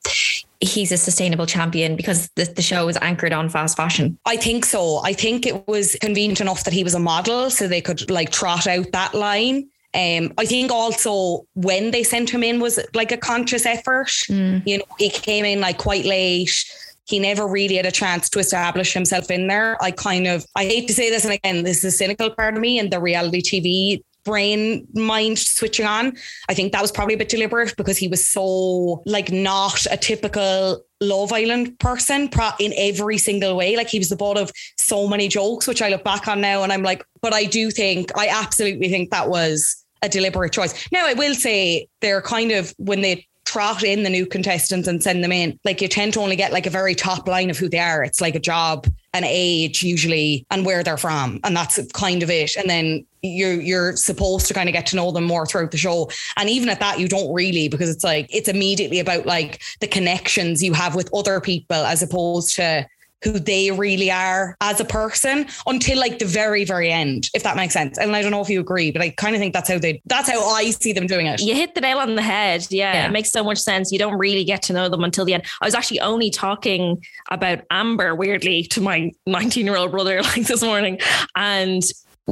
he's 0.60 0.92
a 0.92 0.96
sustainable 0.96 1.46
champion 1.46 1.96
because 1.96 2.30
the, 2.36 2.44
the 2.44 2.62
show 2.62 2.88
is 2.88 2.96
anchored 3.00 3.32
on 3.32 3.48
fast 3.48 3.76
fashion." 3.76 4.18
I 4.26 4.36
think 4.36 4.64
so. 4.64 5.00
I 5.04 5.12
think 5.12 5.46
it 5.46 5.66
was 5.68 5.96
convenient 6.00 6.40
enough 6.40 6.64
that 6.64 6.74
he 6.74 6.84
was 6.84 6.94
a 6.94 7.00
model, 7.00 7.50
so 7.50 7.68
they 7.68 7.80
could 7.80 8.10
like 8.10 8.30
trot 8.30 8.66
out 8.66 8.90
that 8.92 9.14
line. 9.14 9.68
Um, 9.94 10.32
I 10.38 10.46
think 10.46 10.72
also 10.72 11.46
when 11.54 11.90
they 11.90 12.02
sent 12.02 12.30
him 12.30 12.42
in 12.42 12.60
was 12.60 12.78
like 12.94 13.12
a 13.12 13.16
conscious 13.16 13.66
effort. 13.66 14.08
Mm. 14.28 14.66
You 14.66 14.78
know, 14.78 14.84
he 14.98 15.10
came 15.10 15.44
in 15.44 15.60
like 15.60 15.78
quite 15.78 16.04
late. 16.04 16.64
He 17.04 17.18
never 17.18 17.46
really 17.46 17.76
had 17.76 17.84
a 17.84 17.90
chance 17.90 18.30
to 18.30 18.38
establish 18.38 18.94
himself 18.94 19.30
in 19.30 19.48
there. 19.48 19.82
I 19.82 19.90
kind 19.90 20.26
of, 20.26 20.46
I 20.56 20.64
hate 20.64 20.86
to 20.88 20.94
say 20.94 21.10
this, 21.10 21.24
and 21.24 21.34
again, 21.34 21.64
this 21.64 21.78
is 21.78 21.94
a 21.94 21.96
cynical 21.96 22.30
part 22.30 22.54
of 22.54 22.60
me 22.60 22.78
and 22.78 22.90
the 22.90 23.00
reality 23.00 23.42
TV 23.42 24.02
brain 24.24 24.86
mind 24.94 25.38
switching 25.38 25.86
on. 25.86 26.16
I 26.48 26.54
think 26.54 26.72
that 26.72 26.82
was 26.82 26.92
probably 26.92 27.14
a 27.14 27.18
bit 27.18 27.28
deliberate 27.28 27.76
because 27.76 27.98
he 27.98 28.08
was 28.08 28.24
so 28.24 29.02
like 29.04 29.32
not 29.32 29.84
a 29.90 29.96
typical 29.96 30.84
Love 31.00 31.32
Island 31.32 31.78
person 31.80 32.28
pro- 32.28 32.50
in 32.60 32.72
every 32.76 33.18
single 33.18 33.56
way. 33.56 33.76
Like 33.76 33.88
he 33.88 33.98
was 33.98 34.08
the 34.08 34.16
butt 34.16 34.38
of 34.38 34.52
so 34.76 35.08
many 35.08 35.28
jokes, 35.28 35.66
which 35.66 35.82
I 35.82 35.88
look 35.88 36.04
back 36.04 36.28
on 36.28 36.40
now 36.40 36.62
and 36.62 36.72
I'm 36.72 36.82
like, 36.82 37.04
but 37.20 37.32
I 37.32 37.44
do 37.44 37.70
think, 37.70 38.16
I 38.16 38.28
absolutely 38.28 38.88
think 38.88 39.10
that 39.10 39.28
was 39.28 39.81
a 40.02 40.08
deliberate 40.08 40.52
choice. 40.52 40.88
Now, 40.92 41.06
I 41.06 41.14
will 41.14 41.34
say 41.34 41.88
they're 42.00 42.22
kind 42.22 42.52
of, 42.52 42.74
when 42.78 43.00
they 43.00 43.26
trot 43.44 43.82
in 43.82 44.02
the 44.02 44.10
new 44.10 44.24
contestants 44.24 44.88
and 44.88 45.02
send 45.02 45.22
them 45.22 45.32
in, 45.32 45.58
like 45.64 45.82
you 45.82 45.88
tend 45.88 46.14
to 46.14 46.20
only 46.20 46.36
get 46.36 46.52
like 46.52 46.66
a 46.66 46.70
very 46.70 46.94
top 46.94 47.28
line 47.28 47.50
of 47.50 47.58
who 47.58 47.68
they 47.68 47.78
are. 47.78 48.02
It's 48.02 48.20
like 48.20 48.34
a 48.34 48.40
job, 48.40 48.86
an 49.12 49.24
age 49.24 49.82
usually, 49.82 50.46
and 50.50 50.64
where 50.64 50.82
they're 50.82 50.96
from. 50.96 51.38
And 51.44 51.56
that's 51.56 51.78
kind 51.92 52.22
of 52.22 52.30
it. 52.30 52.56
And 52.56 52.70
then 52.70 53.06
you're 53.22 53.60
you're 53.60 53.94
supposed 53.94 54.46
to 54.48 54.54
kind 54.54 54.68
of 54.68 54.72
get 54.72 54.86
to 54.86 54.96
know 54.96 55.10
them 55.12 55.24
more 55.24 55.46
throughout 55.46 55.70
the 55.70 55.76
show. 55.76 56.10
And 56.36 56.48
even 56.48 56.68
at 56.68 56.80
that, 56.80 56.98
you 56.98 57.08
don't 57.08 57.32
really 57.32 57.68
because 57.68 57.90
it's 57.90 58.04
like 58.04 58.26
it's 58.34 58.48
immediately 58.48 59.00
about 59.00 59.26
like 59.26 59.62
the 59.80 59.86
connections 59.86 60.62
you 60.62 60.72
have 60.72 60.94
with 60.94 61.12
other 61.14 61.40
people 61.40 61.76
as 61.76 62.02
opposed 62.02 62.56
to 62.56 62.86
who 63.22 63.38
they 63.38 63.70
really 63.70 64.10
are 64.10 64.56
as 64.60 64.80
a 64.80 64.84
person 64.84 65.46
until 65.66 65.98
like 65.98 66.18
the 66.18 66.24
very, 66.24 66.64
very 66.64 66.90
end, 66.90 67.28
if 67.34 67.42
that 67.42 67.56
makes 67.56 67.72
sense. 67.74 67.98
And 67.98 68.14
I 68.16 68.22
don't 68.22 68.30
know 68.30 68.40
if 68.40 68.48
you 68.50 68.60
agree, 68.60 68.90
but 68.90 69.00
I 69.02 69.10
kind 69.10 69.34
of 69.34 69.40
think 69.40 69.54
that's 69.54 69.68
how 69.70 69.78
they 69.78 70.02
that's 70.06 70.28
how 70.30 70.44
I 70.48 70.70
see 70.70 70.92
them 70.92 71.06
doing 71.06 71.26
it. 71.26 71.40
You 71.40 71.54
hit 71.54 71.74
the 71.74 71.80
nail 71.80 71.98
on 71.98 72.14
the 72.14 72.22
head. 72.22 72.66
Yeah, 72.70 72.92
Yeah. 72.92 73.06
it 73.06 73.12
makes 73.12 73.30
so 73.30 73.44
much 73.44 73.58
sense. 73.58 73.92
You 73.92 73.98
don't 73.98 74.18
really 74.18 74.44
get 74.44 74.62
to 74.64 74.72
know 74.72 74.88
them 74.88 75.04
until 75.04 75.24
the 75.24 75.34
end. 75.34 75.44
I 75.60 75.66
was 75.66 75.74
actually 75.74 76.00
only 76.00 76.30
talking 76.30 77.02
about 77.30 77.60
Amber 77.70 78.14
weirdly 78.14 78.64
to 78.64 78.80
my 78.80 79.12
19 79.26 79.66
year 79.66 79.76
old 79.76 79.90
brother 79.92 80.22
like 80.22 80.46
this 80.46 80.62
morning 80.62 80.98
and 81.36 81.82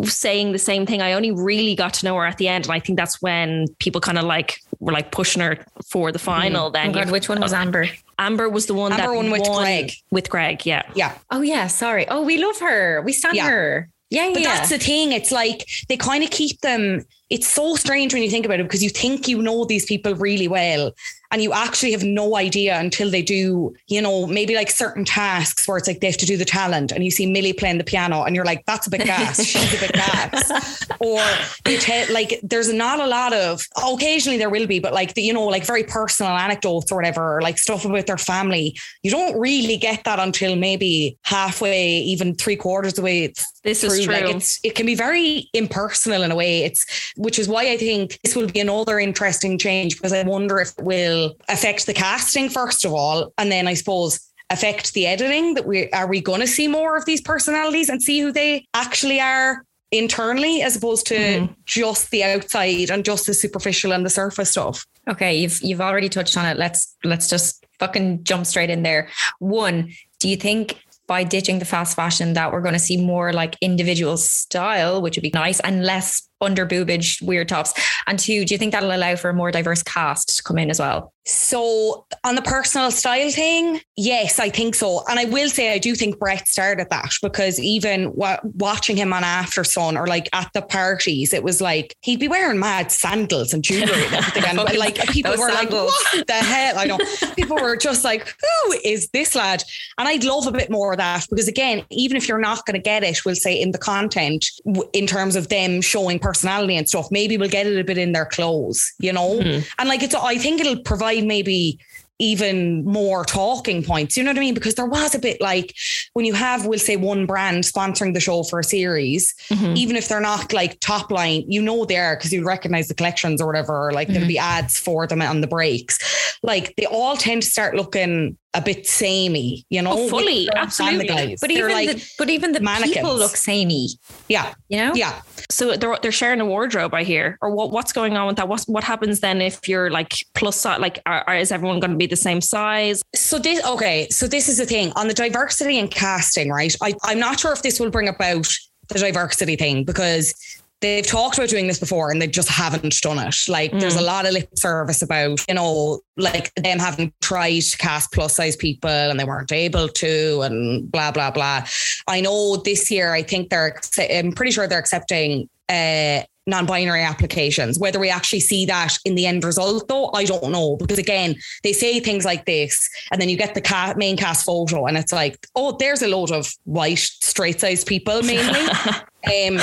saying 0.05 0.53
the 0.53 0.59
same 0.59 0.87
thing. 0.87 1.03
I 1.03 1.12
only 1.14 1.33
really 1.33 1.74
got 1.74 1.94
to 1.94 2.05
know 2.07 2.14
her 2.16 2.24
at 2.24 2.38
the 2.38 2.48
end. 2.48 2.66
And 2.66 2.72
I 2.72 2.79
think 2.81 2.96
that's 2.96 3.20
when 3.20 3.66
people 3.81 4.00
kind 4.00 4.18
of 4.18 4.24
like 4.24 4.61
were 4.79 4.92
like 4.92 5.11
pushing 5.11 5.42
her 5.42 5.59
for 5.90 6.12
the 6.12 6.18
final. 6.18 6.66
Oh 6.66 6.70
Then 6.70 6.92
God, 6.92 7.11
which 7.11 7.29
one 7.29 7.40
was 7.40 7.53
Amber? 7.53 7.87
Amber 8.20 8.48
was 8.48 8.66
the 8.66 8.74
one 8.74 8.92
Amber 8.92 9.02
that 9.09 9.14
won 9.16 9.30
with 9.30 9.42
won 9.48 9.62
Greg. 9.62 9.92
With 10.11 10.28
Greg, 10.30 10.66
yeah. 10.66 10.83
Yeah. 10.94 11.16
Oh 11.30 11.40
yeah, 11.40 11.66
sorry. 11.66 12.06
Oh, 12.09 12.22
we 12.22 12.37
love 12.38 12.59
her. 12.61 13.02
We 13.02 13.12
stand 13.12 13.35
Yeah. 13.35 13.48
her. 13.48 13.88
Yeah, 14.11 14.30
But 14.33 14.42
yeah. 14.42 14.54
that's 14.54 14.70
the 14.70 14.78
thing. 14.78 15.12
It's 15.12 15.33
like 15.33 15.66
they 15.88 15.96
kind 15.96 16.22
of 16.22 16.30
keep 16.30 16.61
them. 16.61 17.04
It's 17.30 17.46
so 17.46 17.76
strange 17.76 18.12
when 18.12 18.22
you 18.22 18.30
think 18.30 18.44
about 18.44 18.60
it 18.60 18.64
because 18.64 18.82
you 18.82 18.90
think 18.90 19.28
you 19.28 19.40
know 19.40 19.64
these 19.64 19.86
people 19.86 20.14
really 20.14 20.48
well 20.48 20.92
and 21.30 21.42
you 21.42 21.52
actually 21.52 21.92
have 21.92 22.02
no 22.02 22.36
idea 22.36 22.78
until 22.78 23.08
they 23.08 23.22
do, 23.22 23.74
you 23.86 24.02
know, 24.02 24.26
maybe 24.26 24.54
like 24.54 24.70
certain 24.70 25.04
tasks 25.04 25.68
where 25.68 25.78
it's 25.78 25.86
like 25.86 26.00
they 26.00 26.08
have 26.08 26.16
to 26.16 26.26
do 26.26 26.36
the 26.36 26.44
talent 26.44 26.90
and 26.90 27.04
you 27.04 27.10
see 27.10 27.24
Millie 27.24 27.52
playing 27.52 27.78
the 27.78 27.84
piano 27.84 28.24
and 28.24 28.34
you're 28.34 28.44
like, 28.44 28.64
that's 28.66 28.88
a 28.88 28.90
bit 28.90 29.04
gas. 29.04 29.42
She's 29.44 29.74
a 29.74 29.86
bit 29.86 29.92
gas. 29.92 30.86
Or 30.98 31.20
they 31.64 31.78
tell 31.78 32.12
like 32.12 32.40
there's 32.42 32.72
not 32.72 32.98
a 32.98 33.06
lot 33.06 33.32
of 33.32 33.66
occasionally 33.76 34.38
there 34.38 34.50
will 34.50 34.66
be, 34.66 34.80
but 34.80 34.92
like 34.92 35.14
the, 35.14 35.22
you 35.22 35.32
know, 35.32 35.46
like 35.46 35.64
very 35.64 35.84
personal 35.84 36.32
anecdotes 36.32 36.90
or 36.90 36.96
whatever, 36.96 37.36
or 37.36 37.42
like 37.42 37.58
stuff 37.58 37.84
about 37.84 38.06
their 38.06 38.18
family. 38.18 38.76
You 39.02 39.12
don't 39.12 39.38
really 39.38 39.76
get 39.76 40.02
that 40.04 40.18
until 40.18 40.56
maybe 40.56 41.16
halfway, 41.22 41.98
even 41.98 42.34
three 42.34 42.56
quarters 42.56 42.92
of 42.92 42.96
the 42.96 43.02
way 43.02 43.32
This 43.62 43.84
is 43.84 44.04
true. 44.04 44.12
Like 44.12 44.24
it's 44.24 44.58
it 44.64 44.74
can 44.74 44.86
be 44.86 44.96
very 44.96 45.48
impersonal 45.52 46.22
in 46.22 46.32
a 46.32 46.36
way. 46.36 46.64
It's 46.64 47.14
which 47.20 47.38
is 47.38 47.48
why 47.48 47.70
I 47.70 47.76
think 47.76 48.18
this 48.24 48.35
will 48.35 48.46
be 48.46 48.61
another 48.61 48.98
interesting 48.98 49.59
change 49.59 49.96
because 49.96 50.12
I 50.12 50.22
wonder 50.22 50.59
if 50.59 50.70
it 50.78 50.85
will 50.85 51.37
affect 51.48 51.87
the 51.87 51.92
casting 51.94 52.48
first 52.48 52.85
of 52.85 52.92
all, 52.92 53.33
and 53.38 53.52
then 53.52 53.68
I 53.68 53.74
suppose 53.74 54.20
affect 54.48 54.94
the 54.94 55.06
editing. 55.06 55.54
That 55.54 55.66
we 55.66 55.90
are 55.92 56.06
we 56.09 56.20
going 56.20 56.40
to 56.40 56.46
see 56.46 56.66
more 56.66 56.96
of 56.96 57.04
these 57.04 57.20
personalities 57.20 57.88
and 57.90 58.02
see 58.02 58.20
who 58.20 58.33
they 58.33 58.66
actually 58.74 59.20
are 59.20 59.64
internally 59.92 60.62
as 60.62 60.76
opposed 60.76 61.06
to 61.09 61.16
Mhm. 61.16 61.54
just 61.66 62.11
the 62.11 62.24
outside 62.24 62.90
and 62.90 63.04
just 63.04 63.26
the 63.26 63.35
superficial 63.35 63.92
and 63.92 64.04
the 64.06 64.11
surface 64.11 64.50
stuff. 64.52 64.87
Okay, 65.09 65.35
you've 65.37 65.61
you've 65.62 65.80
already 65.80 66.09
touched 66.09 66.37
on 66.37 66.46
it. 66.46 66.56
Let's 66.56 66.96
let's 67.04 67.28
just 67.28 67.64
fucking 67.78 68.24
jump 68.24 68.46
straight 68.46 68.70
in 68.70 68.83
there. 68.83 69.09
One, 69.40 69.92
do 70.20 70.28
you 70.28 70.37
think 70.37 70.76
by 71.06 71.24
ditching 71.24 71.59
the 71.59 71.64
fast 71.64 71.96
fashion 71.96 72.35
that 72.35 72.52
we're 72.52 72.61
going 72.61 72.78
to 72.80 72.87
see 72.88 72.96
more 72.96 73.33
like 73.33 73.56
individual 73.61 74.16
style, 74.16 75.02
which 75.02 75.16
would 75.16 75.22
be 75.24 75.33
nice, 75.35 75.59
and 75.61 75.85
less 75.85 76.22
under 76.40 76.66
boobage 76.66 77.20
weird 77.22 77.48
tops? 77.48 77.74
And 78.07 78.18
two, 78.18 78.44
do 78.44 78.55
you 78.55 78.59
think 78.59 78.72
that'll 78.72 78.94
allow 78.94 79.16
for 79.16 79.31
a 79.31 79.35
more 79.35 79.50
diverse 79.50 79.83
cast 79.83 80.37
to 80.37 80.42
come 80.42 80.59
in 80.59 80.70
as 80.70 80.79
well? 80.79 81.12
So 81.26 82.07
on 82.24 82.35
the 82.35 82.42
personal 82.42 82.90
style 82.90 83.31
thing, 83.31 83.81
yes, 83.96 84.38
I 84.38 84.48
think 84.48 84.74
so. 84.74 85.05
And 85.09 85.18
I 85.18 85.26
will 85.26 85.48
say 85.48 85.72
I 85.72 85.79
do 85.79 85.94
think 85.94 86.18
Brett 86.18 86.48
started 86.48 86.88
that 86.90 87.12
because 87.22 87.61
even 87.61 88.12
wa- 88.14 88.40
watching 88.42 88.96
him 88.96 89.12
on 89.12 89.22
After 89.22 89.62
Sun 89.62 89.96
or 89.96 90.07
like 90.07 90.29
at 90.33 90.50
the 90.55 90.62
parties, 90.62 91.33
it 91.33 91.44
was 91.44 91.61
like 91.61 91.94
he'd 92.00 92.20
be 92.20 92.26
wearing 92.26 92.59
mad 92.59 92.90
sandals 92.90 93.53
and 93.53 93.62
jewelry 93.62 94.05
and 94.07 94.14
everything. 94.14 94.44
and 94.44 94.59
like 94.79 94.96
people 95.11 95.33
were 95.33 95.50
sandals. 95.50 95.92
like, 96.05 96.14
what 96.14 96.26
the 96.26 96.33
hell? 96.33 96.79
I 96.79 96.87
know. 96.87 96.98
people 97.37 97.57
were 97.57 97.76
just 97.76 98.03
like, 98.03 98.35
who 98.40 98.72
is 98.83 99.09
this 99.11 99.35
lad? 99.35 99.62
And 99.98 100.09
I'd 100.09 100.24
love 100.24 100.46
a 100.46 100.53
bit 100.53 100.70
more 100.70 100.92
of 100.92 100.98
that 100.98 101.26
because 101.29 101.48
again, 101.48 101.85
even 101.90 102.16
if 102.16 102.29
you're 102.29 102.38
not 102.38 102.64
going 102.66 102.74
to 102.74 102.83
get 102.83 103.05
it, 103.05 103.24
we'll 103.24 103.37
say 103.37 103.61
in 103.61 103.72
the 103.72 103.79
content 103.79 104.46
in 104.94 105.07
terms 105.07 105.37
of 105.37 105.48
them 105.48 105.81
showing 105.81 106.18
personality 106.34 106.76
and 106.76 106.88
stuff, 106.88 107.08
maybe 107.10 107.36
we'll 107.36 107.48
get 107.58 107.66
it 107.66 107.78
a 107.78 107.84
bit 107.84 107.98
in 107.98 108.12
their 108.12 108.26
clothes, 108.26 108.92
you 109.00 109.12
know? 109.12 109.30
Mhm. 109.40 109.66
And 109.78 109.88
like 109.88 110.02
it's, 110.02 110.14
I 110.14 110.36
think 110.38 110.60
it'll 110.60 110.82
provide 110.92 111.24
maybe 111.24 111.78
even 112.22 112.84
more 112.84 113.24
talking 113.24 113.82
points. 113.82 114.14
You 114.16 114.22
know 114.22 114.30
what 114.30 114.36
I 114.36 114.40
mean? 114.40 114.52
Because 114.52 114.74
there 114.74 114.84
was 114.86 115.14
a 115.14 115.18
bit 115.18 115.40
like 115.40 115.74
when 116.12 116.26
you 116.26 116.34
have, 116.34 116.66
we'll 116.66 116.78
say, 116.78 116.96
one 116.96 117.24
brand 117.24 117.64
sponsoring 117.64 118.12
the 118.12 118.20
show 118.20 118.42
for 118.42 118.58
a 118.60 118.64
series, 118.64 119.34
Mhm. 119.48 119.74
even 119.82 119.96
if 119.96 120.06
they're 120.08 120.20
not 120.20 120.52
like 120.52 120.78
top 120.80 121.10
line, 121.10 121.44
you 121.48 121.62
know 121.62 121.86
they 121.86 121.96
are 121.96 122.16
because 122.16 122.30
you 122.32 122.44
recognize 122.44 122.88
the 122.88 122.94
collections 122.94 123.40
or 123.40 123.46
whatever, 123.46 123.74
or 123.86 123.92
like 123.92 124.08
there'll 124.08 124.28
be 124.28 124.38
ads 124.38 124.76
for 124.78 125.06
them 125.06 125.22
on 125.22 125.40
the 125.40 125.46
breaks. 125.48 125.98
like 126.42 126.74
they 126.78 126.86
all 126.86 127.16
tend 127.18 127.42
to 127.42 127.50
start 127.50 127.74
looking 127.76 128.34
a 128.54 128.60
bit 128.60 128.84
samey, 128.86 129.64
you 129.70 129.80
know. 129.80 129.92
Oh, 129.92 130.08
fully, 130.08 130.48
absolutely. 130.54 131.06
guys. 131.06 131.38
But 131.40 131.52
even 131.52 131.70
like, 131.70 131.88
the, 131.90 132.10
but 132.18 132.30
even 132.30 132.50
the 132.52 132.60
mannequins. 132.60 132.94
people 132.96 133.14
look 133.14 133.36
samey. 133.36 133.90
yeah, 134.28 134.54
You 134.68 134.78
know. 134.78 134.92
yeah. 134.94 135.22
So 135.50 135.76
they're 135.76 135.96
they're 136.02 136.10
sharing 136.12 136.40
a 136.40 136.44
wardrobe, 136.46 136.92
I 136.92 137.04
hear, 137.04 137.38
or 137.42 137.54
what? 137.54 137.70
What's 137.70 137.92
going 137.92 138.16
on 138.16 138.26
with 138.26 138.36
that? 138.36 138.48
What 138.48 138.62
what 138.66 138.82
happens 138.82 139.20
then 139.20 139.40
if 139.40 139.68
you're 139.68 139.90
like 139.90 140.14
plus 140.34 140.56
size? 140.56 140.80
Like, 140.80 141.00
are, 141.06 141.22
are- 141.28 141.36
is 141.36 141.52
everyone 141.52 141.78
going 141.80 141.92
to 141.92 141.96
be 141.96 142.06
the 142.06 142.16
same 142.16 142.40
size? 142.40 143.02
So 143.14 143.38
this 143.38 143.64
okay, 143.64 144.08
so 144.10 144.26
this 144.26 144.48
is 144.48 144.58
the 144.58 144.66
thing 144.66 144.92
on 144.96 145.06
the 145.06 145.14
diversity 145.14 145.78
and 145.78 145.90
casting, 145.90 146.50
right? 146.50 146.74
I, 146.82 146.94
I'm 147.04 147.20
not 147.20 147.38
sure 147.38 147.52
if 147.52 147.62
this 147.62 147.78
will 147.78 147.90
bring 147.90 148.08
about 148.08 148.48
the 148.88 148.98
diversity 148.98 149.54
thing 149.54 149.84
because 149.84 150.34
they've 150.80 151.06
talked 151.06 151.36
about 151.36 151.50
doing 151.50 151.66
this 151.66 151.78
before 151.78 152.10
and 152.10 152.20
they 152.20 152.26
just 152.26 152.48
haven't 152.48 153.00
done 153.00 153.18
it. 153.18 153.36
Like 153.48 153.70
there's 153.72 153.96
a 153.96 154.02
lot 154.02 154.26
of 154.26 154.32
lip 154.32 154.48
service 154.56 155.02
about, 155.02 155.44
you 155.48 155.54
know, 155.54 156.00
like 156.16 156.54
them 156.54 156.78
having 156.78 157.12
tried 157.20 157.60
to 157.60 157.76
cast 157.76 158.12
plus 158.12 158.36
size 158.36 158.56
people 158.56 158.90
and 158.90 159.20
they 159.20 159.24
weren't 159.24 159.52
able 159.52 159.88
to 159.88 160.40
and 160.42 160.90
blah, 160.90 161.10
blah, 161.10 161.30
blah. 161.30 161.64
I 162.06 162.20
know 162.20 162.56
this 162.56 162.90
year, 162.90 163.12
I 163.12 163.22
think 163.22 163.50
they're, 163.50 163.78
I'm 163.98 164.32
pretty 164.32 164.52
sure 164.52 164.66
they're 164.66 164.78
accepting 164.78 165.48
uh, 165.68 166.22
non-binary 166.46 167.03
applications. 167.03 167.79
Whether 167.79 167.98
we 167.98 168.11
actually 168.11 168.40
see 168.40 168.66
that 168.66 168.96
in 169.05 169.14
the 169.14 169.26
end 169.26 169.44
result, 169.44 169.88
though, 169.88 170.11
I 170.12 170.24
don't 170.24 170.50
know. 170.50 170.76
Because 170.76 170.98
again, 170.98 171.37
they 171.62 171.72
say 171.72 172.00
things 172.00 172.24
like 172.24 172.46
this, 172.46 172.88
and 173.12 173.20
then 173.20 173.29
you 173.29 173.37
get 173.37 173.55
the 173.55 173.61
ca- 173.61 173.94
main 173.96 174.16
cast 174.16 174.44
photo, 174.44 174.87
and 174.87 174.96
it's 174.96 175.12
like, 175.12 175.46
oh, 175.55 175.76
there's 175.79 176.03
a 176.03 176.09
load 176.09 176.31
of 176.31 176.53
white, 176.64 176.98
straight-sized 176.98 177.87
people 177.87 178.22
mainly. 178.22 178.61
um, 178.61 179.61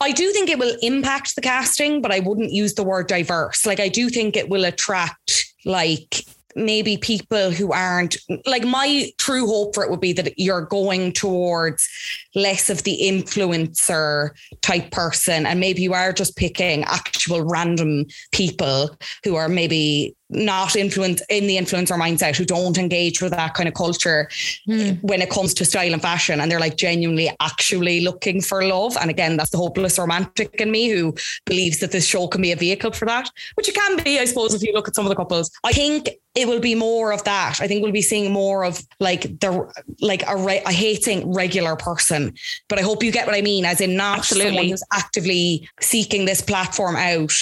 I 0.00 0.12
do 0.12 0.30
think 0.32 0.48
it 0.48 0.58
will 0.58 0.76
impact 0.82 1.34
the 1.34 1.42
casting, 1.42 2.00
but 2.00 2.12
I 2.12 2.20
wouldn't 2.20 2.52
use 2.52 2.74
the 2.74 2.84
word 2.84 3.06
diverse. 3.06 3.66
Like, 3.66 3.80
I 3.80 3.88
do 3.88 4.08
think 4.08 4.36
it 4.36 4.48
will 4.48 4.64
attract 4.64 5.46
like 5.64 6.24
maybe 6.54 6.96
people 6.96 7.50
who 7.50 7.72
aren't 7.72 8.16
like 8.46 8.64
my 8.64 9.10
true 9.18 9.46
hope 9.46 9.74
for 9.74 9.84
it 9.84 9.90
would 9.90 10.00
be 10.00 10.12
that 10.12 10.32
you're 10.36 10.62
going 10.62 11.12
towards 11.12 11.88
less 12.34 12.70
of 12.70 12.82
the 12.84 12.98
influencer 13.02 14.30
type 14.62 14.90
person 14.90 15.46
and 15.46 15.60
maybe 15.60 15.82
you 15.82 15.94
are 15.94 16.12
just 16.12 16.36
picking 16.36 16.84
actual 16.84 17.42
random 17.42 18.04
people 18.32 18.96
who 19.24 19.36
are 19.36 19.48
maybe 19.48 20.14
not 20.30 20.76
influence 20.76 21.22
in 21.28 21.46
the 21.46 21.56
influencer 21.56 21.98
mindset 21.98 22.36
who 22.36 22.44
don't 22.44 22.78
engage 22.78 23.20
with 23.20 23.32
that 23.32 23.54
kind 23.54 23.68
of 23.68 23.74
culture 23.74 24.28
hmm. 24.66 24.90
when 25.02 25.20
it 25.20 25.30
comes 25.30 25.52
to 25.54 25.64
style 25.64 25.92
and 25.92 26.02
fashion. 26.02 26.40
And 26.40 26.50
they're 26.50 26.60
like 26.60 26.76
genuinely 26.76 27.30
actually 27.40 28.00
looking 28.00 28.40
for 28.40 28.64
love. 28.64 28.96
And 29.00 29.10
again 29.10 29.36
that's 29.36 29.50
the 29.50 29.58
hopeless 29.58 29.98
romantic 29.98 30.54
in 30.60 30.70
me 30.70 30.88
who 30.88 31.14
believes 31.46 31.80
that 31.80 31.92
this 31.92 32.06
show 32.06 32.28
can 32.28 32.42
be 32.42 32.52
a 32.52 32.56
vehicle 32.56 32.92
for 32.92 33.06
that 33.06 33.30
which 33.54 33.68
it 33.68 33.74
can 33.74 34.02
be 34.02 34.18
I 34.18 34.24
suppose 34.24 34.54
if 34.54 34.62
you 34.62 34.72
look 34.72 34.88
at 34.88 34.94
some 34.94 35.04
of 35.04 35.10
the 35.10 35.16
couples. 35.16 35.50
I 35.64 35.72
think 35.72 36.08
it 36.36 36.46
will 36.46 36.60
be 36.60 36.76
more 36.76 37.12
of 37.12 37.24
that. 37.24 37.60
I 37.60 37.66
think 37.66 37.82
we'll 37.82 37.92
be 37.92 38.02
seeing 38.02 38.32
more 38.32 38.64
of 38.64 38.86
like 39.00 39.22
the 39.40 39.68
like 40.00 40.22
a 40.28 40.36
re- 40.36 40.62
I 40.64 40.72
hate 40.72 41.04
saying 41.04 41.32
regular 41.32 41.76
person 41.76 42.34
but 42.68 42.78
I 42.78 42.82
hope 42.82 43.02
you 43.02 43.10
get 43.10 43.26
what 43.26 43.34
I 43.34 43.42
mean 43.42 43.64
as 43.64 43.80
in 43.80 43.96
not 43.96 44.24
someone 44.24 44.68
who's 44.68 44.84
actively 44.92 45.68
seeking 45.80 46.24
this 46.24 46.40
platform 46.40 46.96
out 46.96 47.32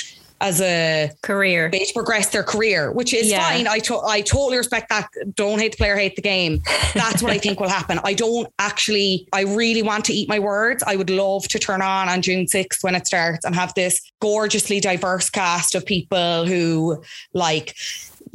as 0.41 0.61
a 0.61 1.11
Career. 1.23 1.69
to 1.71 1.93
progress 1.95 2.29
their 2.29 2.43
career, 2.43 2.93
which 2.93 3.13
is 3.13 3.29
Yeah. 3.29 3.43
fine. 3.49 3.67
I 3.67 3.79
to- 3.81 4.01
I 4.07 4.21
totally 4.21 4.57
respect 4.59 4.89
that. 4.91 5.09
Don't 5.35 5.59
hate 5.59 5.73
the 5.73 5.77
player, 5.79 5.97
hate 5.97 6.17
the 6.17 6.23
game. 6.23 6.63
That's 6.95 7.23
what 7.23 7.33
I 7.33 7.39
think 7.39 7.59
will 7.61 7.69
happen. 7.69 7.99
I 8.05 8.15
don't 8.15 8.49
actually. 8.59 9.27
I 9.33 9.43
really 9.43 9.83
want 9.83 10.05
to 10.07 10.13
eat 10.13 10.29
my 10.29 10.39
words. 10.39 10.83
I 10.87 10.97
would 10.97 11.11
love 11.11 11.49
to 11.49 11.59
turn 11.59 11.83
on 11.83 12.09
on 12.09 12.23
June 12.23 12.47
sixth 12.47 12.85
when 12.85 12.95
it 12.95 13.07
starts 13.07 13.45
and 13.45 13.55
have 13.55 13.75
this 13.75 14.01
gorgeously 14.21 14.81
diverse 14.81 15.29
cast 15.31 15.75
of 15.75 15.85
people 15.85 16.47
who 16.47 17.03
like. 17.35 17.75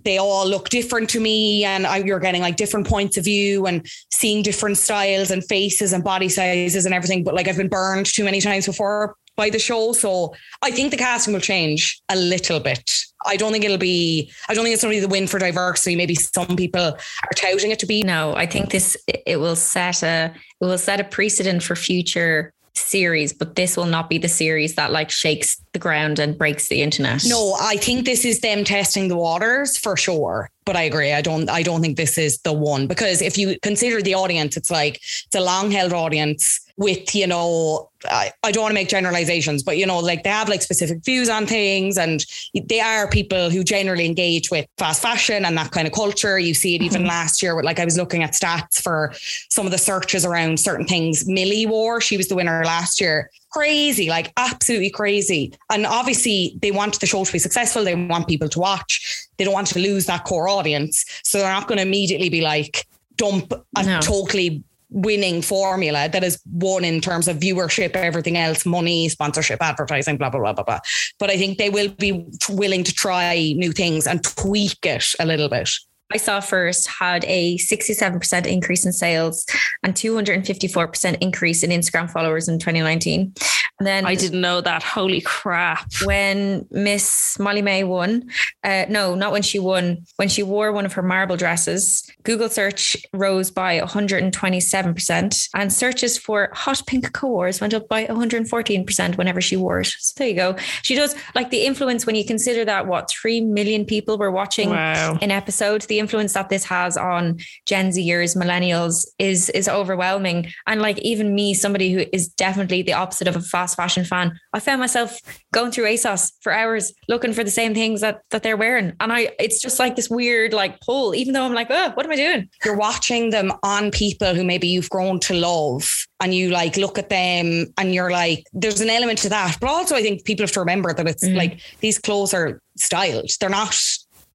They 0.03 0.17
all 0.17 0.45
look 0.45 0.67
different 0.67 1.09
to 1.11 1.21
me, 1.21 1.63
and 1.63 1.87
I, 1.87 1.97
you're 1.99 2.19
getting 2.19 2.41
like 2.41 2.57
different 2.57 2.85
points 2.87 3.15
of 3.15 3.23
view 3.23 3.65
and 3.67 3.87
seeing 4.11 4.43
different 4.43 4.77
styles 4.77 5.31
and 5.31 5.41
faces 5.45 5.93
and 5.93 6.03
body 6.03 6.27
sizes 6.27 6.85
and 6.85 6.93
everything. 6.93 7.23
But 7.23 7.35
like 7.35 7.47
I've 7.47 7.55
been 7.55 7.69
burned 7.69 8.07
too 8.07 8.25
many 8.25 8.41
times 8.41 8.65
before 8.65 9.15
by 9.35 9.49
the 9.49 9.59
show, 9.59 9.93
so 9.93 10.33
I 10.61 10.71
think 10.71 10.91
the 10.91 10.97
casting 10.97 11.33
will 11.33 11.41
change 11.41 12.01
a 12.09 12.15
little 12.15 12.59
bit. 12.59 12.91
I 13.25 13.35
don't 13.35 13.51
think 13.51 13.63
it'll 13.63 13.77
be. 13.77 14.31
I 14.49 14.53
don't 14.53 14.63
think 14.63 14.73
it's 14.73 14.83
only 14.83 14.99
the 14.99 15.07
win 15.07 15.27
for 15.27 15.39
diversity. 15.39 15.95
Maybe 15.95 16.15
some 16.15 16.55
people 16.55 16.81
are 16.81 17.33
touting 17.35 17.71
it 17.71 17.79
to 17.79 17.85
be. 17.85 18.03
No, 18.03 18.35
I 18.35 18.45
think 18.45 18.71
this 18.71 18.97
it 19.07 19.39
will 19.39 19.55
set 19.55 20.03
a 20.03 20.33
it 20.61 20.65
will 20.65 20.77
set 20.77 20.99
a 20.99 21.03
precedent 21.03 21.63
for 21.63 21.75
future 21.75 22.53
series, 22.75 23.33
but 23.33 23.55
this 23.55 23.77
will 23.77 23.85
not 23.85 24.09
be 24.09 24.17
the 24.17 24.27
series 24.27 24.75
that 24.75 24.91
like 24.91 25.09
shakes 25.09 25.61
the 25.73 25.79
ground 25.79 26.19
and 26.19 26.37
breaks 26.37 26.69
the 26.69 26.81
internet. 26.81 27.23
No, 27.25 27.55
I 27.59 27.77
think 27.77 28.05
this 28.05 28.25
is 28.25 28.39
them 28.39 28.63
testing 28.63 29.07
the 29.07 29.15
waters 29.15 29.77
for 29.77 29.95
sure. 29.95 30.49
But 30.65 30.75
I 30.75 30.83
agree. 30.83 31.11
I 31.13 31.21
don't. 31.21 31.49
I 31.49 31.61
don't 31.61 31.81
think 31.81 31.97
this 31.97 32.17
is 32.17 32.39
the 32.39 32.53
one 32.53 32.87
because 32.87 33.21
if 33.21 33.37
you 33.37 33.57
consider 33.61 34.01
the 34.01 34.13
audience, 34.13 34.57
it's 34.57 34.71
like 34.71 34.95
it's 34.95 35.35
a 35.35 35.41
long 35.41 35.71
held 35.71 35.93
audience 35.93 36.59
with 36.77 37.13
you 37.15 37.27
know. 37.27 37.89
I, 38.05 38.33
I 38.43 38.51
don't 38.51 38.63
want 38.63 38.71
to 38.71 38.75
make 38.75 38.89
generalizations, 38.89 39.63
but 39.63 39.77
you 39.77 39.85
know, 39.85 39.99
like 39.99 40.23
they 40.23 40.29
have 40.29 40.49
like 40.49 40.61
specific 40.61 41.03
views 41.05 41.29
on 41.29 41.45
things, 41.45 41.97
and 41.97 42.25
they 42.53 42.81
are 42.81 43.09
people 43.09 43.49
who 43.49 43.63
generally 43.63 44.05
engage 44.05 44.51
with 44.51 44.67
fast 44.77 45.01
fashion 45.01 45.45
and 45.45 45.57
that 45.57 45.71
kind 45.71 45.87
of 45.87 45.93
culture. 45.93 46.37
You 46.37 46.53
see 46.53 46.75
it 46.75 46.81
even 46.81 46.99
mm-hmm. 46.99 47.09
last 47.09 47.41
year 47.41 47.55
with 47.55 47.65
like 47.65 47.79
I 47.79 47.85
was 47.85 47.97
looking 47.97 48.23
at 48.23 48.31
stats 48.31 48.81
for 48.81 49.13
some 49.49 49.65
of 49.65 49.71
the 49.71 49.77
searches 49.77 50.25
around 50.25 50.59
certain 50.59 50.85
things. 50.85 51.25
Millie 51.27 51.65
wore. 51.65 52.01
She 52.01 52.17
was 52.17 52.27
the 52.27 52.35
winner 52.35 52.63
last 52.65 52.99
year 52.99 53.29
crazy, 53.53 54.09
like 54.09 54.33
absolutely 54.35 54.89
crazy. 54.89 55.53
And 55.71 55.85
obviously, 55.85 56.57
they 56.61 56.71
want 56.71 56.99
the 56.99 57.05
show 57.05 57.23
to 57.23 57.31
be 57.31 57.39
successful. 57.39 57.83
They 57.83 57.95
want 57.95 58.27
people 58.27 58.49
to 58.49 58.59
watch. 58.59 59.27
They 59.37 59.45
don't 59.45 59.53
want 59.53 59.67
to 59.67 59.79
lose 59.79 60.07
that 60.07 60.25
core 60.25 60.49
audience. 60.49 61.05
So 61.23 61.37
they're 61.37 61.51
not 61.53 61.67
going 61.67 61.77
to 61.77 61.83
immediately 61.83 62.29
be 62.29 62.41
like, 62.41 62.87
dump 63.15 63.53
a 63.77 63.83
No. 63.83 64.01
totally 64.01 64.63
winning 64.93 65.41
formula 65.41 66.07
that 66.07 66.23
is 66.23 66.41
won 66.51 66.85
in 66.85 67.01
terms 67.01 67.27
of 67.27 67.37
viewership, 67.37 67.95
everything 67.95 68.37
else, 68.37 68.65
money, 68.65 69.09
sponsorship, 69.09 69.61
advertising, 69.61 70.17
blah, 70.17 70.29
blah, 70.29 70.39
blah, 70.39 70.53
blah, 70.53 70.63
blah. 70.63 70.79
But 71.19 71.29
I 71.29 71.37
think 71.37 71.57
they 71.57 71.69
will 71.69 71.89
be 71.89 72.25
willing 72.49 72.83
to 72.83 72.93
try 72.93 73.53
new 73.57 73.71
things 73.71 74.07
and 74.07 74.23
tweak 74.23 74.85
it 74.85 75.05
a 75.19 75.25
little 75.25 75.49
bit. 75.49 75.69
I 76.13 76.17
saw 76.17 76.39
first 76.39 76.87
had 76.87 77.25
a 77.27 77.57
67% 77.57 78.45
increase 78.45 78.85
in 78.85 78.93
sales 78.93 79.45
and 79.81 79.93
254% 79.95 81.17
increase 81.21 81.63
in 81.63 81.71
Instagram 81.71 82.09
followers 82.09 82.47
in 82.47 82.59
2019. 82.59 83.33
And 83.79 83.87
then 83.87 84.05
I 84.05 84.13
didn't 84.15 84.39
know 84.39 84.61
that. 84.61 84.83
Holy 84.83 85.21
crap. 85.21 85.91
when 86.05 86.67
Miss 86.69 87.37
Molly-Mae 87.39 87.83
won, 87.83 88.29
uh, 88.63 88.85
no, 88.87 89.15
not 89.15 89.31
when 89.31 89.41
she 89.41 89.57
won, 89.57 90.05
when 90.17 90.29
she 90.29 90.43
wore 90.43 90.71
one 90.71 90.85
of 90.85 90.93
her 90.93 91.01
marble 91.01 91.35
dresses, 91.35 92.07
Google 92.23 92.49
search 92.49 92.95
rose 93.13 93.49
by 93.49 93.79
127%, 93.79 95.49
and 95.55 95.73
searches 95.73 96.17
for 96.17 96.49
hot 96.53 96.81
pink 96.85 97.11
coors 97.13 97.59
went 97.61 97.73
up 97.73 97.87
by 97.89 98.05
114% 98.05 99.17
whenever 99.17 99.41
she 99.41 99.57
wore 99.57 99.79
it. 99.81 99.87
So 99.99 100.13
there 100.17 100.27
you 100.27 100.35
go. 100.35 100.55
She 100.83 100.95
does 100.95 101.15
like 101.33 101.49
the 101.49 101.65
influence 101.65 102.05
when 102.05 102.15
you 102.15 102.25
consider 102.25 102.63
that 102.65 102.87
what 102.87 103.09
3 103.09 103.41
million 103.41 103.85
people 103.85 104.17
were 104.17 104.31
watching 104.31 104.69
Wow. 104.69 105.17
an 105.21 105.31
episode, 105.31 105.81
the 105.83 105.99
influence 106.03 106.33
that 106.33 106.49
this 106.49 106.65
has 106.65 106.97
on 106.97 107.23
Gen 107.65 107.89
Zers, 107.95 108.35
millennials 108.41 108.95
is 109.19 109.49
is 109.59 109.67
overwhelming. 109.67 110.39
And 110.67 110.81
like 110.87 110.99
even 111.11 111.33
me, 111.39 111.53
somebody 111.53 111.89
who 111.93 112.01
is 112.17 112.27
definitely 112.45 112.81
the 112.83 112.93
opposite 112.93 113.27
of 113.27 113.35
a 113.35 113.41
fast 113.53 113.75
fashion 113.75 114.05
fan, 114.05 114.27
I 114.53 114.59
found 114.59 114.79
myself 114.79 115.19
going 115.57 115.71
through 115.71 115.85
ASOS 115.93 116.31
for 116.43 116.51
hours 116.51 116.93
looking 117.07 117.33
for 117.33 117.43
the 117.43 117.51
same 117.61 117.73
things 117.73 118.01
that 118.01 118.15
that 118.31 118.41
they're 118.43 118.57
wearing. 118.65 118.89
And 118.99 119.11
I 119.17 119.21
it's 119.39 119.59
just 119.61 119.79
like 119.79 119.95
this 119.95 120.09
weird 120.09 120.53
like 120.53 120.79
pull, 120.81 121.15
even 121.15 121.33
though 121.33 121.45
I'm 121.45 121.53
like, 121.61 121.67
oh, 121.69 121.91
what 121.95 122.05
am 122.05 122.11
I 122.11 122.15
doing? 122.25 122.49
you're 122.65 122.77
watching 122.89 123.29
them 123.31 123.51
on 123.63 123.91
people 123.91 124.33
who 124.35 124.43
maybe 124.43 124.67
you've 124.67 124.89
grown 124.89 125.19
to 125.19 125.33
love 125.33 125.83
and 126.21 126.33
you 126.33 126.49
like 126.49 126.77
look 126.77 126.97
at 126.97 127.09
them 127.09 127.65
and 127.77 127.93
you're 127.93 128.11
like 128.11 128.43
there's 128.53 128.81
an 128.81 128.89
element 128.89 129.19
to 129.19 129.29
that 129.29 129.57
but 129.61 129.69
also 129.69 129.95
i 129.95 130.01
think 130.01 130.23
people 130.25 130.43
have 130.43 130.51
to 130.51 130.59
remember 130.59 130.93
that 130.93 131.07
it's 131.07 131.23
Mhm. 131.25 131.35
like 131.35 131.59
these 131.81 131.99
clothes 131.99 132.33
are 132.33 132.61
styled 132.77 133.29
they're 133.39 133.49
not 133.61 133.75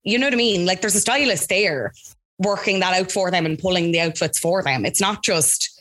you 0.04 0.18
know 0.18 0.26
what 0.26 0.32
i 0.34 0.36
mean 0.36 0.66
like 0.66 0.80
there's 0.80 0.94
a 0.94 1.00
stylist 1.00 1.48
there 1.48 1.92
working 2.38 2.80
that 2.80 2.94
out 2.94 3.10
for 3.10 3.30
them 3.30 3.44
and 3.46 3.58
pulling 3.58 3.92
the 3.92 4.00
outfits 4.00 4.38
for 4.38 4.62
them 4.62 4.84
it's 4.86 5.00
not 5.00 5.22
just 5.22 5.74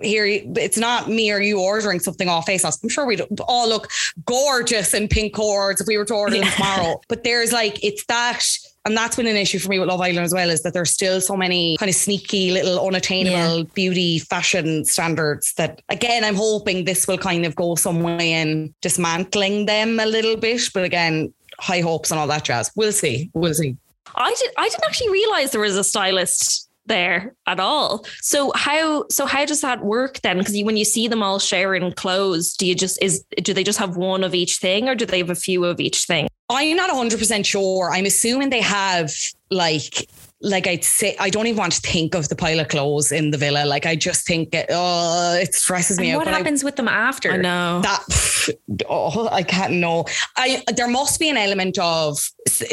here 0.00 0.24
it's 0.26 0.78
not 0.78 1.08
me 1.08 1.32
or 1.32 1.40
you 1.40 1.60
ordering 1.60 1.98
something 1.98 2.28
off 2.28 2.46
ASOS. 2.46 2.82
I'm 2.82 2.88
sure 2.88 3.04
we'd 3.04 3.22
all 3.48 3.68
look 3.68 3.90
gorgeous 4.24 4.94
in 4.94 5.08
pink 5.08 5.34
cords 5.34 5.80
if 5.80 5.88
we 5.88 5.98
were 5.98 6.04
to 6.04 6.14
order 6.14 6.36
them 6.36 6.44
Yeah. 6.44 6.50
tomorrow. 6.50 7.00
But 7.08 7.24
there's 7.24 7.52
like 7.52 7.82
it's 7.82 8.04
that 8.06 8.46
and 8.84 8.96
that's 8.96 9.16
been 9.16 9.26
an 9.26 9.36
issue 9.36 9.58
for 9.58 9.68
me 9.68 9.78
with 9.80 9.88
Love 9.88 10.00
Island 10.00 10.24
as 10.24 10.34
well, 10.34 10.50
is 10.50 10.62
that 10.62 10.72
there's 10.72 10.90
still 10.92 11.20
so 11.20 11.36
many 11.36 11.76
kind 11.78 11.88
of 11.88 11.94
sneaky 11.96 12.52
little 12.52 12.84
unattainable 12.86 13.64
beauty 13.74 14.20
fashion 14.20 14.84
standards 14.84 15.52
that 15.54 15.82
again 15.88 16.22
I'm 16.22 16.36
hoping 16.36 16.84
this 16.84 17.08
will 17.08 17.18
kind 17.18 17.44
of 17.44 17.56
go 17.56 17.74
some 17.74 18.02
way 18.02 18.32
in 18.34 18.72
dismantling 18.82 19.66
them 19.66 19.98
a 19.98 20.06
little 20.06 20.36
bit. 20.36 20.62
But 20.72 20.84
again, 20.84 21.34
high 21.60 21.80
hopes 21.80 22.10
and 22.10 22.18
all 22.18 22.26
that 22.26 22.44
jazz. 22.44 22.70
We'll 22.76 22.92
see. 22.92 23.30
We'll 23.34 23.54
see. 23.54 23.76
I 24.14 24.34
did 24.38 24.50
I 24.56 24.68
didn't 24.68 24.84
actually 24.84 25.10
realize 25.10 25.52
there 25.52 25.60
was 25.60 25.76
a 25.76 25.84
stylist 25.84 26.68
there 26.86 27.34
at 27.46 27.60
all. 27.60 28.04
So 28.20 28.52
how 28.54 29.06
so 29.08 29.26
how 29.26 29.44
does 29.44 29.60
that 29.60 29.84
work 29.84 30.20
then? 30.22 30.38
Because 30.38 30.60
when 30.62 30.76
you 30.76 30.84
see 30.84 31.08
them 31.08 31.22
all 31.22 31.38
sharing 31.38 31.92
clothes, 31.92 32.54
do 32.54 32.66
you 32.66 32.74
just 32.74 33.00
is 33.02 33.24
do 33.42 33.54
they 33.54 33.64
just 33.64 33.78
have 33.78 33.96
one 33.96 34.24
of 34.24 34.34
each 34.34 34.56
thing 34.56 34.88
or 34.88 34.94
do 34.94 35.06
they 35.06 35.18
have 35.18 35.30
a 35.30 35.34
few 35.34 35.64
of 35.64 35.80
each 35.80 36.04
thing? 36.04 36.28
I'm 36.48 36.76
not 36.76 36.90
100% 36.90 37.46
sure. 37.46 37.90
I'm 37.92 38.04
assuming 38.04 38.50
they 38.50 38.60
have 38.60 39.12
like 39.50 40.08
like 40.42 40.66
I'd 40.66 40.84
say, 40.84 41.16
I 41.20 41.30
don't 41.30 41.46
even 41.46 41.58
want 41.58 41.72
to 41.72 41.80
think 41.80 42.14
of 42.14 42.28
the 42.28 42.36
pile 42.36 42.58
of 42.60 42.68
clothes 42.68 43.12
in 43.12 43.30
the 43.30 43.38
villa. 43.38 43.64
Like 43.64 43.86
I 43.86 43.94
just 43.96 44.26
think 44.26 44.52
it, 44.54 44.66
oh, 44.70 45.34
it 45.40 45.54
stresses 45.54 45.98
me 45.98 46.08
And 46.10 46.16
out. 46.16 46.18
what 46.18 46.24
But 46.26 46.34
I- 46.34 46.38
happens 46.38 46.64
with 46.64 46.76
them 46.76 46.88
after? 46.88 47.30
I 47.32 47.36
know. 47.36 47.80
that 47.82 48.48
oh, 48.88 49.28
I 49.30 49.42
can't 49.44 49.74
know. 49.74 50.04
I 50.36 50.62
there 50.74 50.88
must 50.88 51.20
be 51.20 51.28
an 51.30 51.36
element 51.36 51.78
of 51.78 52.18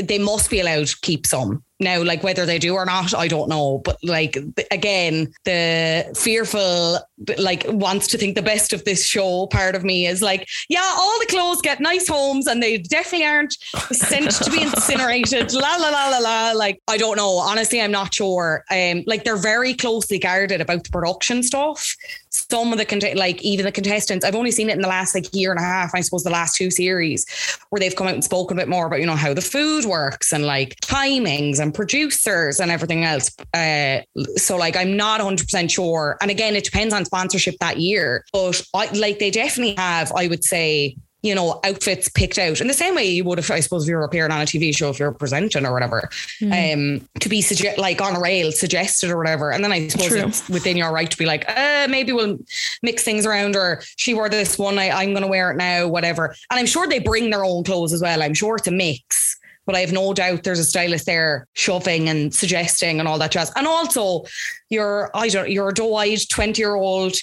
they 0.01 0.17
must 0.19 0.49
be 0.49 0.59
allowed 0.59 0.87
to 0.87 0.97
keep 1.01 1.27
some 1.27 1.63
now. 1.79 2.03
Like 2.03 2.23
whether 2.23 2.45
they 2.45 2.59
do 2.59 2.75
or 2.75 2.85
not, 2.85 3.13
I 3.13 3.27
don't 3.27 3.49
know. 3.49 3.79
But 3.79 3.97
like 4.03 4.37
again, 4.71 5.33
the 5.45 6.11
fearful 6.17 6.99
like 7.37 7.65
wants 7.67 8.07
to 8.07 8.17
think 8.17 8.35
the 8.35 8.41
best 8.41 8.73
of 8.73 8.83
this 8.85 9.05
show. 9.05 9.47
Part 9.47 9.75
of 9.75 9.83
me 9.83 10.05
is 10.05 10.21
like, 10.21 10.47
yeah, 10.69 10.95
all 10.97 11.19
the 11.19 11.25
clothes 11.27 11.61
get 11.61 11.79
nice 11.79 12.07
homes, 12.07 12.47
and 12.47 12.61
they 12.61 12.77
definitely 12.77 13.25
aren't 13.25 13.53
sent 13.91 14.31
to 14.31 14.51
be 14.51 14.61
incinerated. 14.61 15.53
la 15.53 15.75
la 15.75 15.89
la 15.89 16.09
la 16.09 16.19
la. 16.19 16.51
Like 16.53 16.81
I 16.87 16.97
don't 16.97 17.17
know. 17.17 17.37
Honestly, 17.37 17.81
I'm 17.81 17.91
not 17.91 18.13
sure. 18.13 18.63
Um, 18.71 19.03
like 19.07 19.23
they're 19.23 19.37
very 19.37 19.73
closely 19.73 20.19
guarded 20.19 20.61
about 20.61 20.83
the 20.83 20.89
production 20.89 21.43
stuff 21.43 21.95
some 22.29 22.71
of 22.71 22.77
the 22.77 22.85
cont- 22.85 23.15
like 23.15 23.41
even 23.43 23.65
the 23.65 23.71
contestants 23.71 24.25
i've 24.25 24.35
only 24.35 24.51
seen 24.51 24.69
it 24.69 24.75
in 24.75 24.81
the 24.81 24.87
last 24.87 25.15
like 25.15 25.33
year 25.33 25.51
and 25.51 25.59
a 25.59 25.63
half 25.63 25.93
i 25.95 26.01
suppose 26.01 26.23
the 26.23 26.29
last 26.29 26.55
two 26.55 26.69
series 26.69 27.25
where 27.69 27.79
they've 27.79 27.95
come 27.95 28.07
out 28.07 28.13
and 28.13 28.23
spoken 28.23 28.57
a 28.57 28.61
bit 28.61 28.69
more 28.69 28.87
about 28.87 28.99
you 28.99 29.05
know 29.05 29.15
how 29.15 29.33
the 29.33 29.41
food 29.41 29.85
works 29.85 30.33
and 30.33 30.45
like 30.45 30.75
timings 30.81 31.59
and 31.59 31.73
producers 31.73 32.59
and 32.59 32.71
everything 32.71 33.03
else. 33.03 33.35
Uh 33.53 34.01
so 34.35 34.57
like 34.57 34.75
i'm 34.75 34.95
not 34.95 35.21
100% 35.21 35.69
sure. 35.69 36.17
And 36.21 36.31
again 36.31 36.55
it 36.55 36.63
depends 36.63 36.93
on 36.93 37.05
sponsorship 37.05 37.55
that 37.59 37.77
year. 37.77 38.25
But 38.33 38.61
I, 38.73 38.89
like 38.93 39.19
they 39.19 39.31
definitely 39.31 39.75
have 39.75 40.11
i 40.13 40.27
would 40.27 40.43
say 40.43 40.95
you 41.21 41.35
know, 41.35 41.59
outfits 41.63 42.07
picked 42.09 42.37
out 42.37 42.61
in 42.61 42.67
the 42.67 42.73
same 42.73 42.95
way 42.95 43.05
you 43.05 43.23
would 43.25 43.39
if 43.39 43.51
I 43.51 43.59
suppose 43.59 43.83
if 43.83 43.89
you're 43.89 44.03
appearing 44.03 44.31
on 44.31 44.41
a 44.41 44.45
TV 44.45 44.75
show, 44.75 44.89
if 44.89 44.99
you're 44.99 45.11
presenting 45.11 45.65
or 45.65 45.73
whatever, 45.73 46.09
um, 46.43 47.07
to 47.19 47.29
be 47.29 47.41
suggest 47.41 47.77
like 47.77 48.01
on 48.01 48.15
a 48.15 48.19
rail 48.19 48.51
suggested 48.51 49.09
or 49.09 49.17
whatever. 49.17 49.51
And 49.51 49.63
then 49.63 49.71
I 49.71 49.87
suppose 49.89 50.09
True. 50.09 50.27
it's 50.27 50.47
within 50.49 50.77
your 50.77 50.91
right 50.91 51.11
to 51.11 51.17
be 51.17 51.25
like, 51.25 51.49
uh, 51.49 51.87
maybe 51.89 52.13
we'll 52.13 52.39
mix 52.83 53.03
things 53.03 53.25
around 53.25 53.55
or 53.55 53.81
she 53.97 54.13
wore 54.13 54.29
this 54.29 54.57
one, 54.57 54.79
I, 54.79 54.91
I'm 54.91 55.09
going 55.09 55.23
to 55.23 55.27
wear 55.27 55.51
it 55.51 55.57
now, 55.57 55.87
whatever. 55.87 56.35
And 56.49 56.59
I'm 56.59 56.65
sure 56.65 56.87
they 56.87 56.99
bring 56.99 57.29
their 57.29 57.43
own 57.43 57.63
clothes 57.63 57.91
as 57.91 58.01
well. 58.01 58.21
I'm 58.21 58.33
sure 58.33 58.55
it's 58.55 58.67
a 58.67 58.71
mix. 58.71 59.37
But 59.65 59.75
I 59.75 59.81
have 59.81 59.93
no 59.93 60.13
doubt 60.15 60.43
there's 60.43 60.57
a 60.57 60.63
stylist 60.63 61.05
there 61.05 61.45
shoving 61.53 62.09
and 62.09 62.33
suggesting 62.33 62.97
and 62.97 63.07
all 63.07 63.19
that 63.19 63.29
jazz. 63.29 63.51
And 63.55 63.67
also, 63.67 64.23
you're 64.69 65.11
I 65.13 65.27
don't 65.27 65.51
you're 65.51 65.69
a 65.69 65.73
doe-eyed 65.73 66.27
20 66.27 66.59
year 66.59 66.73
old 66.73 67.15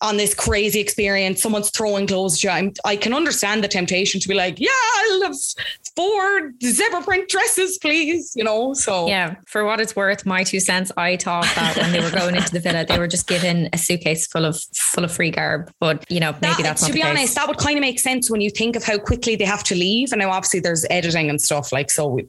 on 0.00 0.16
this 0.16 0.32
crazy 0.34 0.78
experience. 0.80 1.42
Someone's 1.42 1.70
throwing 1.70 2.06
clothes 2.06 2.34
at 2.36 2.44
you. 2.44 2.50
I'm, 2.50 2.72
I 2.84 2.96
can 2.96 3.12
understand 3.12 3.64
the 3.64 3.68
temptation 3.68 4.20
to 4.20 4.28
be 4.28 4.34
like, 4.34 4.60
yeah, 4.60 4.68
I'll 4.96 5.22
have 5.24 5.34
four 5.96 6.52
zebra 6.62 7.02
print 7.02 7.28
dresses, 7.28 7.78
please. 7.78 8.32
You 8.36 8.44
know, 8.44 8.74
so 8.74 9.08
Yeah, 9.08 9.34
for 9.48 9.64
what 9.64 9.80
it's 9.80 9.96
worth, 9.96 10.24
my 10.24 10.44
two 10.44 10.60
cents. 10.60 10.92
I 10.96 11.16
thought 11.16 11.44
that 11.56 11.76
when 11.76 11.90
they 11.92 12.00
were 12.00 12.10
going 12.12 12.36
into 12.36 12.52
the 12.52 12.60
villa, 12.60 12.84
they 12.86 12.98
were 12.98 13.08
just 13.08 13.26
given 13.26 13.68
a 13.72 13.78
suitcase 13.78 14.26
full 14.28 14.44
of 14.44 14.60
full 14.74 15.04
of 15.04 15.10
free 15.12 15.30
garb. 15.32 15.70
But 15.80 16.08
you 16.10 16.20
know, 16.20 16.32
maybe 16.40 16.54
That- 16.54 16.62
that's 16.62 16.86
to 16.86 16.92
be 16.92 17.02
honest, 17.02 17.18
case. 17.18 17.34
that 17.34 17.48
would 17.48 17.58
kind 17.58 17.76
of 17.76 17.80
make 17.80 17.98
sense 17.98 18.30
when 18.30 18.40
you 18.40 18.50
think 18.50 18.76
of 18.76 18.84
how 18.84 18.98
quickly 18.98 19.34
they 19.34 19.44
have 19.44 19.64
to 19.64 19.74
leave. 19.74 20.12
And 20.12 20.20
now, 20.20 20.30
obviously, 20.30 20.60
there's 20.60 20.86
editing 20.90 21.28
and 21.28 21.40
stuff 21.40 21.72
like 21.72 21.90
so. 21.90 22.06
We, 22.06 22.28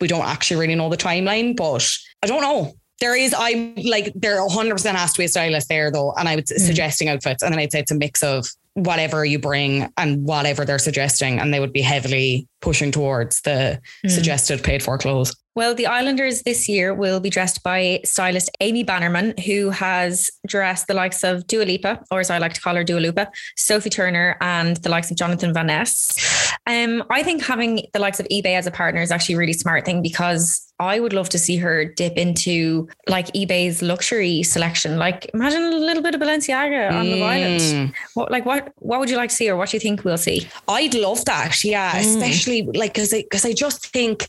we 0.00 0.08
don't 0.08 0.24
actually 0.24 0.58
really 0.60 0.74
know 0.74 0.88
the 0.88 0.96
timeline, 0.96 1.56
but 1.56 1.86
I 2.22 2.26
don't 2.26 2.40
know. 2.40 2.74
There 3.00 3.14
is, 3.16 3.34
I'm 3.36 3.74
like, 3.76 4.12
there 4.14 4.40
100% 4.40 4.94
has 4.94 5.12
to 5.12 5.18
be 5.18 5.24
a 5.26 5.28
stylist 5.28 5.68
there 5.68 5.90
though. 5.90 6.12
And 6.16 6.28
I 6.28 6.34
would 6.36 6.46
Mm. 6.46 6.58
suggesting 6.60 7.08
outfits. 7.08 7.42
And 7.42 7.52
then 7.52 7.58
I'd 7.58 7.72
say 7.72 7.80
it's 7.80 7.90
a 7.90 7.94
mix 7.94 8.22
of 8.22 8.48
whatever 8.74 9.24
you 9.24 9.38
bring 9.38 9.90
and 9.96 10.24
whatever 10.24 10.64
they're 10.64 10.78
suggesting. 10.78 11.38
And 11.38 11.52
they 11.52 11.60
would 11.60 11.72
be 11.72 11.82
heavily 11.82 12.46
pushing 12.60 12.90
towards 12.92 13.40
the 13.42 13.80
Mm. 14.04 14.10
suggested 14.10 14.62
paid 14.62 14.82
for 14.82 14.96
clothes. 14.98 15.34
Well, 15.56 15.74
the 15.74 15.86
Islanders 15.86 16.42
this 16.42 16.68
year 16.68 16.92
will 16.92 17.18
be 17.18 17.30
dressed 17.30 17.62
by 17.62 18.00
stylist 18.04 18.50
Amy 18.60 18.84
Bannerman, 18.84 19.34
who 19.46 19.70
has 19.70 20.30
dressed 20.46 20.86
the 20.86 20.92
likes 20.92 21.24
of 21.24 21.46
Dua 21.46 21.64
Lipa, 21.64 22.04
or 22.10 22.20
as 22.20 22.28
I 22.28 22.36
like 22.36 22.52
to 22.52 22.60
call 22.60 22.74
her, 22.76 22.84
Dua 22.84 23.00
Lipa, 23.00 23.28
Sophie 23.56 23.88
Turner, 23.88 24.36
and 24.42 24.76
the 24.78 24.90
likes 24.90 25.10
of 25.10 25.16
Jonathan 25.16 25.54
Van 25.54 25.68
Ness. 25.68 26.52
Um, 26.66 27.02
I 27.10 27.22
think 27.22 27.42
having 27.42 27.86
the 27.94 27.98
likes 27.98 28.20
of 28.20 28.26
eBay 28.28 28.54
as 28.58 28.66
a 28.66 28.70
partner 28.70 29.00
is 29.00 29.10
actually 29.10 29.36
a 29.36 29.38
really 29.38 29.54
smart 29.54 29.86
thing 29.86 30.02
because 30.02 30.62
I 30.78 31.00
would 31.00 31.14
love 31.14 31.30
to 31.30 31.38
see 31.38 31.56
her 31.56 31.86
dip 31.86 32.18
into 32.18 32.86
like 33.08 33.28
eBay's 33.28 33.80
luxury 33.80 34.42
selection. 34.42 34.98
Like, 34.98 35.30
imagine 35.32 35.62
a 35.62 35.70
little 35.70 36.02
bit 36.02 36.14
of 36.14 36.20
Balenciaga 36.20 36.90
on 36.92 37.10
Love 37.10 37.22
Island. 37.22 37.60
Mm. 37.60 37.94
What, 38.12 38.30
like, 38.30 38.44
what, 38.44 38.74
what 38.76 39.00
would 39.00 39.08
you 39.08 39.16
like 39.16 39.30
to 39.30 39.34
see, 39.34 39.48
or 39.48 39.56
what 39.56 39.70
do 39.70 39.76
you 39.78 39.80
think 39.80 40.04
we'll 40.04 40.18
see? 40.18 40.46
I'd 40.68 40.92
love 40.94 41.24
that. 41.24 41.64
Yeah, 41.64 41.92
Mm. 41.94 42.00
especially 42.00 42.62
like 42.74 42.92
because 42.92 43.14
I 43.14 43.22
because 43.22 43.46
I 43.46 43.54
just 43.54 43.86
think 43.86 44.28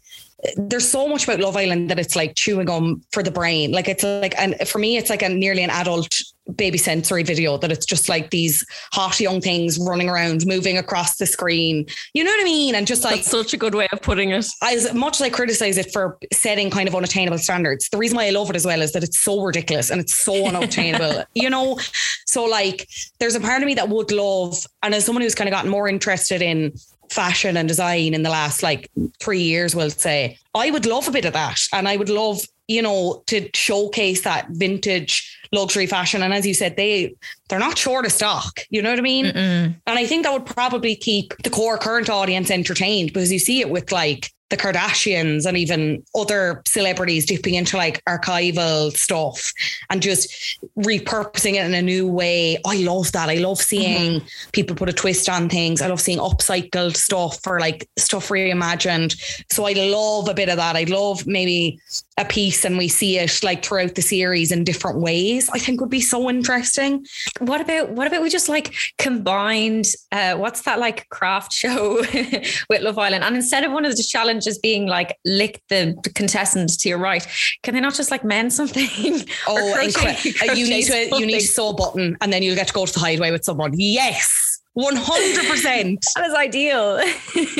there's 0.55 0.87
so 0.87 1.07
much 1.07 1.23
about 1.23 1.39
Love 1.39 1.57
Island 1.57 1.89
that 1.89 1.99
it's 1.99 2.15
like 2.15 2.35
chewing 2.35 2.65
gum 2.65 3.01
for 3.11 3.23
the 3.23 3.31
brain. 3.31 3.71
Like 3.71 3.87
it's 3.87 4.03
like 4.03 4.37
and 4.37 4.55
for 4.67 4.77
me 4.79 4.97
it's 4.97 5.09
like 5.09 5.23
a 5.23 5.29
nearly 5.29 5.63
an 5.63 5.69
adult 5.71 6.15
baby 6.55 6.77
sensory 6.77 7.23
video 7.23 7.57
that 7.57 7.71
it's 7.71 7.85
just 7.85 8.07
like 8.07 8.29
these 8.29 8.65
hot 8.93 9.19
young 9.19 9.41
things 9.41 9.77
running 9.79 10.09
around 10.09 10.45
moving 10.45 10.77
across 10.77 11.17
the 11.17 11.25
screen. 11.25 11.85
You 12.13 12.23
know 12.23 12.31
what 12.31 12.41
I 12.41 12.43
mean? 12.45 12.75
And 12.75 12.87
just 12.87 13.03
like 13.03 13.15
That's 13.15 13.29
such 13.29 13.53
a 13.53 13.57
good 13.57 13.75
way 13.75 13.87
of 13.91 14.01
putting 14.01 14.29
it. 14.29 14.45
as 14.61 14.93
much 14.93 15.17
as 15.17 15.21
I 15.23 15.29
criticize 15.29 15.77
it 15.77 15.91
for 15.91 16.17
setting 16.31 16.69
kind 16.69 16.87
of 16.87 16.95
unattainable 16.95 17.39
standards, 17.39 17.89
the 17.89 17.97
reason 17.97 18.15
why 18.17 18.27
I 18.27 18.29
love 18.29 18.49
it 18.49 18.55
as 18.55 18.65
well 18.65 18.81
is 18.81 18.93
that 18.93 19.03
it's 19.03 19.19
so 19.19 19.41
ridiculous 19.41 19.89
and 19.89 19.99
it's 19.99 20.13
so 20.13 20.45
unattainable, 20.47 21.23
you 21.33 21.49
know? 21.49 21.79
So, 22.25 22.45
like, 22.45 22.87
there's 23.19 23.35
a 23.35 23.39
part 23.39 23.61
of 23.61 23.65
me 23.65 23.73
that 23.73 23.89
would 23.89 24.11
love, 24.11 24.65
and 24.83 24.93
as 24.93 25.05
someone 25.05 25.23
who's 25.23 25.35
kind 25.35 25.47
of 25.47 25.51
gotten 25.51 25.71
more 25.71 25.87
interested 25.87 26.41
in 26.41 26.73
fashion 27.09 27.57
and 27.57 27.67
design 27.67 28.13
in 28.13 28.23
the 28.23 28.29
last 28.29 28.63
like 28.63 28.89
three 29.19 29.41
years, 29.41 29.75
we'll 29.75 29.89
say, 29.89 30.37
I 30.55 30.71
would 30.71 30.85
love 30.85 31.07
a 31.07 31.11
bit 31.11 31.25
of 31.25 31.33
that. 31.33 31.59
And 31.73 31.87
I 31.87 31.97
would 31.97 32.09
love, 32.09 32.41
you 32.67 32.81
know, 32.81 33.23
to 33.27 33.49
showcase 33.53 34.21
that 34.21 34.47
vintage 34.49 35.37
luxury 35.51 35.87
fashion. 35.87 36.23
And 36.23 36.33
as 36.33 36.45
you 36.45 36.53
said, 36.53 36.75
they 36.75 37.15
they're 37.49 37.59
not 37.59 37.77
short 37.77 38.05
of 38.05 38.11
stock. 38.11 38.61
You 38.69 38.81
know 38.81 38.89
what 38.89 38.99
I 38.99 39.03
mean? 39.03 39.25
Mm-mm. 39.25 39.75
And 39.85 39.99
I 39.99 40.05
think 40.05 40.23
that 40.23 40.33
would 40.33 40.45
probably 40.45 40.95
keep 40.95 41.33
the 41.43 41.49
core 41.49 41.77
current 41.77 42.09
audience 42.09 42.51
entertained 42.51 43.13
because 43.13 43.31
you 43.31 43.39
see 43.39 43.61
it 43.61 43.69
with 43.69 43.91
like 43.91 44.31
the 44.49 44.57
Kardashians 44.57 45.45
and 45.45 45.57
even 45.57 46.03
other 46.15 46.61
celebrities 46.65 47.25
dipping 47.25 47.55
into 47.55 47.75
like 47.75 48.03
archival 48.05 48.91
stuff 48.91 49.51
and 49.89 50.01
just 50.01 50.59
repurposing 50.77 51.55
it 51.55 51.65
in 51.65 51.73
a 51.73 51.81
new 51.81 52.07
way. 52.07 52.57
I 52.65 52.77
love 52.77 53.11
that. 53.11 53.29
I 53.29 53.35
love 53.35 53.59
seeing 53.59 54.21
mm-hmm. 54.21 54.49
people 54.51 54.75
put 54.75 54.89
a 54.89 54.93
twist 54.93 55.27
on 55.27 55.49
things. 55.49 55.81
I 55.81 55.87
love 55.87 55.99
seeing 55.99 56.19
upcycled 56.19 56.95
stuff 56.95 57.45
or 57.45 57.59
like 57.59 57.89
stuff 57.97 58.29
reimagined. 58.29 59.15
So 59.51 59.65
I 59.65 59.73
love 59.73 60.29
a 60.29 60.33
bit 60.33 60.49
of 60.49 60.57
that. 60.57 60.75
I 60.75 60.83
love 60.83 61.27
maybe 61.27 61.79
a 62.17 62.25
piece 62.25 62.65
and 62.65 62.77
we 62.77 62.87
see 62.87 63.19
it 63.19 63.43
like 63.43 63.63
throughout 63.63 63.93
the 63.95 64.01
series 64.01 64.51
in 64.51 64.63
different 64.63 64.99
ways. 64.99 65.49
I 65.53 65.59
think 65.59 65.79
would 65.81 65.89
be 65.89 66.01
so 66.01 66.29
interesting. 66.29 67.05
What 67.39 67.61
about 67.61 67.91
what 67.91 68.07
about 68.07 68.23
we 68.23 68.29
just 68.29 68.49
like 68.49 68.73
combined 68.97 69.87
uh 70.11 70.35
what's 70.35 70.61
that 70.63 70.79
like 70.79 71.07
craft 71.09 71.53
show 71.53 71.97
with 72.69 72.81
Love 72.81 72.97
Island? 72.97 73.23
And 73.23 73.35
instead 73.35 73.63
of 73.63 73.71
one 73.71 73.85
of 73.85 73.95
the 73.95 74.03
challenges 74.03 74.57
being 74.57 74.87
like 74.87 75.17
lick 75.25 75.61
the 75.69 75.95
contestant 76.15 76.77
to 76.79 76.89
your 76.89 76.97
right, 76.97 77.25
can 77.63 77.73
they 77.75 77.81
not 77.81 77.93
just 77.93 78.11
like 78.11 78.23
mend 78.23 78.53
something? 78.53 78.87
Oh, 79.47 79.71
crochet- 79.73 80.13
incre- 80.31 80.49
uh, 80.49 80.53
you 80.53 80.67
need 80.67 80.85
crochet 80.87 81.09
to 81.09 81.19
you 81.19 81.25
need 81.25 81.39
to 81.41 81.47
sew 81.47 81.69
a 81.69 81.73
button 81.73 82.17
and 82.21 82.33
then 82.33 82.43
you'll 82.43 82.55
get 82.55 82.67
to 82.67 82.73
go 82.73 82.85
to 82.85 82.93
the 82.93 82.99
hideaway 82.99 83.31
with 83.31 83.43
someone. 83.43 83.71
Yes, 83.75 84.46
one 84.77 84.95
hundred 84.95 85.47
percent. 85.47 86.05
That 86.15 86.27
is 86.27 86.33
ideal. 86.35 86.99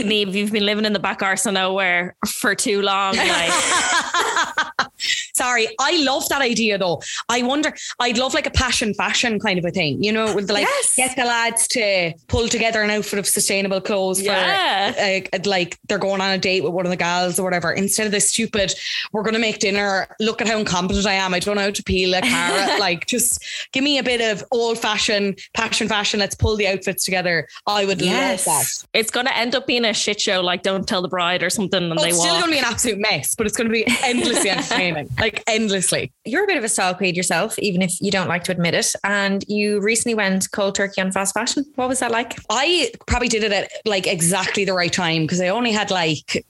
Niamh, 0.06 0.34
you've 0.34 0.52
been 0.52 0.66
living 0.66 0.86
in 0.86 0.94
the 0.94 1.00
back 1.00 1.24
arse 1.24 1.48
of 1.48 1.54
nowhere 1.54 2.16
for 2.28 2.54
too 2.54 2.82
long. 2.84 3.16
Like, 3.16 3.52
Sorry, 5.38 5.68
I 5.80 5.98
love 6.04 6.28
that 6.30 6.42
idea 6.42 6.78
though. 6.78 7.02
I 7.30 7.44
wonder, 7.44 7.74
I'd 8.00 8.18
love 8.18 8.34
like 8.34 8.48
a 8.48 8.52
passion 8.52 8.94
fashion 8.94 9.40
kind 9.40 9.60
of 9.60 9.66
a 9.66 9.72
thing, 9.72 10.04
you 10.04 10.12
know, 10.12 10.34
with 10.34 10.50
like 10.50 10.66
Yes. 10.68 10.96
get 10.96 11.16
the 11.16 11.26
lads 11.26 11.68
to 11.70 12.14
pull 12.28 12.48
together 12.48 12.82
an 12.82 12.90
outfit 12.90 13.20
of 13.20 13.28
sustainable 13.28 13.80
clothes 13.82 14.22
Yeah. 14.22 14.92
for 14.94 15.36
uh, 15.36 15.40
like 15.46 15.78
they're 15.88 15.98
going 16.00 16.22
on 16.22 16.32
a 16.32 16.38
date 16.38 16.64
with 16.64 16.74
one 16.74 16.86
of 16.86 16.90
the 16.90 16.96
gals 16.98 17.40
or 17.40 17.44
whatever. 17.44 17.72
Instead 17.72 18.06
of 18.08 18.12
this 18.12 18.30
stupid, 18.32 18.74
we're 19.14 19.24
going 19.24 19.34
to 19.36 19.40
make 19.40 19.60
dinner. 19.60 20.08
Look 20.20 20.42
at 20.42 20.48
how 20.48 20.58
incompetent 20.58 21.06
I 21.06 21.14
am. 21.14 21.34
I 21.34 21.40
don't 21.40 21.56
know 21.56 21.62
how 21.64 21.70
to 21.72 21.84
peel 21.84 22.14
a 22.16 22.22
carrot. 22.22 22.80
like, 22.80 23.06
just 23.06 23.44
give 23.74 23.84
me 23.84 23.98
a 24.00 24.04
bit 24.04 24.22
of 24.22 24.44
old 24.52 24.78
fashioned 24.80 25.40
passion 25.54 25.88
fashion. 25.88 26.20
Let's 26.20 26.36
pull 26.36 26.56
the 26.56 26.68
outfits 26.68 27.06
together. 27.06 27.48
I 27.68 27.86
would 27.86 28.02
Yes. 28.02 28.48
love 28.48 28.56
that. 28.60 29.00
it's 29.00 29.12
going 29.12 29.26
to 29.28 29.38
end 29.38 29.54
up 29.56 29.68
being 29.68 29.86
a 29.86 29.94
shit 29.94 30.20
show, 30.20 30.42
like 30.42 30.64
Don't 30.64 30.88
Tell 30.88 31.02
the 31.02 31.08
Bride 31.08 31.44
or 31.44 31.50
something. 31.50 31.84
And 31.92 32.00
Oh, 32.00 32.02
they 32.02 32.10
it's 32.10 32.20
still 32.20 32.34
going 32.34 32.46
to 32.46 32.52
be 32.52 32.58
an 32.60 32.66
absolute 32.66 33.00
mess, 33.00 33.36
but 33.36 33.46
it's 33.48 33.56
going 33.58 33.68
to 33.68 33.74
be 33.74 33.86
endlessly 34.04 34.50
entertaining. 34.50 35.10
Like 35.20 35.27
endlessly. 35.48 36.12
You're 36.26 36.44
a 36.44 36.48
bit 36.48 36.58
of 36.58 36.64
a 36.64 36.70
style 36.70 36.94
queen 36.94 37.16
yourself, 37.16 37.58
even 37.60 37.82
if 37.82 38.00
you 38.02 38.12
don't 38.12 38.28
like 38.28 38.44
to 38.46 38.52
admit 38.52 38.74
it. 38.74 38.92
And 39.04 39.44
you 39.48 39.80
recently 39.80 40.16
went 40.16 40.52
cold 40.52 40.76
turkey 40.76 41.02
on 41.02 41.12
fast 41.12 41.34
fashion. 41.34 41.66
What 41.76 41.88
was 41.88 42.00
that 42.00 42.12
like? 42.12 42.38
I 42.50 42.92
probably 43.08 43.28
did 43.28 43.44
it 43.44 43.52
at 43.52 43.72
like 43.86 44.08
exactly 44.08 44.66
the 44.66 44.74
right 44.74 44.92
time 44.92 45.24
because 45.24 45.42
I 45.42 45.50
only 45.50 45.72
had 45.72 45.92
like 45.92 46.46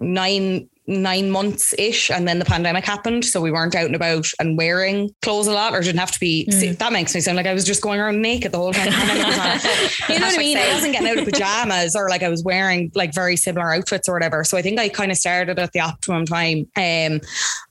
nine 0.00 0.68
nine 0.86 1.30
months 1.30 1.74
ish, 1.78 2.10
and 2.10 2.26
then 2.26 2.38
the 2.38 2.44
pandemic 2.44 2.84
happened, 2.84 3.24
so 3.24 3.40
we 3.40 3.50
weren't 3.50 3.74
out 3.74 3.86
and 3.86 3.94
about 3.94 4.26
and 4.40 4.58
wearing 4.58 5.10
clothes 5.22 5.46
a 5.46 5.52
lot, 5.52 5.74
or 5.74 5.80
didn't 5.80 6.00
have 6.00 6.10
to 6.10 6.20
be. 6.20 6.46
Mm. 6.50 6.54
See, 6.54 6.72
that 6.72 6.92
makes 6.92 7.14
me 7.14 7.20
sound 7.20 7.36
like 7.36 7.46
I 7.46 7.54
was 7.54 7.64
just 7.64 7.82
going 7.82 8.00
around 8.00 8.20
naked 8.20 8.52
the 8.52 8.58
whole 8.58 8.72
time. 8.72 8.86
you 10.08 10.18
know 10.18 10.26
what 10.26 10.34
I 10.34 10.38
mean? 10.38 10.58
I 10.58 10.72
wasn't 10.72 10.92
getting 10.92 11.08
out 11.08 11.18
of 11.18 11.24
pajamas, 11.24 11.94
or 11.94 12.08
like 12.08 12.22
I 12.22 12.28
was 12.28 12.42
wearing 12.42 12.90
like 12.94 13.14
very 13.14 13.36
similar 13.36 13.72
outfits 13.72 14.08
or 14.08 14.14
whatever. 14.14 14.44
So 14.44 14.56
I 14.56 14.62
think 14.62 14.78
I 14.78 14.88
kind 14.88 15.10
of 15.10 15.18
started 15.18 15.58
at 15.58 15.72
the 15.72 15.80
optimum 15.80 16.26
time. 16.26 16.68
Um, 16.76 17.20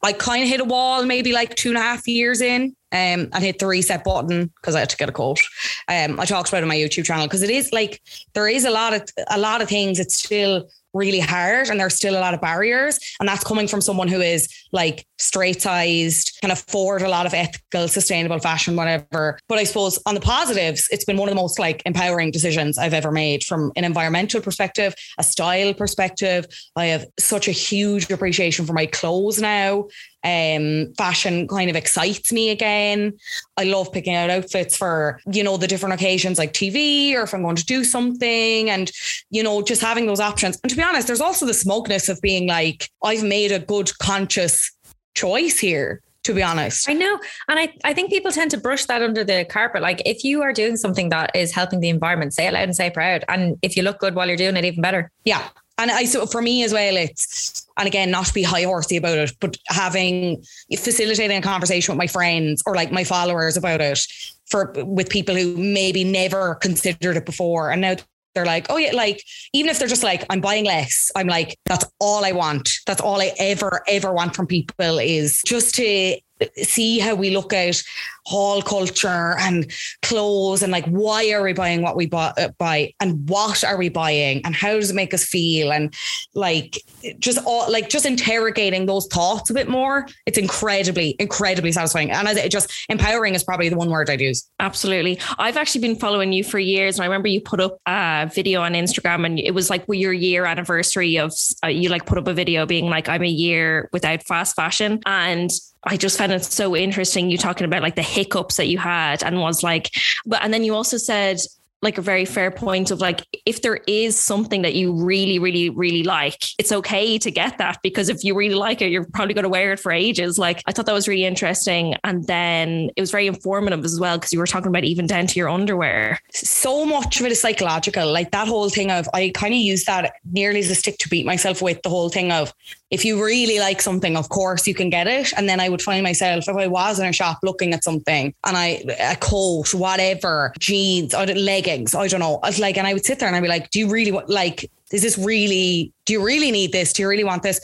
I 0.03 0.13
kind 0.13 0.43
of 0.43 0.49
hit 0.49 0.61
a 0.61 0.65
wall 0.65 1.05
maybe 1.05 1.33
like 1.33 1.55
two 1.55 1.69
and 1.69 1.77
a 1.77 1.81
half 1.81 2.07
years 2.07 2.41
in 2.41 2.75
um, 2.93 3.29
and 3.31 3.37
hit 3.37 3.59
the 3.59 3.67
reset 3.67 4.03
button 4.03 4.51
because 4.55 4.75
I 4.75 4.79
had 4.79 4.89
to 4.89 4.97
get 4.97 5.09
a 5.09 5.13
coat. 5.13 5.39
Um, 5.87 6.19
I 6.19 6.25
talked 6.25 6.49
about 6.49 6.59
it 6.59 6.63
on 6.63 6.69
my 6.69 6.75
YouTube 6.75 7.05
channel 7.05 7.25
because 7.25 7.43
it 7.43 7.49
is 7.49 7.71
like 7.71 8.01
there 8.33 8.47
is 8.47 8.65
a 8.65 8.71
lot 8.71 8.93
of 8.93 9.03
a 9.29 9.39
lot 9.39 9.61
of 9.61 9.69
things. 9.69 9.99
It's 9.99 10.15
still 10.15 10.67
really 10.93 11.19
hard 11.19 11.69
and 11.69 11.79
there's 11.79 11.95
still 11.95 12.17
a 12.17 12.19
lot 12.19 12.33
of 12.33 12.41
barriers. 12.41 12.99
And 13.19 13.27
that's 13.27 13.43
coming 13.43 13.67
from 13.67 13.81
someone 13.81 14.07
who 14.07 14.21
is 14.21 14.47
like 14.71 15.05
straight 15.17 15.61
sized, 15.61 16.37
can 16.41 16.51
afford 16.51 17.01
a 17.01 17.09
lot 17.09 17.25
of 17.25 17.33
ethical, 17.33 17.87
sustainable 17.87 18.39
fashion, 18.39 18.75
whatever. 18.75 19.39
But 19.47 19.59
I 19.59 19.63
suppose 19.63 19.99
on 20.05 20.15
the 20.15 20.21
positives, 20.21 20.87
it's 20.91 21.05
been 21.05 21.17
one 21.17 21.29
of 21.29 21.35
the 21.35 21.41
most 21.41 21.59
like 21.59 21.81
empowering 21.85 22.31
decisions 22.31 22.77
I've 22.77 22.93
ever 22.93 23.11
made 23.11 23.43
from 23.43 23.71
an 23.75 23.83
environmental 23.83 24.41
perspective, 24.41 24.95
a 25.17 25.23
style 25.23 25.73
perspective. 25.73 26.45
I 26.75 26.87
have 26.87 27.05
such 27.19 27.47
a 27.47 27.51
huge 27.51 28.09
appreciation 28.09 28.65
for 28.65 28.73
my 28.73 28.85
clothes 28.85 29.41
now. 29.41 29.87
Um, 30.23 30.93
fashion 30.97 31.47
kind 31.47 31.69
of 31.69 31.75
excites 31.75 32.31
me 32.31 32.49
again. 32.49 33.13
I 33.57 33.63
love 33.63 33.91
picking 33.91 34.15
out 34.15 34.29
outfits 34.29 34.77
for, 34.77 35.19
you 35.31 35.43
know, 35.43 35.57
the 35.57 35.67
different 35.67 35.93
occasions 35.93 36.37
like 36.37 36.53
TV 36.53 37.13
or 37.15 37.23
if 37.23 37.33
I'm 37.33 37.41
going 37.41 37.55
to 37.55 37.65
do 37.65 37.83
something 37.83 38.69
and, 38.69 38.91
you 39.29 39.41
know, 39.41 39.61
just 39.61 39.81
having 39.81 40.05
those 40.05 40.19
options. 40.19 40.59
And 40.63 40.69
to 40.69 40.75
be 40.75 40.83
honest, 40.83 41.07
there's 41.07 41.21
also 41.21 41.45
the 41.45 41.53
smokeness 41.53 42.07
of 42.07 42.21
being 42.21 42.47
like, 42.47 42.89
I've 43.03 43.23
made 43.23 43.51
a 43.51 43.59
good 43.59 43.97
conscious 43.97 44.71
choice 45.15 45.59
here 45.59 46.01
to 46.23 46.33
be 46.33 46.43
honest. 46.43 46.87
I 46.89 46.93
know. 46.93 47.19
And 47.47 47.59
I, 47.59 47.73
I 47.83 47.93
think 47.93 48.11
people 48.11 48.31
tend 48.31 48.51
to 48.51 48.57
brush 48.57 48.85
that 48.85 49.01
under 49.01 49.23
the 49.23 49.45
carpet. 49.45 49.81
Like 49.81 50.01
if 50.05 50.23
you 50.23 50.41
are 50.41 50.53
doing 50.53 50.77
something 50.77 51.09
that 51.09 51.35
is 51.35 51.51
helping 51.51 51.79
the 51.79 51.89
environment, 51.89 52.33
say 52.33 52.47
it 52.47 52.53
loud 52.53 52.63
and 52.63 52.75
say 52.75 52.87
it 52.87 52.93
proud. 52.93 53.25
And 53.27 53.57
if 53.61 53.75
you 53.75 53.83
look 53.83 53.99
good 53.99 54.15
while 54.15 54.27
you're 54.27 54.37
doing 54.37 54.55
it, 54.55 54.65
even 54.65 54.81
better. 54.81 55.11
Yeah. 55.25 55.49
And 55.81 55.89
I 55.89 56.05
so 56.05 56.27
for 56.27 56.43
me 56.43 56.63
as 56.63 56.73
well, 56.73 56.95
it's 56.95 57.65
and 57.77 57.87
again, 57.87 58.11
not 58.11 58.27
to 58.27 58.33
be 58.33 58.43
high 58.43 58.63
horsey 58.63 58.97
about 58.97 59.17
it, 59.17 59.33
but 59.39 59.57
having 59.67 60.43
facilitating 60.77 61.37
a 61.37 61.41
conversation 61.41 61.91
with 61.91 61.97
my 61.97 62.05
friends 62.05 62.61
or 62.67 62.75
like 62.75 62.91
my 62.91 63.03
followers 63.03 63.57
about 63.57 63.81
it 63.81 63.99
for 64.45 64.73
with 64.85 65.09
people 65.09 65.33
who 65.33 65.57
maybe 65.57 66.03
never 66.03 66.55
considered 66.55 67.17
it 67.17 67.25
before. 67.25 67.71
And 67.71 67.81
now 67.81 67.95
they're 68.35 68.45
like, 68.45 68.67
oh 68.69 68.77
yeah, 68.77 68.91
like 68.93 69.23
even 69.53 69.71
if 69.71 69.79
they're 69.79 69.87
just 69.87 70.03
like, 70.03 70.23
I'm 70.29 70.39
buying 70.39 70.65
less, 70.65 71.11
I'm 71.15 71.27
like, 71.27 71.57
that's 71.65 71.85
all 71.99 72.23
I 72.23 72.31
want. 72.31 72.69
That's 72.85 73.01
all 73.01 73.19
I 73.19 73.33
ever, 73.39 73.81
ever 73.87 74.13
want 74.13 74.35
from 74.35 74.45
people 74.45 74.99
is 74.99 75.41
just 75.45 75.73
to 75.75 76.17
see 76.63 76.99
how 76.99 77.15
we 77.15 77.31
look 77.31 77.53
at 77.53 77.81
haul 78.25 78.61
culture 78.61 79.35
and 79.39 79.71
clothes 80.03 80.61
and 80.61 80.71
like 80.71 80.85
why 80.85 81.31
are 81.31 81.41
we 81.41 81.53
buying 81.53 81.81
what 81.81 81.95
we 81.95 82.05
buy, 82.05 82.31
uh, 82.37 82.49
buy 82.59 82.93
and 82.99 83.27
what 83.27 83.63
are 83.63 83.77
we 83.77 83.89
buying 83.89 84.41
and 84.45 84.55
how 84.55 84.73
does 84.73 84.91
it 84.91 84.95
make 84.95 85.13
us 85.13 85.25
feel? 85.25 85.71
And 85.71 85.93
like 86.35 86.77
just 87.19 87.39
all 87.45 87.69
like 87.71 87.89
just 87.89 88.05
interrogating 88.05 88.85
those 88.85 89.07
thoughts 89.07 89.49
a 89.49 89.53
bit 89.53 89.67
more 89.67 90.07
it's 90.25 90.37
incredibly 90.37 91.15
incredibly 91.19 91.71
satisfying. 91.71 92.11
And 92.11 92.27
it 92.27 92.51
just 92.51 92.71
empowering 92.89 93.33
is 93.33 93.43
probably 93.43 93.69
the 93.69 93.77
one 93.77 93.89
word 93.89 94.09
I'd 94.09 94.21
use. 94.21 94.47
Absolutely. 94.59 95.19
I've 95.39 95.57
actually 95.57 95.81
been 95.81 95.95
following 95.95 96.31
you 96.31 96.43
for 96.43 96.59
years 96.59 96.97
and 96.97 97.03
I 97.03 97.07
remember 97.07 97.27
you 97.27 97.41
put 97.41 97.59
up 97.59 97.77
a 97.87 98.29
video 98.33 98.61
on 98.61 98.73
Instagram 98.73 99.25
and 99.25 99.39
it 99.39 99.53
was 99.53 99.69
like 99.69 99.83
your 99.89 100.13
year 100.13 100.45
anniversary 100.45 101.17
of 101.17 101.33
uh, 101.63 101.67
you 101.67 101.89
like 101.89 102.05
put 102.05 102.17
up 102.17 102.27
a 102.27 102.33
video 102.33 102.65
being 102.65 102.85
like 102.85 103.09
I'm 103.09 103.23
a 103.23 103.27
year 103.27 103.89
without 103.91 104.23
fast 104.23 104.55
fashion. 104.55 105.01
And 105.05 105.49
I 105.83 105.97
just 105.97 106.17
found 106.17 106.31
it 106.31 106.43
so 106.43 106.75
interesting 106.75 107.29
you 107.29 107.37
talking 107.37 107.65
about 107.65 107.81
like 107.81 107.95
the 107.95 108.01
hiccups 108.01 108.57
that 108.57 108.67
you 108.67 108.77
had 108.77 109.23
and 109.23 109.39
was 109.39 109.63
like, 109.63 109.91
but 110.25 110.43
and 110.43 110.53
then 110.53 110.63
you 110.63 110.75
also 110.75 110.97
said 110.97 111.39
like 111.81 111.97
a 111.97 112.01
very 112.01 112.25
fair 112.25 112.51
point 112.51 112.91
of 112.91 112.99
like 112.99 113.25
if 113.45 113.63
there 113.63 113.79
is 113.87 114.19
something 114.19 114.61
that 114.61 114.75
you 114.75 114.93
really 114.93 115.39
really 115.39 115.69
really 115.71 116.03
like 116.03 116.43
it's 116.59 116.71
okay 116.71 117.17
to 117.17 117.31
get 117.31 117.57
that 117.57 117.79
because 117.81 118.07
if 118.07 118.23
you 118.23 118.35
really 118.35 118.53
like 118.53 118.81
it 118.81 118.91
you're 118.91 119.05
probably 119.05 119.33
going 119.33 119.43
to 119.43 119.49
wear 119.49 119.73
it 119.73 119.79
for 119.79 119.91
ages. 119.91 120.37
Like 120.37 120.61
i 120.67 120.71
thought 120.71 120.85
that 120.85 120.93
was 120.93 121.07
really 121.07 121.25
interesting. 121.25 121.95
And 122.03 122.25
then 122.27 122.91
it 122.95 123.01
was 123.01 123.11
very 123.11 123.27
informative 123.27 123.83
as 123.83 123.99
well 123.99 124.17
because 124.17 124.31
you 124.31 124.39
were 124.39 124.47
talking 124.47 124.67
about 124.67 124.83
even 124.83 125.07
down 125.07 125.27
to 125.27 125.39
your 125.39 125.49
underwear. 125.49 126.19
So 126.31 126.85
much 126.85 127.19
of 127.19 127.25
it 127.25 127.31
is 127.31 127.41
psychological. 127.41 128.11
Like 128.11 128.31
that 128.31 128.47
whole 128.47 128.69
thing 128.69 128.91
of 128.91 129.09
i 129.13 129.31
kind 129.33 129.53
of 129.53 129.59
use 129.59 129.85
that 129.85 130.13
nearly 130.31 130.59
as 130.59 130.69
a 130.69 130.75
stick 130.75 130.97
to 130.99 131.09
beat 131.09 131.25
myself 131.25 131.61
with 131.61 131.81
the 131.81 131.89
whole 131.89 132.09
thing 132.09 132.31
of 132.31 132.53
if 132.91 133.03
you 133.05 133.23
really 133.23 133.59
like 133.59 133.81
something 133.81 134.15
of 134.15 134.29
course 134.29 134.67
you 134.67 134.73
can 134.73 134.89
get 134.89 135.07
it 135.07 135.33
and 135.33 135.49
then 135.49 135.59
i 135.59 135.67
would 135.67 135.81
find 135.81 136.03
myself 136.03 136.47
if 136.47 136.55
i 136.55 136.67
was 136.67 136.99
in 136.99 137.07
a 137.07 137.13
shop 137.13 137.39
looking 137.41 137.73
at 137.73 137.83
something 137.83 138.33
and 138.45 138.57
i 138.57 138.83
a 138.99 139.15
coat 139.15 139.73
whatever 139.73 140.53
jeans 140.59 141.13
or 141.13 141.25
leggings. 141.25 141.95
I 141.95 142.07
don't 142.07 142.19
know. 142.19 142.39
I 142.43 142.47
was 142.47 142.59
like, 142.59 142.77
and 142.77 142.87
I 142.87 142.93
would 142.93 143.05
sit 143.05 143.19
there 143.19 143.27
and 143.27 143.35
I'd 143.35 143.41
be 143.41 143.47
like, 143.47 143.69
do 143.71 143.79
you 143.79 143.89
really 143.89 144.11
want, 144.11 144.29
like, 144.29 144.69
is 144.91 145.01
this 145.01 145.17
really, 145.17 145.91
do 146.05 146.13
you 146.13 146.23
really 146.23 146.51
need 146.51 146.71
this? 146.71 146.93
Do 146.93 147.03
you 147.03 147.09
really 147.09 147.23
want 147.23 147.43
this? 147.43 147.59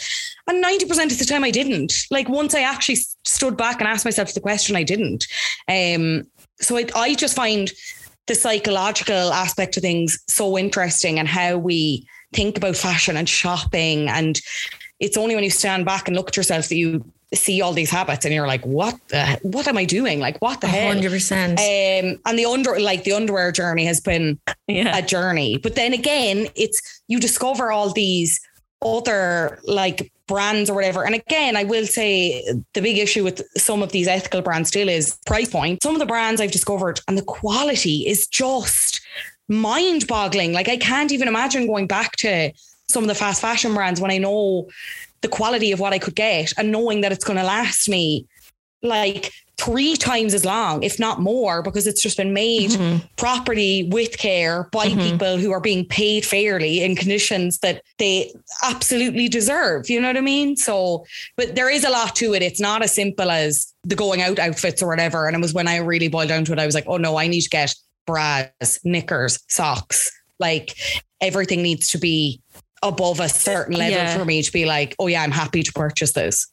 And 0.47 0.63
90% 0.63 1.11
of 1.11 1.19
the 1.19 1.25
time 1.25 1.43
I 1.43 1.51
didn't. 1.51 1.93
Like 2.09 2.29
once 2.29 2.55
I 2.55 2.61
actually 2.61 2.97
stood 3.25 3.57
back 3.57 3.79
and 3.79 3.87
asked 3.87 4.05
myself 4.05 4.33
the 4.33 4.39
question, 4.39 4.75
I 4.75 4.83
didn't. 4.83 5.27
Um, 5.67 6.23
so 6.59 6.77
I, 6.77 6.85
I 6.95 7.15
just 7.15 7.35
find 7.35 7.71
the 8.27 8.35
psychological 8.35 9.31
aspect 9.33 9.77
of 9.77 9.81
things 9.81 10.19
so 10.27 10.57
interesting 10.57 11.19
and 11.19 11.27
how 11.27 11.57
we 11.57 12.05
think 12.33 12.57
about 12.57 12.75
fashion 12.75 13.17
and 13.17 13.27
shopping. 13.27 14.09
And 14.09 14.39
it's 14.99 15.17
only 15.17 15.35
when 15.35 15.43
you 15.43 15.49
stand 15.49 15.85
back 15.85 16.07
and 16.07 16.15
look 16.15 16.29
at 16.29 16.37
yourself 16.37 16.69
that 16.69 16.75
you 16.75 17.05
see 17.33 17.61
all 17.61 17.73
these 17.73 17.89
habits 17.89 18.25
and 18.25 18.33
you're 18.33 18.47
like, 18.47 18.65
what 18.65 18.97
the, 19.09 19.39
what 19.43 19.67
am 19.67 19.77
I 19.77 19.85
doing? 19.85 20.19
Like, 20.19 20.41
what 20.41 20.61
the 20.61 20.67
hell? 20.67 20.95
100%. 20.95 21.51
Um, 21.51 22.19
and 22.25 22.39
the 22.39 22.45
under, 22.45 22.79
like 22.79 23.03
the 23.03 23.11
underwear 23.11 23.51
journey 23.51 23.85
has 23.85 23.99
been 23.99 24.39
yeah. 24.67 24.97
a 24.97 25.01
journey. 25.01 25.57
But 25.57 25.75
then 25.75 25.93
again, 25.93 26.47
it's, 26.55 27.01
you 27.07 27.19
discover 27.19 27.71
all 27.71 27.91
these 27.91 28.39
other 28.81 29.59
like 29.65 30.11
brands 30.27 30.69
or 30.69 30.75
whatever. 30.75 31.05
And 31.05 31.15
again, 31.15 31.55
I 31.57 31.63
will 31.63 31.85
say 31.85 32.43
the 32.73 32.81
big 32.81 32.97
issue 32.97 33.23
with 33.23 33.41
some 33.57 33.81
of 33.81 33.91
these 33.91 34.07
ethical 34.07 34.41
brands 34.41 34.69
still 34.69 34.89
is 34.89 35.17
price 35.25 35.49
point. 35.49 35.81
Some 35.83 35.95
of 35.95 35.99
the 35.99 36.05
brands 36.05 36.39
I've 36.39 36.51
discovered 36.51 37.01
and 37.07 37.17
the 37.17 37.23
quality 37.23 38.07
is 38.07 38.27
just 38.27 39.01
mind 39.49 40.07
boggling. 40.07 40.53
Like 40.53 40.69
I 40.69 40.77
can't 40.77 41.11
even 41.11 41.27
imagine 41.27 41.67
going 41.67 41.87
back 41.87 42.13
to 42.17 42.51
some 42.89 43.03
of 43.03 43.07
the 43.07 43.15
fast 43.15 43.41
fashion 43.41 43.73
brands 43.73 43.99
when 43.99 44.11
I 44.11 44.17
know 44.17 44.67
the 45.21 45.27
quality 45.27 45.71
of 45.71 45.79
what 45.79 45.93
I 45.93 45.99
could 45.99 46.15
get 46.15 46.53
and 46.57 46.71
knowing 46.71 47.01
that 47.01 47.11
it's 47.11 47.25
going 47.25 47.37
to 47.37 47.43
last 47.43 47.89
me 47.89 48.27
like 48.83 49.31
three 49.59 49.95
times 49.95 50.35
as 50.35 50.45
long, 50.45 50.83
if 50.83 50.99
not 50.99 51.19
more, 51.19 51.63
because 51.63 51.87
it's 51.87 52.01
just 52.01 52.15
been 52.15 52.33
made 52.33 52.69
mm-hmm. 52.69 53.03
properly 53.15 53.83
with 53.91 54.17
care 54.17 54.69
by 54.71 54.87
mm-hmm. 54.87 54.99
people 54.99 55.37
who 55.37 55.51
are 55.51 55.59
being 55.59 55.83
paid 55.83 56.23
fairly 56.23 56.83
in 56.83 56.95
conditions 56.95 57.57
that 57.59 57.81
they 57.97 58.31
absolutely 58.63 59.27
deserve. 59.27 59.89
You 59.89 59.99
know 59.99 60.07
what 60.07 60.17
I 60.17 60.21
mean? 60.21 60.55
So, 60.55 61.05
but 61.35 61.55
there 61.55 61.71
is 61.71 61.83
a 61.83 61.89
lot 61.89 62.15
to 62.17 62.35
it. 62.35 62.43
It's 62.43 62.61
not 62.61 62.83
as 62.83 62.93
simple 62.93 63.31
as 63.31 63.73
the 63.83 63.95
going 63.95 64.21
out 64.21 64.37
outfits 64.37 64.83
or 64.83 64.87
whatever. 64.87 65.25
And 65.25 65.35
it 65.35 65.41
was 65.41 65.53
when 65.53 65.67
I 65.67 65.77
really 65.77 66.07
boiled 66.07 66.29
down 66.29 66.45
to 66.45 66.53
it, 66.53 66.59
I 66.59 66.65
was 66.65 66.75
like, 66.75 66.85
oh 66.87 66.97
no, 66.97 67.17
I 67.17 67.27
need 67.27 67.41
to 67.41 67.49
get 67.49 67.73
bras, 68.05 68.79
knickers, 68.83 69.39
socks. 69.47 70.11
Like 70.39 70.77
everything 71.19 71.63
needs 71.63 71.89
to 71.89 71.97
be 71.97 72.39
above 72.83 73.19
a 73.19 73.29
certain 73.29 73.75
level 73.75 73.97
yeah. 73.97 74.17
for 74.17 74.25
me 74.25 74.41
to 74.41 74.51
be 74.51 74.65
like, 74.65 74.95
oh 74.99 75.07
yeah, 75.07 75.23
I'm 75.23 75.31
happy 75.31 75.63
to 75.63 75.71
purchase 75.73 76.13
this. 76.13 76.47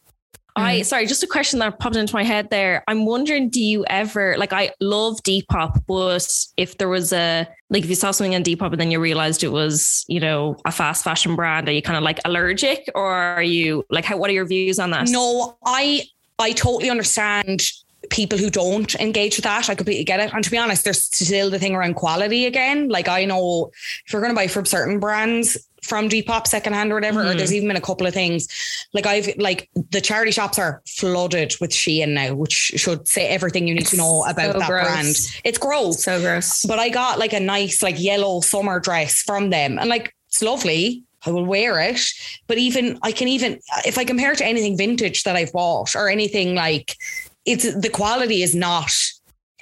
I 0.57 0.81
mm. 0.81 0.85
sorry, 0.85 1.07
just 1.07 1.22
a 1.22 1.27
question 1.27 1.59
that 1.59 1.79
popped 1.81 1.97
into 1.97 2.14
my 2.14 2.22
head 2.22 2.51
there. 2.51 2.85
I'm 2.87 3.07
wondering, 3.07 3.51
do 3.51 3.61
you 3.61 3.85
ever 3.87 4.37
like 4.39 4.53
I 4.53 4.70
love 4.81 5.20
Depop, 5.22 5.83
but 5.87 6.29
if 6.57 6.79
there 6.79 6.89
was 6.89 7.12
a 7.12 7.49
like 7.70 7.83
if 7.83 7.89
you 7.89 7.97
saw 7.97 8.12
something 8.12 8.35
on 8.35 8.45
Depop 8.45 8.70
and 8.70 8.81
then 8.81 8.91
you 8.91 9.01
realized 9.01 9.43
it 9.43 9.51
was, 9.51 10.05
you 10.09 10.20
know, 10.20 10.57
a 10.64 10.70
fast 10.70 11.03
fashion 11.03 11.35
brand, 11.35 11.68
are 11.68 11.72
you 11.72 11.83
kind 11.83 11.97
of 11.97 12.05
like 12.05 12.20
allergic 12.25 12.89
or 12.95 13.12
are 13.12 13.43
you 13.43 13.85
like 13.91 14.05
how 14.05 14.16
what 14.16 14.31
are 14.31 14.35
your 14.35 14.47
views 14.47 14.79
on 14.79 14.91
that? 14.91 15.09
No, 15.09 15.57
I 15.64 16.03
I 16.39 16.53
totally 16.53 16.91
understand 16.91 17.68
people 18.11 18.38
who 18.38 18.50
don't 18.50 18.94
engage 18.96 19.36
with 19.36 19.44
that. 19.44 19.68
I 19.68 19.74
completely 19.74 20.05
get 20.05 20.20
it. 20.20 20.32
And 20.32 20.44
to 20.44 20.50
be 20.50 20.59
honest, 20.59 20.84
there's 20.84 21.02
still 21.02 21.50
the 21.50 21.59
thing 21.59 21.74
around 21.74 21.94
quality 21.94 22.46
again. 22.46 22.88
Like 22.88 23.09
I 23.09 23.24
know 23.24 23.70
if 24.07 24.12
you're 24.12 24.22
gonna 24.22 24.34
buy 24.34 24.46
from 24.46 24.66
certain 24.66 25.00
brands, 25.00 25.57
from 25.84 26.09
Depop 26.09 26.46
secondhand 26.46 26.90
or 26.90 26.94
whatever, 26.94 27.20
mm-hmm. 27.20 27.30
or 27.30 27.34
there's 27.34 27.52
even 27.52 27.68
been 27.68 27.76
a 27.76 27.80
couple 27.80 28.07
of 28.07 28.14
things. 28.14 28.48
Like 28.92 29.07
I've 29.07 29.36
like 29.36 29.68
the 29.90 30.00
charity 30.00 30.32
shops 30.32 30.59
are 30.59 30.82
flooded 30.86 31.55
with 31.61 31.70
Shein 31.70 32.09
now, 32.11 32.34
which 32.34 32.52
should 32.52 33.07
say 33.07 33.28
everything 33.28 33.68
you 33.68 33.74
need 33.74 33.82
it's 33.82 33.90
to 33.90 33.98
know 33.98 34.24
about 34.24 34.52
so 34.52 34.59
that 34.59 34.68
gross. 34.68 34.84
brand. 34.84 35.16
It's 35.44 35.59
gross. 35.59 36.02
So 36.02 36.20
gross. 36.20 36.64
But 36.64 36.78
I 36.78 36.88
got 36.88 37.18
like 37.18 37.32
a 37.32 37.40
nice 37.40 37.82
like 37.82 38.00
yellow 38.00 38.40
summer 38.40 38.80
dress 38.80 39.22
from 39.22 39.50
them. 39.50 39.78
And 39.78 39.88
like 39.88 40.14
it's 40.28 40.42
lovely. 40.42 41.05
I 41.26 41.30
will 41.30 41.44
wear 41.44 41.80
it. 41.80 42.00
But 42.46 42.59
even 42.59 42.98
I 43.02 43.12
can 43.12 43.28
even 43.28 43.61
if 43.84 43.98
I 43.98 44.05
compare 44.05 44.32
it 44.32 44.38
to 44.38 44.46
anything 44.46 44.76
vintage 44.76 45.22
that 45.24 45.36
I've 45.36 45.52
bought 45.52 45.94
or 45.94 46.09
anything 46.09 46.55
like 46.55 46.96
it's 47.45 47.74
the 47.74 47.90
quality 47.90 48.42
is 48.42 48.55
not 48.55 48.90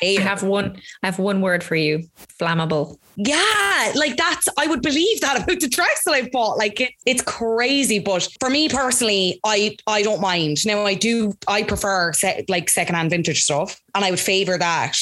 I 0.02 0.20
have 0.20 0.42
one. 0.42 0.80
I 1.02 1.06
have 1.06 1.18
one 1.18 1.40
word 1.40 1.62
for 1.62 1.76
you: 1.76 2.04
flammable. 2.40 2.96
Yeah, 3.16 3.92
like 3.94 4.16
that's 4.16 4.48
I 4.58 4.66
would 4.66 4.82
believe 4.82 5.20
that 5.20 5.42
about 5.42 5.60
the 5.60 5.68
dress 5.68 6.02
that 6.04 6.14
I 6.14 6.28
bought. 6.32 6.58
Like 6.58 6.80
it, 6.80 6.92
it's 7.06 7.22
crazy, 7.22 7.98
but 7.98 8.28
for 8.40 8.50
me 8.50 8.68
personally, 8.68 9.40
I 9.44 9.76
I 9.86 10.02
don't 10.02 10.20
mind. 10.20 10.66
Now 10.66 10.84
I 10.84 10.94
do 10.94 11.34
I 11.46 11.62
prefer 11.62 12.12
se- 12.12 12.46
like 12.48 12.68
secondhand 12.68 13.10
vintage 13.10 13.42
stuff, 13.42 13.80
and 13.94 14.04
I 14.04 14.10
would 14.10 14.20
favor 14.20 14.58
that. 14.58 14.96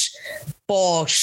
But 0.67 1.17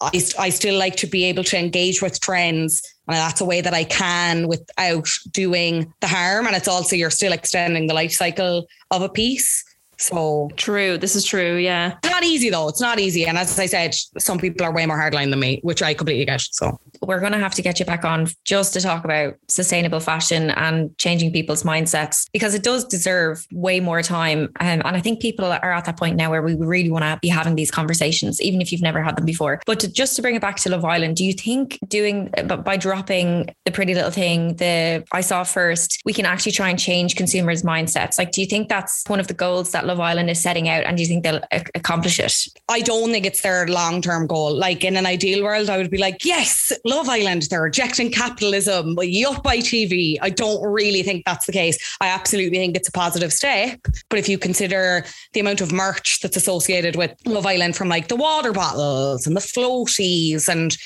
I, 0.00 0.22
I 0.38 0.50
still 0.50 0.78
like 0.78 0.96
to 0.96 1.06
be 1.06 1.24
able 1.24 1.44
to 1.44 1.58
engage 1.58 2.02
with 2.02 2.20
trends 2.20 2.82
and 3.06 3.16
that's 3.16 3.40
a 3.40 3.44
way 3.44 3.60
that 3.60 3.74
I 3.74 3.84
can 3.84 4.48
without 4.48 5.08
doing 5.30 5.92
the 6.00 6.06
harm. 6.06 6.46
And 6.46 6.56
it's 6.56 6.68
also 6.68 6.96
you're 6.96 7.10
still 7.10 7.32
extending 7.32 7.86
the 7.86 7.94
life 7.94 8.12
cycle 8.12 8.66
of 8.90 9.02
a 9.02 9.08
piece. 9.08 9.62
So 10.04 10.50
true. 10.56 10.98
This 10.98 11.16
is 11.16 11.24
true. 11.24 11.56
Yeah. 11.56 11.94
It's 12.02 12.10
not 12.10 12.24
easy 12.24 12.50
though. 12.50 12.68
It's 12.68 12.80
not 12.80 13.00
easy. 13.00 13.24
And 13.24 13.38
as 13.38 13.58
I 13.58 13.64
said, 13.64 13.94
some 14.18 14.38
people 14.38 14.66
are 14.66 14.72
way 14.72 14.84
more 14.84 14.98
hardline 14.98 15.30
than 15.30 15.40
me, 15.40 15.60
which 15.62 15.82
I 15.82 15.94
completely 15.94 16.26
get. 16.26 16.42
So 16.42 16.78
we're 17.06 17.20
going 17.20 17.32
to 17.32 17.38
have 17.38 17.54
to 17.54 17.62
get 17.62 17.78
you 17.78 17.86
back 17.86 18.04
on 18.04 18.28
just 18.44 18.72
to 18.74 18.80
talk 18.80 19.04
about 19.04 19.34
sustainable 19.48 20.00
fashion 20.00 20.50
and 20.50 20.96
changing 20.98 21.32
people's 21.32 21.62
mindsets 21.62 22.26
because 22.32 22.54
it 22.54 22.62
does 22.62 22.84
deserve 22.84 23.46
way 23.52 23.80
more 23.80 24.02
time. 24.02 24.44
Um, 24.60 24.82
and 24.84 24.96
I 24.96 25.00
think 25.00 25.20
people 25.20 25.44
are 25.44 25.72
at 25.72 25.84
that 25.84 25.96
point 25.96 26.16
now 26.16 26.30
where 26.30 26.42
we 26.42 26.54
really 26.54 26.90
want 26.90 27.04
to 27.04 27.18
be 27.20 27.28
having 27.28 27.54
these 27.54 27.70
conversations, 27.70 28.40
even 28.40 28.60
if 28.60 28.72
you've 28.72 28.82
never 28.82 29.02
had 29.02 29.16
them 29.16 29.24
before. 29.24 29.60
But 29.66 29.80
to, 29.80 29.92
just 29.92 30.16
to 30.16 30.22
bring 30.22 30.34
it 30.34 30.42
back 30.42 30.56
to 30.56 30.70
Love 30.70 30.84
Island, 30.84 31.16
do 31.16 31.24
you 31.24 31.32
think 31.32 31.78
doing 31.88 32.32
by 32.64 32.76
dropping 32.76 33.54
the 33.64 33.72
pretty 33.72 33.94
little 33.94 34.10
thing, 34.10 34.56
the 34.56 35.04
I 35.12 35.20
saw 35.20 35.44
first, 35.44 36.00
we 36.04 36.12
can 36.12 36.26
actually 36.26 36.52
try 36.52 36.68
and 36.70 36.78
change 36.78 37.16
consumers' 37.16 37.62
mindsets? 37.62 38.18
Like, 38.18 38.32
do 38.32 38.40
you 38.40 38.46
think 38.46 38.68
that's 38.68 39.04
one 39.06 39.20
of 39.20 39.28
the 39.28 39.34
goals 39.34 39.72
that 39.72 39.86
Love 39.86 40.00
Island 40.00 40.30
is 40.30 40.40
setting 40.40 40.68
out? 40.68 40.84
And 40.84 40.96
do 40.96 41.02
you 41.02 41.08
think 41.08 41.24
they'll 41.24 41.42
accomplish 41.74 42.18
it? 42.18 42.34
I 42.68 42.80
don't 42.80 43.10
think 43.10 43.26
it's 43.26 43.42
their 43.42 43.66
long 43.66 44.00
term 44.00 44.26
goal. 44.26 44.54
Like 44.54 44.84
in 44.84 44.96
an 44.96 45.06
ideal 45.06 45.44
world, 45.44 45.68
I 45.68 45.76
would 45.76 45.90
be 45.90 45.98
like, 45.98 46.24
yes, 46.24 46.72
Love 46.84 46.93
Island, 47.02 47.42
they're 47.50 47.62
rejecting 47.62 48.10
capitalism, 48.10 48.96
yup 49.00 49.42
by 49.42 49.58
TV. 49.58 50.16
I 50.20 50.30
don't 50.30 50.62
really 50.62 51.02
think 51.02 51.24
that's 51.24 51.46
the 51.46 51.52
case. 51.52 51.78
I 52.00 52.08
absolutely 52.08 52.58
think 52.58 52.76
it's 52.76 52.88
a 52.88 52.92
positive 52.92 53.32
step. 53.32 53.80
But 54.08 54.18
if 54.18 54.28
you 54.28 54.38
consider 54.38 55.04
the 55.32 55.40
amount 55.40 55.60
of 55.60 55.72
merch 55.72 56.20
that's 56.20 56.36
associated 56.36 56.96
with 56.96 57.14
Love 57.26 57.46
Island 57.46 57.76
from 57.76 57.88
like 57.88 58.08
the 58.08 58.16
water 58.16 58.52
bottles 58.52 59.26
and 59.26 59.36
the 59.36 59.40
floaties 59.40 60.48
and 60.48 60.76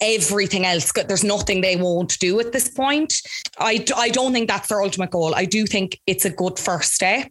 everything 0.00 0.66
else. 0.66 0.92
There's 0.92 1.24
nothing 1.24 1.60
they 1.60 1.76
won't 1.76 2.18
do 2.18 2.38
at 2.40 2.52
this 2.52 2.68
point. 2.68 3.14
I, 3.58 3.84
I 3.96 4.10
don't 4.10 4.32
think 4.32 4.48
that's 4.48 4.68
their 4.68 4.82
ultimate 4.82 5.10
goal. 5.10 5.34
I 5.34 5.44
do 5.44 5.66
think 5.66 6.00
it's 6.06 6.24
a 6.24 6.30
good 6.30 6.58
first 6.58 6.92
step. 6.92 7.30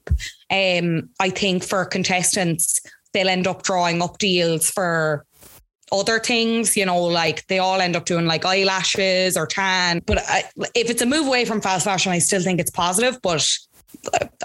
Um, 0.50 1.10
I 1.20 1.30
think 1.30 1.64
for 1.64 1.86
contestants, 1.86 2.82
they'll 3.14 3.30
end 3.30 3.48
up 3.48 3.64
drawing 3.64 4.02
up 4.02 4.18
deals 4.18 4.70
for 4.70 5.26
other 5.92 6.20
things, 6.20 6.76
you 6.76 6.86
know, 6.86 7.02
like 7.02 7.46
they 7.48 7.60
all 7.60 7.80
end 7.80 7.96
up 7.96 8.06
doing 8.06 8.26
like 8.26 8.46
eyelashes 8.46 9.38
or 9.38 9.46
tan. 9.46 10.02
But 10.06 10.20
I, 10.28 10.44
if 10.74 10.90
it's 10.90 11.02
a 11.02 11.06
move 11.06 11.28
away 11.28 11.46
from 11.46 11.62
fast 11.62 11.86
fashion, 11.86 12.12
I 12.12 12.20
still 12.20 12.42
think 12.42 12.60
it's 12.60 12.72
positive. 12.72 13.20
But 13.22 13.48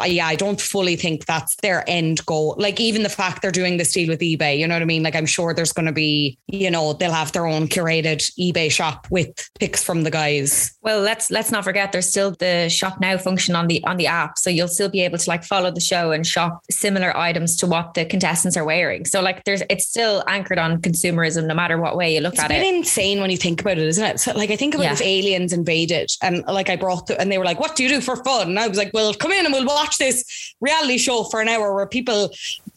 yeah, 0.05 0.27
I 0.27 0.37
don't 0.37 0.61
fully 0.61 0.97
think 0.97 1.27
that's 1.27 1.57
their 1.57 1.85
end 1.89 2.25
goal. 2.27 2.55
Like 2.59 2.81
even 2.81 3.03
the 3.03 3.09
fact 3.09 3.43
they're 3.43 3.51
doing 3.51 3.77
this 3.77 3.93
deal 3.93 4.09
with 4.09 4.21
eBay, 4.21 4.59
you 4.59 4.67
know 4.67 4.75
what 4.75 4.83
I 4.83 4.87
mean? 4.87 5.03
Like 5.03 5.17
I'm 5.17 5.27
sure 5.27 5.55
there's 5.55 5.73
going 5.73 5.87
to 5.87 5.93
be, 5.93 6.39
you 6.47 6.71
know, 6.71 6.93
they'll 6.93 7.13
have 7.13 7.33
their 7.33 7.47
own 7.47 7.69
curated 7.69 8.31
eBay 8.39 8.71
shop 8.71 9.07
with 9.11 9.51
picks 9.59 9.83
from 9.83 10.03
the 10.03 10.11
guys. 10.11 10.77
Well, 10.83 11.01
let's 11.01 11.31
let's 11.31 11.51
not 11.51 11.65
forget 11.65 11.93
there's 11.93 12.09
still 12.09 12.33
the 12.33 12.69
shop 12.69 13.01
now 13.01 13.19
function 13.19 13.55
on 13.55 13.67
the 13.67 13.83
on 13.85 13.97
the 13.97 14.07
app, 14.07 14.39
so 14.39 14.51
you'll 14.51 14.69
still 14.69 14.89
be 14.89 15.03
able 15.03 15.19
to 15.19 15.29
like 15.29 15.45
follow 15.45 15.71
the 15.71 15.81
show 15.81 16.13
and 16.13 16.27
shop 16.27 16.63
similar 16.71 17.17
items 17.17 17.57
to 17.59 17.67
what 17.67 17.95
the 17.95 18.05
contestants 18.05 18.57
are 18.57 18.65
wearing. 18.65 19.05
So 19.05 19.21
like 19.21 19.45
there's 19.45 19.63
it's 19.69 19.87
still 19.87 20.25
anchored 20.27 20.59
on 20.59 20.81
consumerism, 20.81 21.47
no 21.47 21.55
matter 21.55 21.79
what 21.79 21.97
way 21.97 22.15
you 22.15 22.21
look 22.21 22.35
it's 22.35 22.43
at 22.43 22.51
it. 22.51 22.63
It's 22.63 22.77
insane 22.77 23.21
when 23.21 23.31
you 23.31 23.37
think 23.37 23.61
about 23.61 23.79
it, 23.79 23.87
isn't 23.87 24.05
it? 24.05 24.21
So 24.21 24.33
like 24.33 24.51
I 24.51 24.57
think 24.57 24.75
about 24.75 24.85
yeah. 24.85 24.93
if 24.93 25.03
aliens 25.03 25.53
invaded 25.53 26.11
and 26.23 26.45
like 26.47 26.71
I 26.71 26.77
brought 26.77 27.07
the, 27.07 27.21
and 27.21 27.31
they 27.31 27.39
were 27.39 27.45
like, 27.45 27.61
"What 27.61 27.77
do 27.77 27.83
you 27.83 27.89
do 27.89 28.01
for 28.01 28.17
fun?" 28.17 28.49
And 28.49 28.59
I 28.59 28.69
was 28.69 28.79
like, 28.79 28.91
"Well, 28.95 29.13
come 29.15 29.33
in 29.33 29.40
and 29.45 29.53
we'll 29.53 29.67
watch 29.67 29.99
this 29.99 30.55
reality 30.61 30.99
show 30.99 31.25
for 31.25 31.41
an 31.41 31.49
hour 31.49 31.75
where 31.75 31.87
people 31.87 32.31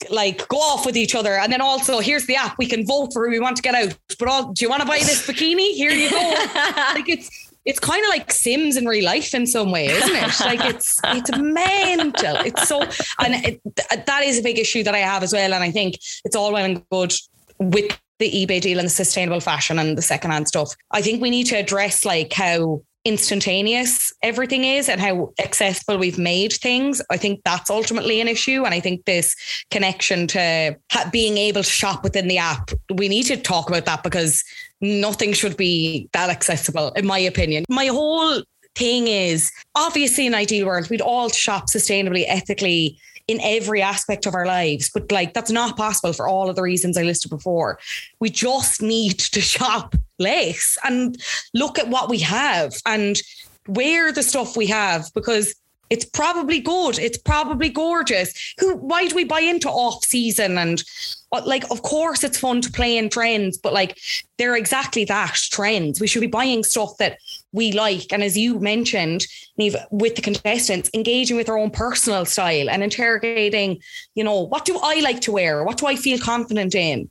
like 0.09 0.47
go 0.47 0.57
off 0.57 0.85
with 0.85 0.97
each 0.97 1.15
other. 1.15 1.33
And 1.33 1.51
then 1.51 1.61
also 1.61 1.99
here's 1.99 2.25
the 2.25 2.35
app. 2.35 2.57
We 2.57 2.67
can 2.67 2.85
vote 2.85 3.13
for 3.13 3.25
who 3.25 3.31
we 3.31 3.39
want 3.39 3.55
to 3.57 3.61
get 3.61 3.75
out. 3.75 3.97
But 4.19 4.27
all, 4.27 4.51
do 4.51 4.63
you 4.63 4.69
want 4.69 4.81
to 4.81 4.87
buy 4.87 4.99
this 4.99 5.27
bikini? 5.27 5.71
Here 5.71 5.91
you 5.91 6.09
go. 6.09 6.17
like 6.93 7.09
it's 7.09 7.29
it's 7.65 7.79
kind 7.79 8.03
of 8.03 8.09
like 8.09 8.31
Sims 8.31 8.75
in 8.75 8.85
real 8.85 9.05
life 9.05 9.33
in 9.33 9.47
some 9.47 9.71
way, 9.71 9.87
isn't 9.87 10.15
it? 10.15 10.39
like 10.41 10.73
it's 10.73 10.99
it's 11.05 11.37
mental. 11.37 12.35
It's 12.37 12.67
so 12.67 12.81
and 13.19 13.45
it, 13.45 13.61
that 14.05 14.23
is 14.23 14.39
a 14.39 14.43
big 14.43 14.59
issue 14.59 14.83
that 14.83 14.95
I 14.95 14.99
have 14.99 15.23
as 15.23 15.33
well. 15.33 15.53
And 15.53 15.63
I 15.63 15.71
think 15.71 15.95
it's 16.25 16.35
all 16.35 16.51
well 16.51 16.65
and 16.65 16.83
good 16.89 17.13
with 17.59 17.97
the 18.19 18.29
eBay 18.29 18.61
deal 18.61 18.79
and 18.79 18.85
the 18.85 18.91
sustainable 18.91 19.39
fashion 19.39 19.79
and 19.79 19.97
the 19.97 20.01
secondhand 20.01 20.47
stuff. 20.47 20.75
I 20.91 21.01
think 21.01 21.21
we 21.21 21.29
need 21.29 21.45
to 21.45 21.55
address 21.55 22.05
like 22.05 22.33
how 22.33 22.81
instantaneous 23.05 24.13
everything 24.21 24.63
is 24.63 24.87
and 24.87 25.01
how 25.01 25.33
accessible 25.39 25.97
we've 25.97 26.17
made 26.17 26.53
things. 26.53 27.01
I 27.09 27.17
think 27.17 27.41
that's 27.43 27.69
ultimately 27.69 28.21
an 28.21 28.27
issue. 28.27 28.63
And 28.63 28.73
I 28.73 28.79
think 28.79 29.05
this 29.05 29.35
connection 29.71 30.27
to 30.27 30.77
being 31.11 31.37
able 31.37 31.63
to 31.63 31.69
shop 31.69 32.03
within 32.03 32.27
the 32.27 32.37
app, 32.37 32.71
we 32.93 33.09
need 33.09 33.23
to 33.23 33.37
talk 33.37 33.69
about 33.69 33.85
that 33.85 34.03
because 34.03 34.43
nothing 34.79 35.33
should 35.33 35.57
be 35.57 36.07
that 36.13 36.29
accessible, 36.29 36.91
in 36.91 37.05
my 37.05 37.19
opinion. 37.19 37.65
My 37.69 37.87
whole 37.87 38.41
thing 38.75 39.07
is 39.07 39.51
obviously 39.75 40.25
in 40.25 40.33
ideal 40.33 40.65
world, 40.65 40.89
we'd 40.89 41.01
all 41.01 41.29
shop 41.29 41.67
sustainably, 41.67 42.25
ethically 42.27 42.97
in 43.27 43.39
every 43.41 43.81
aspect 43.81 44.25
of 44.25 44.35
our 44.35 44.45
lives. 44.45 44.89
But 44.93 45.11
like 45.11 45.33
that's 45.33 45.51
not 45.51 45.77
possible 45.77 46.13
for 46.13 46.27
all 46.27 46.49
of 46.49 46.55
the 46.55 46.61
reasons 46.61 46.97
I 46.97 47.03
listed 47.03 47.29
before. 47.29 47.79
We 48.19 48.29
just 48.29 48.81
need 48.81 49.19
to 49.19 49.41
shop 49.53 49.95
less 50.23 50.77
and 50.83 51.21
look 51.53 51.77
at 51.77 51.89
what 51.89 52.09
we 52.09 52.19
have 52.19 52.73
and 52.85 53.21
wear 53.67 54.11
the 54.11 54.23
stuff 54.23 54.57
we 54.57 54.67
have 54.67 55.05
because 55.13 55.55
it's 55.89 56.05
probably 56.05 56.59
good. 56.59 56.97
It's 56.97 57.19
probably 57.19 57.69
gorgeous. 57.69 58.55
Who 58.59 58.77
why 58.77 59.07
do 59.07 59.15
we 59.15 59.25
buy 59.25 59.41
into 59.41 59.69
off 59.69 60.03
season 60.03 60.57
and 60.57 60.83
uh, 61.31 61.41
like 61.45 61.69
of 61.69 61.83
course 61.83 62.23
it's 62.23 62.39
fun 62.39 62.61
to 62.61 62.71
play 62.71 62.97
in 62.97 63.09
trends, 63.09 63.59
but 63.59 63.73
like 63.73 63.99
they're 64.39 64.55
exactly 64.55 65.05
that 65.05 65.37
trends. 65.51 66.01
We 66.01 66.07
should 66.07 66.21
be 66.21 66.27
buying 66.27 66.63
stuff 66.63 66.97
that 66.97 67.19
we 67.51 67.73
like. 67.73 68.11
And 68.11 68.23
as 68.23 68.35
you 68.35 68.59
mentioned, 68.59 69.27
Niamh, 69.59 69.75
with 69.91 70.15
the 70.15 70.23
contestants, 70.23 70.89
engaging 70.95 71.37
with 71.37 71.45
their 71.45 71.59
own 71.59 71.69
personal 71.69 72.25
style 72.25 72.71
and 72.71 72.81
interrogating, 72.81 73.79
you 74.15 74.23
know, 74.23 74.41
what 74.41 74.65
do 74.65 74.79
I 74.81 74.99
like 75.01 75.21
to 75.21 75.31
wear? 75.31 75.63
What 75.63 75.77
do 75.77 75.85
I 75.85 75.95
feel 75.95 76.17
confident 76.17 76.73
in? 76.73 77.09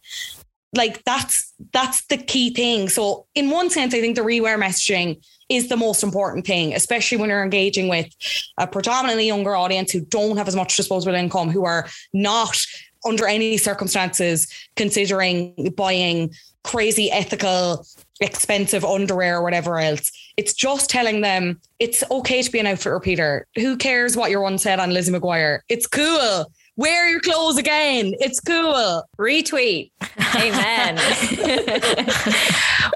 Like 0.75 1.05
that's 1.05 1.53
that's 1.73 2.07
the 2.07 2.17
key 2.17 2.53
thing. 2.55 2.89
So 2.89 3.27
in 3.35 3.51
one 3.51 3.71
sense, 3.71 3.95
I 3.95 4.01
think 4.01 4.17
the 4.17 4.23
rewear 4.23 4.59
messaging 4.59 5.23
is 5.49 5.69
the 5.69 5.77
most 5.77 6.03
important 6.03 6.47
thing, 6.47 6.75
especially 6.75 7.19
when 7.19 7.29
you're 7.29 7.43
engaging 7.43 7.89
with 7.89 8.09
a 8.57 8.67
predominantly 8.67 9.27
younger 9.27 9.55
audience 9.55 9.93
who 9.93 10.01
don't 10.01 10.39
have 10.39 10.49
as 10.49 10.57
much 10.57 10.77
disposable 10.77 11.15
income, 11.15 11.51
who 11.51 11.65
are 11.65 11.87
not 12.15 12.59
under 13.05 13.27
any 13.27 13.57
circumstances 13.57 14.49
considering 14.77 15.75
buying 15.77 16.33
crazy 16.65 17.11
ethical 17.11 17.85
expensive 18.21 18.85
underwear 18.85 19.39
or 19.39 19.43
whatever 19.43 19.79
else. 19.79 20.11
It's 20.37 20.55
just 20.55 20.89
telling 20.89 21.21
them 21.21 21.61
it's 21.81 22.05
okay 22.11 22.43
to 22.43 22.51
be 22.51 22.61
an 22.61 22.67
outfit 22.67 22.93
repeater. 22.93 23.47
Who 23.57 23.77
cares 23.77 24.17
what 24.17 24.31
your 24.31 24.43
one 24.43 24.59
said 24.59 24.79
on 24.79 24.95
Lizzie 24.95 25.13
McGuire? 25.13 25.61
It's 25.69 25.87
cool. 25.87 26.47
Wear 26.83 27.09
your 27.09 27.21
clothes 27.21 27.59
again. 27.59 28.13
It's 28.19 28.41
cool. 28.41 29.05
Retweet. 29.17 29.93
Amen. 30.35 30.97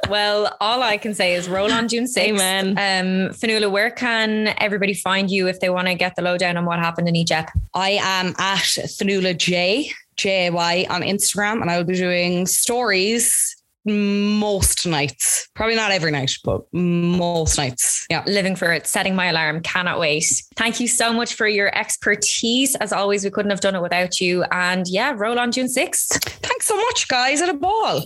well, 0.09 0.57
all 0.61 0.83
I 0.83 0.97
can 0.97 1.15
say 1.15 1.37
is 1.37 1.49
roll 1.49 1.71
on 1.71 1.87
June 1.87 2.07
6th. 2.07 2.19
Amen. 2.19 2.71
Um, 2.71 3.33
Fionnuala, 3.33 3.71
where 3.71 3.93
can 3.93 4.57
everybody 4.59 4.93
find 4.93 5.31
you 5.31 5.47
if 5.47 5.61
they 5.61 5.71
want 5.71 5.87
to 5.87 5.95
get 5.95 6.17
the 6.17 6.23
lowdown 6.23 6.57
on 6.57 6.65
what 6.65 6.81
happened 6.81 7.09
in 7.09 7.15
Egypt? 7.15 7.51
I 7.75 7.91
am 8.03 8.35
at 8.39 8.59
Fionnuala 8.59 9.39
J. 9.39 9.93
J 10.17 10.51
Y 10.51 10.87
on 10.91 11.03
Instagram, 11.03 11.63
and 11.63 11.71
I 11.71 11.77
will 11.77 11.85
be 11.85 11.95
doing 11.95 12.49
stories 12.49 13.56
most 13.87 14.87
nights. 14.87 15.49
Probably 15.55 15.77
not 15.77 15.91
every 15.93 16.11
night, 16.11 16.33
but 16.45 16.63
most 16.73 17.57
nights. 17.57 18.07
Yeah. 18.11 18.25
Living 18.27 18.57
for 18.57 18.73
it, 18.73 18.87
setting 18.87 19.15
my 19.15 19.27
alarm. 19.27 19.61
Cannot 19.61 19.99
wait. 19.99 20.27
Thank 20.57 20.81
you 20.81 20.89
so 20.89 21.13
much 21.13 21.35
for 21.35 21.47
your 21.47 21.75
expertise. 21.77 22.75
As 22.77 22.93
always, 22.93 23.25
we 23.25 23.31
couldn't 23.31 23.51
have 23.51 23.61
done 23.61 23.75
it 23.75 23.83
without 23.83 24.21
you. 24.21 24.43
And 24.51 24.87
yeah, 24.89 25.15
roll 25.17 25.39
on 25.39 25.53
June 25.53 25.67
6th. 25.67 26.23
Thanks 26.41 26.67
so 26.67 26.77
much, 26.77 27.09
guys, 27.09 27.41
at 27.41 27.49
a 27.49 27.55
ball. 27.55 28.03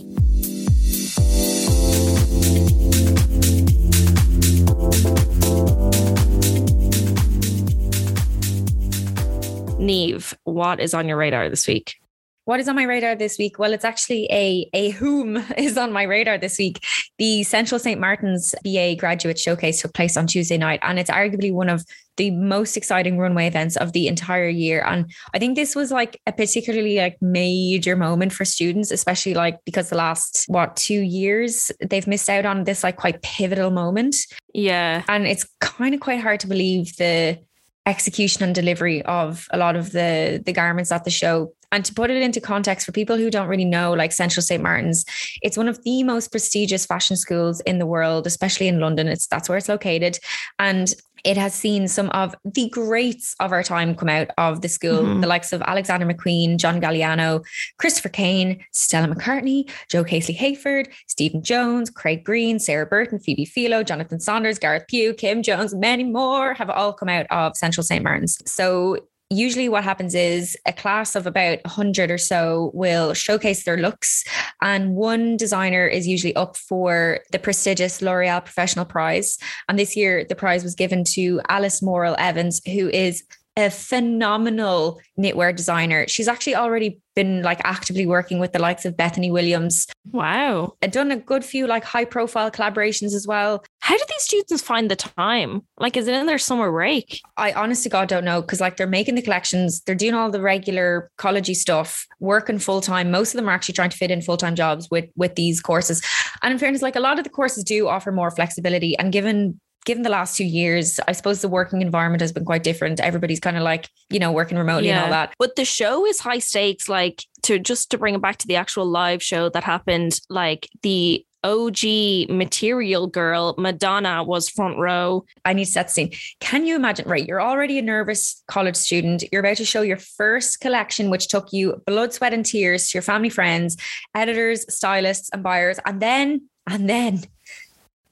Niamh, 9.81 10.33
what 10.43 10.79
is 10.79 10.93
on 10.93 11.07
your 11.07 11.17
radar 11.17 11.49
this 11.49 11.67
week? 11.67 12.00
What 12.45 12.59
is 12.59 12.67
on 12.67 12.75
my 12.75 12.83
radar 12.83 13.15
this 13.15 13.37
week? 13.37 13.59
Well, 13.59 13.73
it's 13.73 13.85
actually 13.85 14.27
a 14.31 14.69
a 14.73 14.89
whom 14.91 15.37
is 15.57 15.77
on 15.77 15.91
my 15.91 16.03
radar 16.03 16.37
this 16.37 16.57
week. 16.57 16.83
The 17.17 17.43
Central 17.43 17.79
St. 17.79 17.99
Martin's 17.99 18.55
BA 18.63 18.95
graduate 18.95 19.39
showcase 19.39 19.81
took 19.81 19.93
place 19.93 20.17
on 20.17 20.27
Tuesday 20.27 20.57
night, 20.57 20.79
and 20.83 20.99
it's 20.99 21.09
arguably 21.09 21.53
one 21.53 21.69
of 21.69 21.85
the 22.17 22.31
most 22.31 22.77
exciting 22.77 23.17
runway 23.17 23.47
events 23.47 23.77
of 23.77 23.93
the 23.93 24.07
entire 24.07 24.49
year. 24.49 24.83
And 24.85 25.11
I 25.33 25.39
think 25.39 25.55
this 25.55 25.75
was 25.75 25.91
like 25.91 26.19
a 26.27 26.31
particularly 26.31 26.97
like 26.97 27.17
major 27.21 27.95
moment 27.95 28.33
for 28.33 28.45
students, 28.45 28.91
especially 28.91 29.33
like 29.33 29.59
because 29.65 29.89
the 29.89 29.95
last 29.95 30.45
what 30.47 30.75
two 30.75 31.01
years 31.01 31.71
they've 31.79 32.07
missed 32.07 32.29
out 32.29 32.45
on 32.45 32.65
this 32.65 32.83
like 32.83 32.97
quite 32.97 33.21
pivotal 33.21 33.71
moment. 33.71 34.15
Yeah. 34.53 35.03
And 35.07 35.25
it's 35.25 35.47
kind 35.61 35.95
of 35.95 36.01
quite 36.01 36.19
hard 36.19 36.41
to 36.41 36.47
believe 36.47 36.95
the 36.97 37.39
execution 37.85 38.43
and 38.43 38.53
delivery 38.53 39.01
of 39.03 39.47
a 39.51 39.57
lot 39.57 39.75
of 39.75 39.91
the 39.91 40.41
the 40.45 40.53
garments 40.53 40.91
at 40.91 41.03
the 41.03 41.09
show 41.09 41.53
and 41.71 41.85
to 41.85 41.93
put 41.93 42.09
it 42.09 42.21
into 42.21 42.41
context 42.41 42.85
for 42.85 42.91
people 42.91 43.17
who 43.17 43.29
don't 43.29 43.47
really 43.47 43.65
know, 43.65 43.93
like 43.93 44.11
Central 44.11 44.43
St. 44.43 44.61
Martin's, 44.61 45.05
it's 45.41 45.57
one 45.57 45.67
of 45.67 45.81
the 45.83 46.03
most 46.03 46.31
prestigious 46.31 46.85
fashion 46.85 47.17
schools 47.17 47.61
in 47.61 47.79
the 47.79 47.85
world, 47.85 48.27
especially 48.27 48.67
in 48.67 48.79
London. 48.79 49.07
It's 49.07 49.27
that's 49.27 49.49
where 49.49 49.57
it's 49.57 49.69
located. 49.69 50.19
And 50.59 50.93
it 51.23 51.37
has 51.37 51.53
seen 51.53 51.87
some 51.87 52.09
of 52.09 52.35
the 52.43 52.69
greats 52.69 53.35
of 53.39 53.51
our 53.51 53.63
time 53.63 53.95
come 53.95 54.09
out 54.09 54.29
of 54.37 54.61
the 54.61 54.69
school, 54.69 55.03
mm-hmm. 55.03 55.21
the 55.21 55.27
likes 55.27 55.53
of 55.53 55.61
Alexander 55.61 56.05
McQueen, 56.05 56.57
John 56.57 56.81
Galliano, 56.81 57.45
Christopher 57.77 58.09
Kane, 58.09 58.63
Stella 58.71 59.13
McCartney, 59.13 59.69
Joe 59.89 60.03
Casely 60.03 60.35
Hayford, 60.35 60.87
Stephen 61.07 61.43
Jones, 61.43 61.89
Craig 61.89 62.23
Green, 62.23 62.59
Sarah 62.59 62.85
Burton, 62.85 63.19
Phoebe 63.19 63.45
Philo, 63.45 63.83
Jonathan 63.83 64.19
Saunders, 64.19 64.59
Gareth 64.59 64.85
Pugh, 64.87 65.13
Kim 65.13 65.43
Jones, 65.43 65.75
many 65.75 66.03
more 66.03 66.53
have 66.53 66.69
all 66.69 66.93
come 66.93 67.09
out 67.09 67.27
of 67.29 67.55
Central 67.55 67.83
St. 67.83 68.03
Martin's. 68.03 68.39
So 68.51 68.97
usually 69.31 69.69
what 69.69 69.83
happens 69.83 70.13
is 70.13 70.57
a 70.65 70.73
class 70.73 71.15
of 71.15 71.25
about 71.25 71.59
100 71.63 72.11
or 72.11 72.17
so 72.17 72.69
will 72.73 73.13
showcase 73.13 73.63
their 73.63 73.77
looks 73.77 74.25
and 74.61 74.93
one 74.95 75.37
designer 75.37 75.87
is 75.87 76.05
usually 76.05 76.35
up 76.35 76.57
for 76.57 77.19
the 77.31 77.39
prestigious 77.39 78.01
L'Oreal 78.01 78.43
Professional 78.43 78.85
Prize. 78.85 79.37
And 79.69 79.79
this 79.79 79.95
year 79.95 80.25
the 80.27 80.35
prize 80.35 80.63
was 80.63 80.75
given 80.75 81.05
to 81.15 81.39
Alice 81.47 81.81
Morrill 81.81 82.15
Evans 82.19 82.61
who 82.65 82.89
is 82.89 83.23
a 83.57 83.69
phenomenal 83.69 85.01
knitwear 85.19 85.55
designer. 85.55 86.07
She's 86.07 86.27
actually 86.27 86.55
already 86.55 86.99
been 87.15 87.41
like 87.41 87.59
actively 87.65 88.05
working 88.05 88.39
with 88.39 88.53
the 88.53 88.59
likes 88.59 88.85
of 88.85 88.95
Bethany 88.95 89.29
Williams. 89.29 89.87
Wow. 90.11 90.75
And 90.81 90.91
done 90.91 91.11
a 91.11 91.17
good 91.17 91.43
few 91.43 91.67
like 91.67 91.83
high 91.83 92.05
profile 92.05 92.49
collaborations 92.49 93.13
as 93.13 93.27
well. 93.27 93.63
How 93.81 93.97
do 93.97 94.03
these 94.07 94.23
students 94.23 94.63
find 94.63 94.89
the 94.89 94.95
time? 94.95 95.63
Like, 95.77 95.97
is 95.97 96.07
it 96.07 96.15
in 96.15 96.25
their 96.25 96.37
summer 96.37 96.71
break? 96.71 97.21
I 97.35 97.51
honestly 97.51 97.89
God 97.89 98.07
don't 98.07 98.23
know. 98.23 98.41
Cause 98.41 98.61
like 98.61 98.77
they're 98.77 98.87
making 98.87 99.15
the 99.15 99.21
collections, 99.21 99.81
they're 99.81 99.95
doing 99.95 100.13
all 100.13 100.31
the 100.31 100.41
regular 100.41 101.11
collegey 101.17 101.55
stuff, 101.55 102.07
working 102.19 102.59
full 102.59 102.79
time. 102.79 103.11
Most 103.11 103.33
of 103.33 103.37
them 103.37 103.49
are 103.49 103.53
actually 103.53 103.73
trying 103.73 103.89
to 103.89 103.97
fit 103.97 104.11
in 104.11 104.21
full 104.21 104.37
time 104.37 104.55
jobs 104.55 104.87
with 104.89 105.09
with 105.17 105.35
these 105.35 105.59
courses. 105.59 106.01
And 106.41 106.53
in 106.53 106.59
fairness, 106.59 106.81
like 106.81 106.95
a 106.95 107.01
lot 107.01 107.17
of 107.17 107.25
the 107.25 107.29
courses 107.29 107.65
do 107.65 107.89
offer 107.89 108.13
more 108.13 108.31
flexibility. 108.31 108.97
And 108.97 109.11
given 109.11 109.59
given 109.85 110.03
the 110.03 110.09
last 110.09 110.37
two 110.37 110.45
years, 110.45 110.99
I 111.07 111.11
suppose 111.11 111.41
the 111.41 111.49
working 111.49 111.81
environment 111.81 112.21
has 112.21 112.31
been 112.31 112.45
quite 112.45 112.63
different. 112.63 112.99
Everybody's 112.99 113.39
kind 113.39 113.57
of 113.57 113.63
like, 113.63 113.89
you 114.09 114.19
know, 114.19 114.31
working 114.31 114.57
remotely 114.57 114.89
yeah. 114.89 114.97
and 114.97 115.05
all 115.05 115.11
that. 115.11 115.33
But 115.39 115.55
the 115.55 115.65
show 115.65 116.05
is 116.05 116.19
high 116.19 116.39
stakes. 116.39 116.87
Like 116.87 117.25
to 117.43 117.59
just 117.59 117.91
to 117.91 117.97
bring 117.97 118.15
it 118.15 118.21
back 118.21 118.37
to 118.37 118.47
the 118.47 118.55
actual 118.55 118.85
live 118.85 119.23
show 119.23 119.49
that 119.49 119.63
happened, 119.63 120.19
like 120.29 120.69
the 120.83 121.25
OG 121.43 122.29
material 122.29 123.07
girl, 123.07 123.55
Madonna, 123.57 124.23
was 124.23 124.49
front 124.49 124.77
row. 124.77 125.25
I 125.43 125.53
need 125.53 125.65
to 125.65 125.71
set 125.71 125.87
the 125.87 125.93
scene. 125.93 126.11
Can 126.39 126.65
you 126.65 126.75
imagine? 126.75 127.07
Right, 127.07 127.27
you're 127.27 127.41
already 127.41 127.79
a 127.79 127.81
nervous 127.81 128.43
college 128.47 128.75
student. 128.75 129.23
You're 129.31 129.41
about 129.41 129.57
to 129.57 129.65
show 129.65 129.81
your 129.81 129.97
first 129.97 130.59
collection, 130.59 131.09
which 131.09 131.27
took 131.27 131.51
you 131.51 131.81
blood, 131.87 132.13
sweat, 132.13 132.33
and 132.33 132.45
tears 132.45 132.89
to 132.89 132.97
your 132.97 133.03
family, 133.03 133.29
friends, 133.29 133.77
editors, 134.13 134.71
stylists, 134.73 135.29
and 135.33 135.41
buyers. 135.41 135.79
And 135.85 135.99
then, 135.99 136.47
and 136.67 136.87
then 136.87 137.23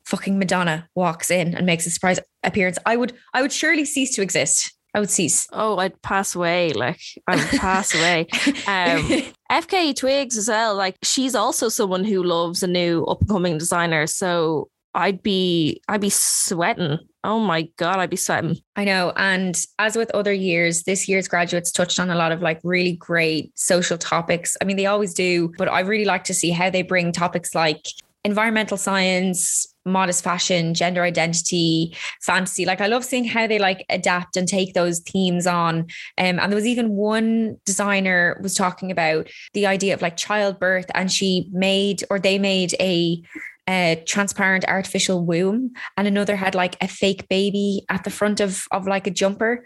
fucking 0.10 0.39
Madonna 0.39 0.89
walks 0.95 1.30
in 1.30 1.55
and 1.55 1.66
makes 1.66 1.86
a 1.86 1.91
surprise 1.91 2.20
appearance, 2.43 2.78
I 2.86 2.97
would 2.97 3.14
I 3.34 3.41
would 3.41 3.51
surely 3.51 3.86
cease 3.86 4.16
to 4.16 4.22
exist. 4.22 4.74
I 4.95 4.99
would 4.99 5.12
cease. 5.12 5.47
Oh, 5.53 5.78
I'd 5.78 6.01
pass 6.01 6.34
away. 6.34 6.74
Like 6.74 6.99
I 7.28 7.36
would 7.36 7.60
pass 7.60 7.93
away. 7.93 8.28
Um, 8.68 9.34
FKA 9.51 9.95
Twigs 9.95 10.38
as 10.38 10.47
well. 10.47 10.76
Like 10.76 10.95
she's 11.03 11.36
also 11.36 11.70
someone 11.70 12.03
who 12.03 12.24
loves 12.24 12.64
a 12.64 12.68
new 12.68 13.03
up 13.05 13.22
and 13.22 13.30
coming 13.30 13.57
designer. 13.57 14.07
So 14.07 14.70
I'd 14.95 15.22
be 15.22 15.82
I'd 15.88 16.01
be 16.01 16.10
sweating. 16.10 16.97
Oh 17.24 17.39
my 17.39 17.64
god, 17.78 17.99
I'd 17.99 18.10
be 18.10 18.16
sweating. 18.16 18.57
I 18.76 18.86
know. 18.86 19.14
And 19.16 19.62
as 19.78 19.95
with 19.95 20.10
other 20.12 20.34
years, 20.34 20.84
this 20.84 21.07
year's 21.07 21.28
graduates 21.28 21.72
touched 21.72 21.99
on 21.99 22.10
a 22.10 22.16
lot 22.16 22.32
of 22.32 22.41
like 22.41 22.60
really 22.64 22.93
great 22.93 23.51
social 23.57 23.97
topics. 23.97 24.55
I 24.62 24.66
mean, 24.66 24.78
they 24.78 24.86
always 24.86 25.14
do, 25.14 25.51
but 25.57 25.68
I 25.68 25.82
really 25.82 26.05
like 26.05 26.24
to 26.26 26.34
see 26.34 26.49
how 26.51 26.70
they 26.70 26.82
bring 26.82 27.12
topics 27.12 27.53
like 27.53 27.86
environmental 28.24 28.78
science, 28.78 29.68
modest 29.90 30.24
fashion, 30.24 30.74
gender 30.74 31.04
identity, 31.04 31.96
fantasy. 32.22 32.66
Like 32.66 32.82
I 32.82 32.88
love 32.88 33.04
seeing 33.04 33.26
how 33.26 33.48
they 33.48 33.60
like 33.60 33.86
adapt 33.90 34.38
and 34.38 34.48
take 34.48 34.74
those 34.74 35.00
themes 35.00 35.48
on. 35.48 35.80
Um, 36.18 36.40
and 36.40 36.52
there 36.52 36.56
was 36.56 36.68
even 36.68 36.92
one 36.92 37.58
designer 37.66 38.40
was 38.42 38.56
talking 38.56 38.92
about 38.92 39.30
the 39.54 39.66
idea 39.66 39.94
of 39.94 40.02
like 40.02 40.18
childbirth, 40.18 40.90
and 40.94 41.12
she 41.12 41.50
made 41.52 42.04
or 42.10 42.20
they 42.20 42.40
made 42.40 42.76
a 42.80 43.22
a 43.68 44.02
transparent 44.08 44.66
artificial 44.68 45.24
womb 45.24 45.72
and 45.96 46.08
another 46.08 46.36
had 46.36 46.56
like 46.56 46.76
a 46.82 46.88
fake 46.88 47.30
baby 47.30 47.86
at 47.90 48.04
the 48.04 48.10
front 48.10 48.40
of 48.40 48.64
of 48.72 48.88
like 48.88 49.06
a 49.06 49.12
jumper 49.12 49.64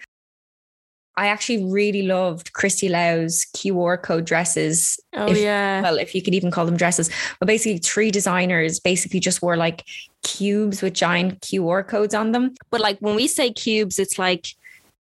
I 1.16 1.28
actually 1.28 1.64
really 1.66 2.04
loved 2.04 2.54
Christy 2.54 2.90
Lau's 2.90 3.46
QR 3.56 4.02
code 4.02 4.26
dresses. 4.26 5.00
Oh 5.14 5.28
if, 5.28 5.38
yeah. 5.38 5.82
Well, 5.82 5.98
if 5.98 6.16
you 6.16 6.22
could 6.22 6.34
even 6.34 6.50
call 6.50 6.66
them 6.66 6.78
dresses. 6.78 7.10
But 7.40 7.48
basically 7.48 7.78
three 7.78 8.10
designers 8.10 8.80
basically 8.80 9.20
just 9.20 9.42
wore 9.42 9.58
like 9.58 9.86
cubes 10.24 10.82
with 10.82 10.94
giant 10.94 11.42
QR 11.42 11.88
codes 11.88 12.16
on 12.16 12.32
them. 12.32 12.56
But 12.72 12.82
like 12.82 12.98
when 13.00 13.16
we 13.16 13.28
say 13.28 13.52
cubes, 13.52 14.00
it's 14.00 14.18
like 14.18 14.48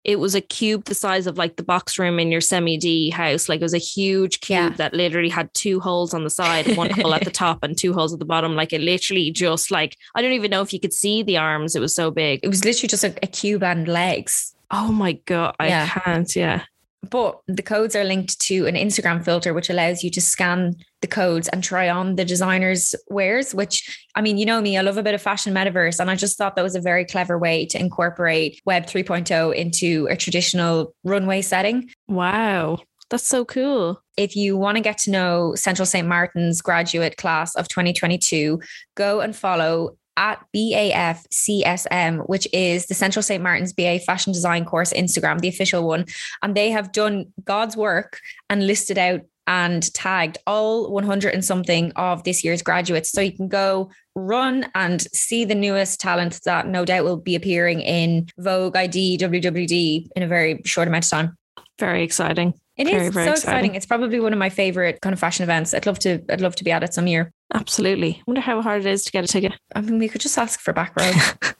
it 0.03 0.19
was 0.19 0.33
a 0.33 0.41
cube 0.41 0.85
the 0.85 0.95
size 0.95 1.27
of 1.27 1.37
like 1.37 1.57
the 1.57 1.63
box 1.63 1.99
room 1.99 2.19
in 2.19 2.31
your 2.31 2.41
semi 2.41 2.75
D 2.75 3.09
house. 3.09 3.47
Like 3.47 3.61
it 3.61 3.63
was 3.63 3.73
a 3.73 3.77
huge 3.77 4.41
cube 4.41 4.71
yeah. 4.71 4.77
that 4.77 4.93
literally 4.93 5.29
had 5.29 5.53
two 5.53 5.79
holes 5.79 6.13
on 6.13 6.23
the 6.23 6.29
side, 6.29 6.75
one 6.75 6.89
hole 6.89 7.13
at 7.13 7.23
the 7.23 7.31
top 7.45 7.63
and 7.63 7.77
two 7.77 7.93
holes 7.93 8.11
at 8.11 8.19
the 8.19 8.25
bottom. 8.25 8.55
Like 8.55 8.73
it 8.73 8.81
literally 8.81 9.31
just 9.31 9.71
like 9.71 9.95
I 10.15 10.21
don't 10.21 10.33
even 10.33 10.51
know 10.51 10.61
if 10.61 10.73
you 10.73 10.79
could 10.79 10.93
see 10.93 11.23
the 11.23 11.37
arms. 11.37 11.75
It 11.75 11.81
was 11.81 11.95
so 11.95 12.11
big. 12.11 12.39
It 12.43 12.47
was 12.47 12.65
literally 12.65 12.89
just 12.89 13.03
a, 13.03 13.13
a 13.23 13.27
cube 13.27 13.63
and 13.63 13.87
legs. 13.87 14.55
Oh 14.71 14.91
my 14.91 15.13
God, 15.13 15.55
I 15.59 15.67
yeah. 15.67 15.87
can't. 15.87 16.35
Yeah. 16.35 16.63
But 17.09 17.41
the 17.47 17.63
codes 17.63 17.95
are 17.95 18.03
linked 18.03 18.39
to 18.41 18.67
an 18.67 18.75
Instagram 18.75 19.25
filter, 19.25 19.53
which 19.53 19.69
allows 19.69 20.03
you 20.03 20.11
to 20.11 20.21
scan 20.21 20.75
the 21.01 21.07
codes 21.07 21.47
and 21.47 21.63
try 21.63 21.89
on 21.89 22.15
the 22.15 22.23
designer's 22.23 22.93
wares, 23.09 23.55
which 23.55 24.05
I 24.15 24.21
mean, 24.21 24.37
you 24.37 24.45
know 24.45 24.61
me, 24.61 24.77
I 24.77 24.81
love 24.81 24.97
a 24.97 25.03
bit 25.03 25.15
of 25.15 25.21
fashion 25.21 25.53
metaverse. 25.53 25.99
And 25.99 26.11
I 26.11 26.15
just 26.15 26.37
thought 26.37 26.55
that 26.55 26.63
was 26.63 26.75
a 26.75 26.81
very 26.81 27.05
clever 27.05 27.39
way 27.39 27.65
to 27.67 27.79
incorporate 27.79 28.61
Web 28.65 28.85
3.0 28.85 29.55
into 29.55 30.07
a 30.11 30.15
traditional 30.15 30.93
runway 31.03 31.41
setting. 31.41 31.89
Wow. 32.07 32.79
That's 33.09 33.27
so 33.27 33.43
cool. 33.43 34.01
If 34.15 34.37
you 34.37 34.55
want 34.55 34.77
to 34.77 34.81
get 34.81 34.97
to 34.99 35.11
know 35.11 35.53
Central 35.55 35.85
St. 35.85 36.07
Martin's 36.07 36.61
graduate 36.61 37.17
class 37.17 37.55
of 37.55 37.67
2022, 37.67 38.61
go 38.95 39.19
and 39.19 39.35
follow 39.35 39.97
at 40.17 40.43
BAFCSM, 40.55 42.27
which 42.27 42.47
is 42.53 42.87
the 42.87 42.93
Central 42.93 43.23
St. 43.23 43.41
Martin's 43.41 43.73
BA 43.73 43.99
Fashion 43.99 44.33
Design 44.33 44.65
course 44.65 44.93
Instagram, 44.93 45.39
the 45.39 45.47
official 45.47 45.87
one. 45.87 46.05
And 46.41 46.55
they 46.55 46.71
have 46.71 46.91
done 46.91 47.31
God's 47.43 47.77
work 47.77 48.19
and 48.49 48.67
listed 48.67 48.97
out 48.97 49.21
and 49.47 49.93
tagged 49.93 50.37
all 50.45 50.91
100 50.91 51.33
and 51.33 51.43
something 51.43 51.91
of 51.95 52.23
this 52.23 52.43
year's 52.43 52.61
graduates. 52.61 53.11
So 53.11 53.21
you 53.21 53.35
can 53.35 53.47
go 53.47 53.89
run 54.15 54.67
and 54.75 55.01
see 55.13 55.45
the 55.45 55.55
newest 55.55 55.99
talent 55.99 56.39
that 56.45 56.67
no 56.67 56.85
doubt 56.85 57.03
will 57.03 57.17
be 57.17 57.35
appearing 57.35 57.81
in 57.81 58.27
Vogue, 58.37 58.75
ID, 58.75 59.17
WWD 59.17 60.09
in 60.15 60.23
a 60.23 60.27
very 60.27 60.61
short 60.65 60.87
amount 60.87 61.05
of 61.05 61.09
time. 61.09 61.37
Very 61.79 62.03
exciting. 62.03 62.53
It 62.87 62.91
very, 62.91 63.07
is 63.07 63.13
very 63.13 63.25
so 63.25 63.31
exciting. 63.31 63.55
exciting. 63.55 63.75
It's 63.75 63.85
probably 63.85 64.19
one 64.19 64.33
of 64.33 64.39
my 64.39 64.49
favorite 64.49 65.01
kind 65.01 65.13
of 65.13 65.19
fashion 65.19 65.43
events. 65.43 65.73
I'd 65.73 65.85
love 65.85 65.99
to. 65.99 66.21
I'd 66.29 66.41
love 66.41 66.55
to 66.55 66.63
be 66.63 66.71
at 66.71 66.83
it 66.83 66.93
some 66.93 67.07
year. 67.07 67.31
Absolutely. 67.53 68.15
I 68.19 68.23
wonder 68.27 68.41
how 68.41 68.61
hard 68.61 68.85
it 68.85 68.89
is 68.89 69.03
to 69.03 69.11
get 69.11 69.23
a 69.23 69.27
ticket. 69.27 69.53
I 69.75 69.81
mean, 69.81 69.99
we 69.99 70.07
could 70.07 70.21
just 70.21 70.37
ask 70.37 70.59
for 70.59 70.73
back 70.73 70.95
row. 70.95 71.11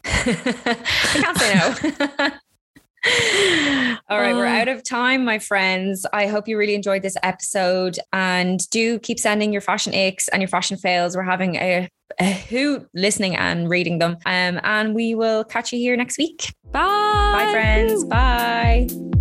I 0.06 0.74
can't 1.14 1.38
say 1.38 1.56
no. 1.56 2.30
All 4.10 4.20
right, 4.20 4.36
we're 4.36 4.46
out 4.46 4.68
of 4.68 4.84
time, 4.84 5.26
my 5.26 5.40
friends. 5.40 6.06
I 6.14 6.28
hope 6.28 6.48
you 6.48 6.58
really 6.58 6.76
enjoyed 6.76 7.02
this 7.02 7.18
episode 7.24 7.98
and 8.14 8.60
do 8.70 9.00
keep 9.00 9.18
sending 9.18 9.52
your 9.52 9.62
fashion 9.62 9.94
icks 9.94 10.28
and 10.28 10.42
your 10.42 10.50
fashion 10.50 10.78
fails. 10.78 11.16
We're 11.16 11.24
having 11.24 11.56
a, 11.56 11.90
a 12.20 12.32
hoot 12.32 12.88
listening 12.94 13.36
and 13.36 13.70
reading 13.70 13.98
them. 13.98 14.18
Um, 14.26 14.60
and 14.64 14.94
we 14.94 15.16
will 15.16 15.44
catch 15.44 15.74
you 15.74 15.80
here 15.80 15.96
next 15.96 16.18
week. 16.20 16.54
Bye. 16.72 16.80
Bye, 16.82 17.52
friends. 17.52 18.04
Bye. 18.06 19.21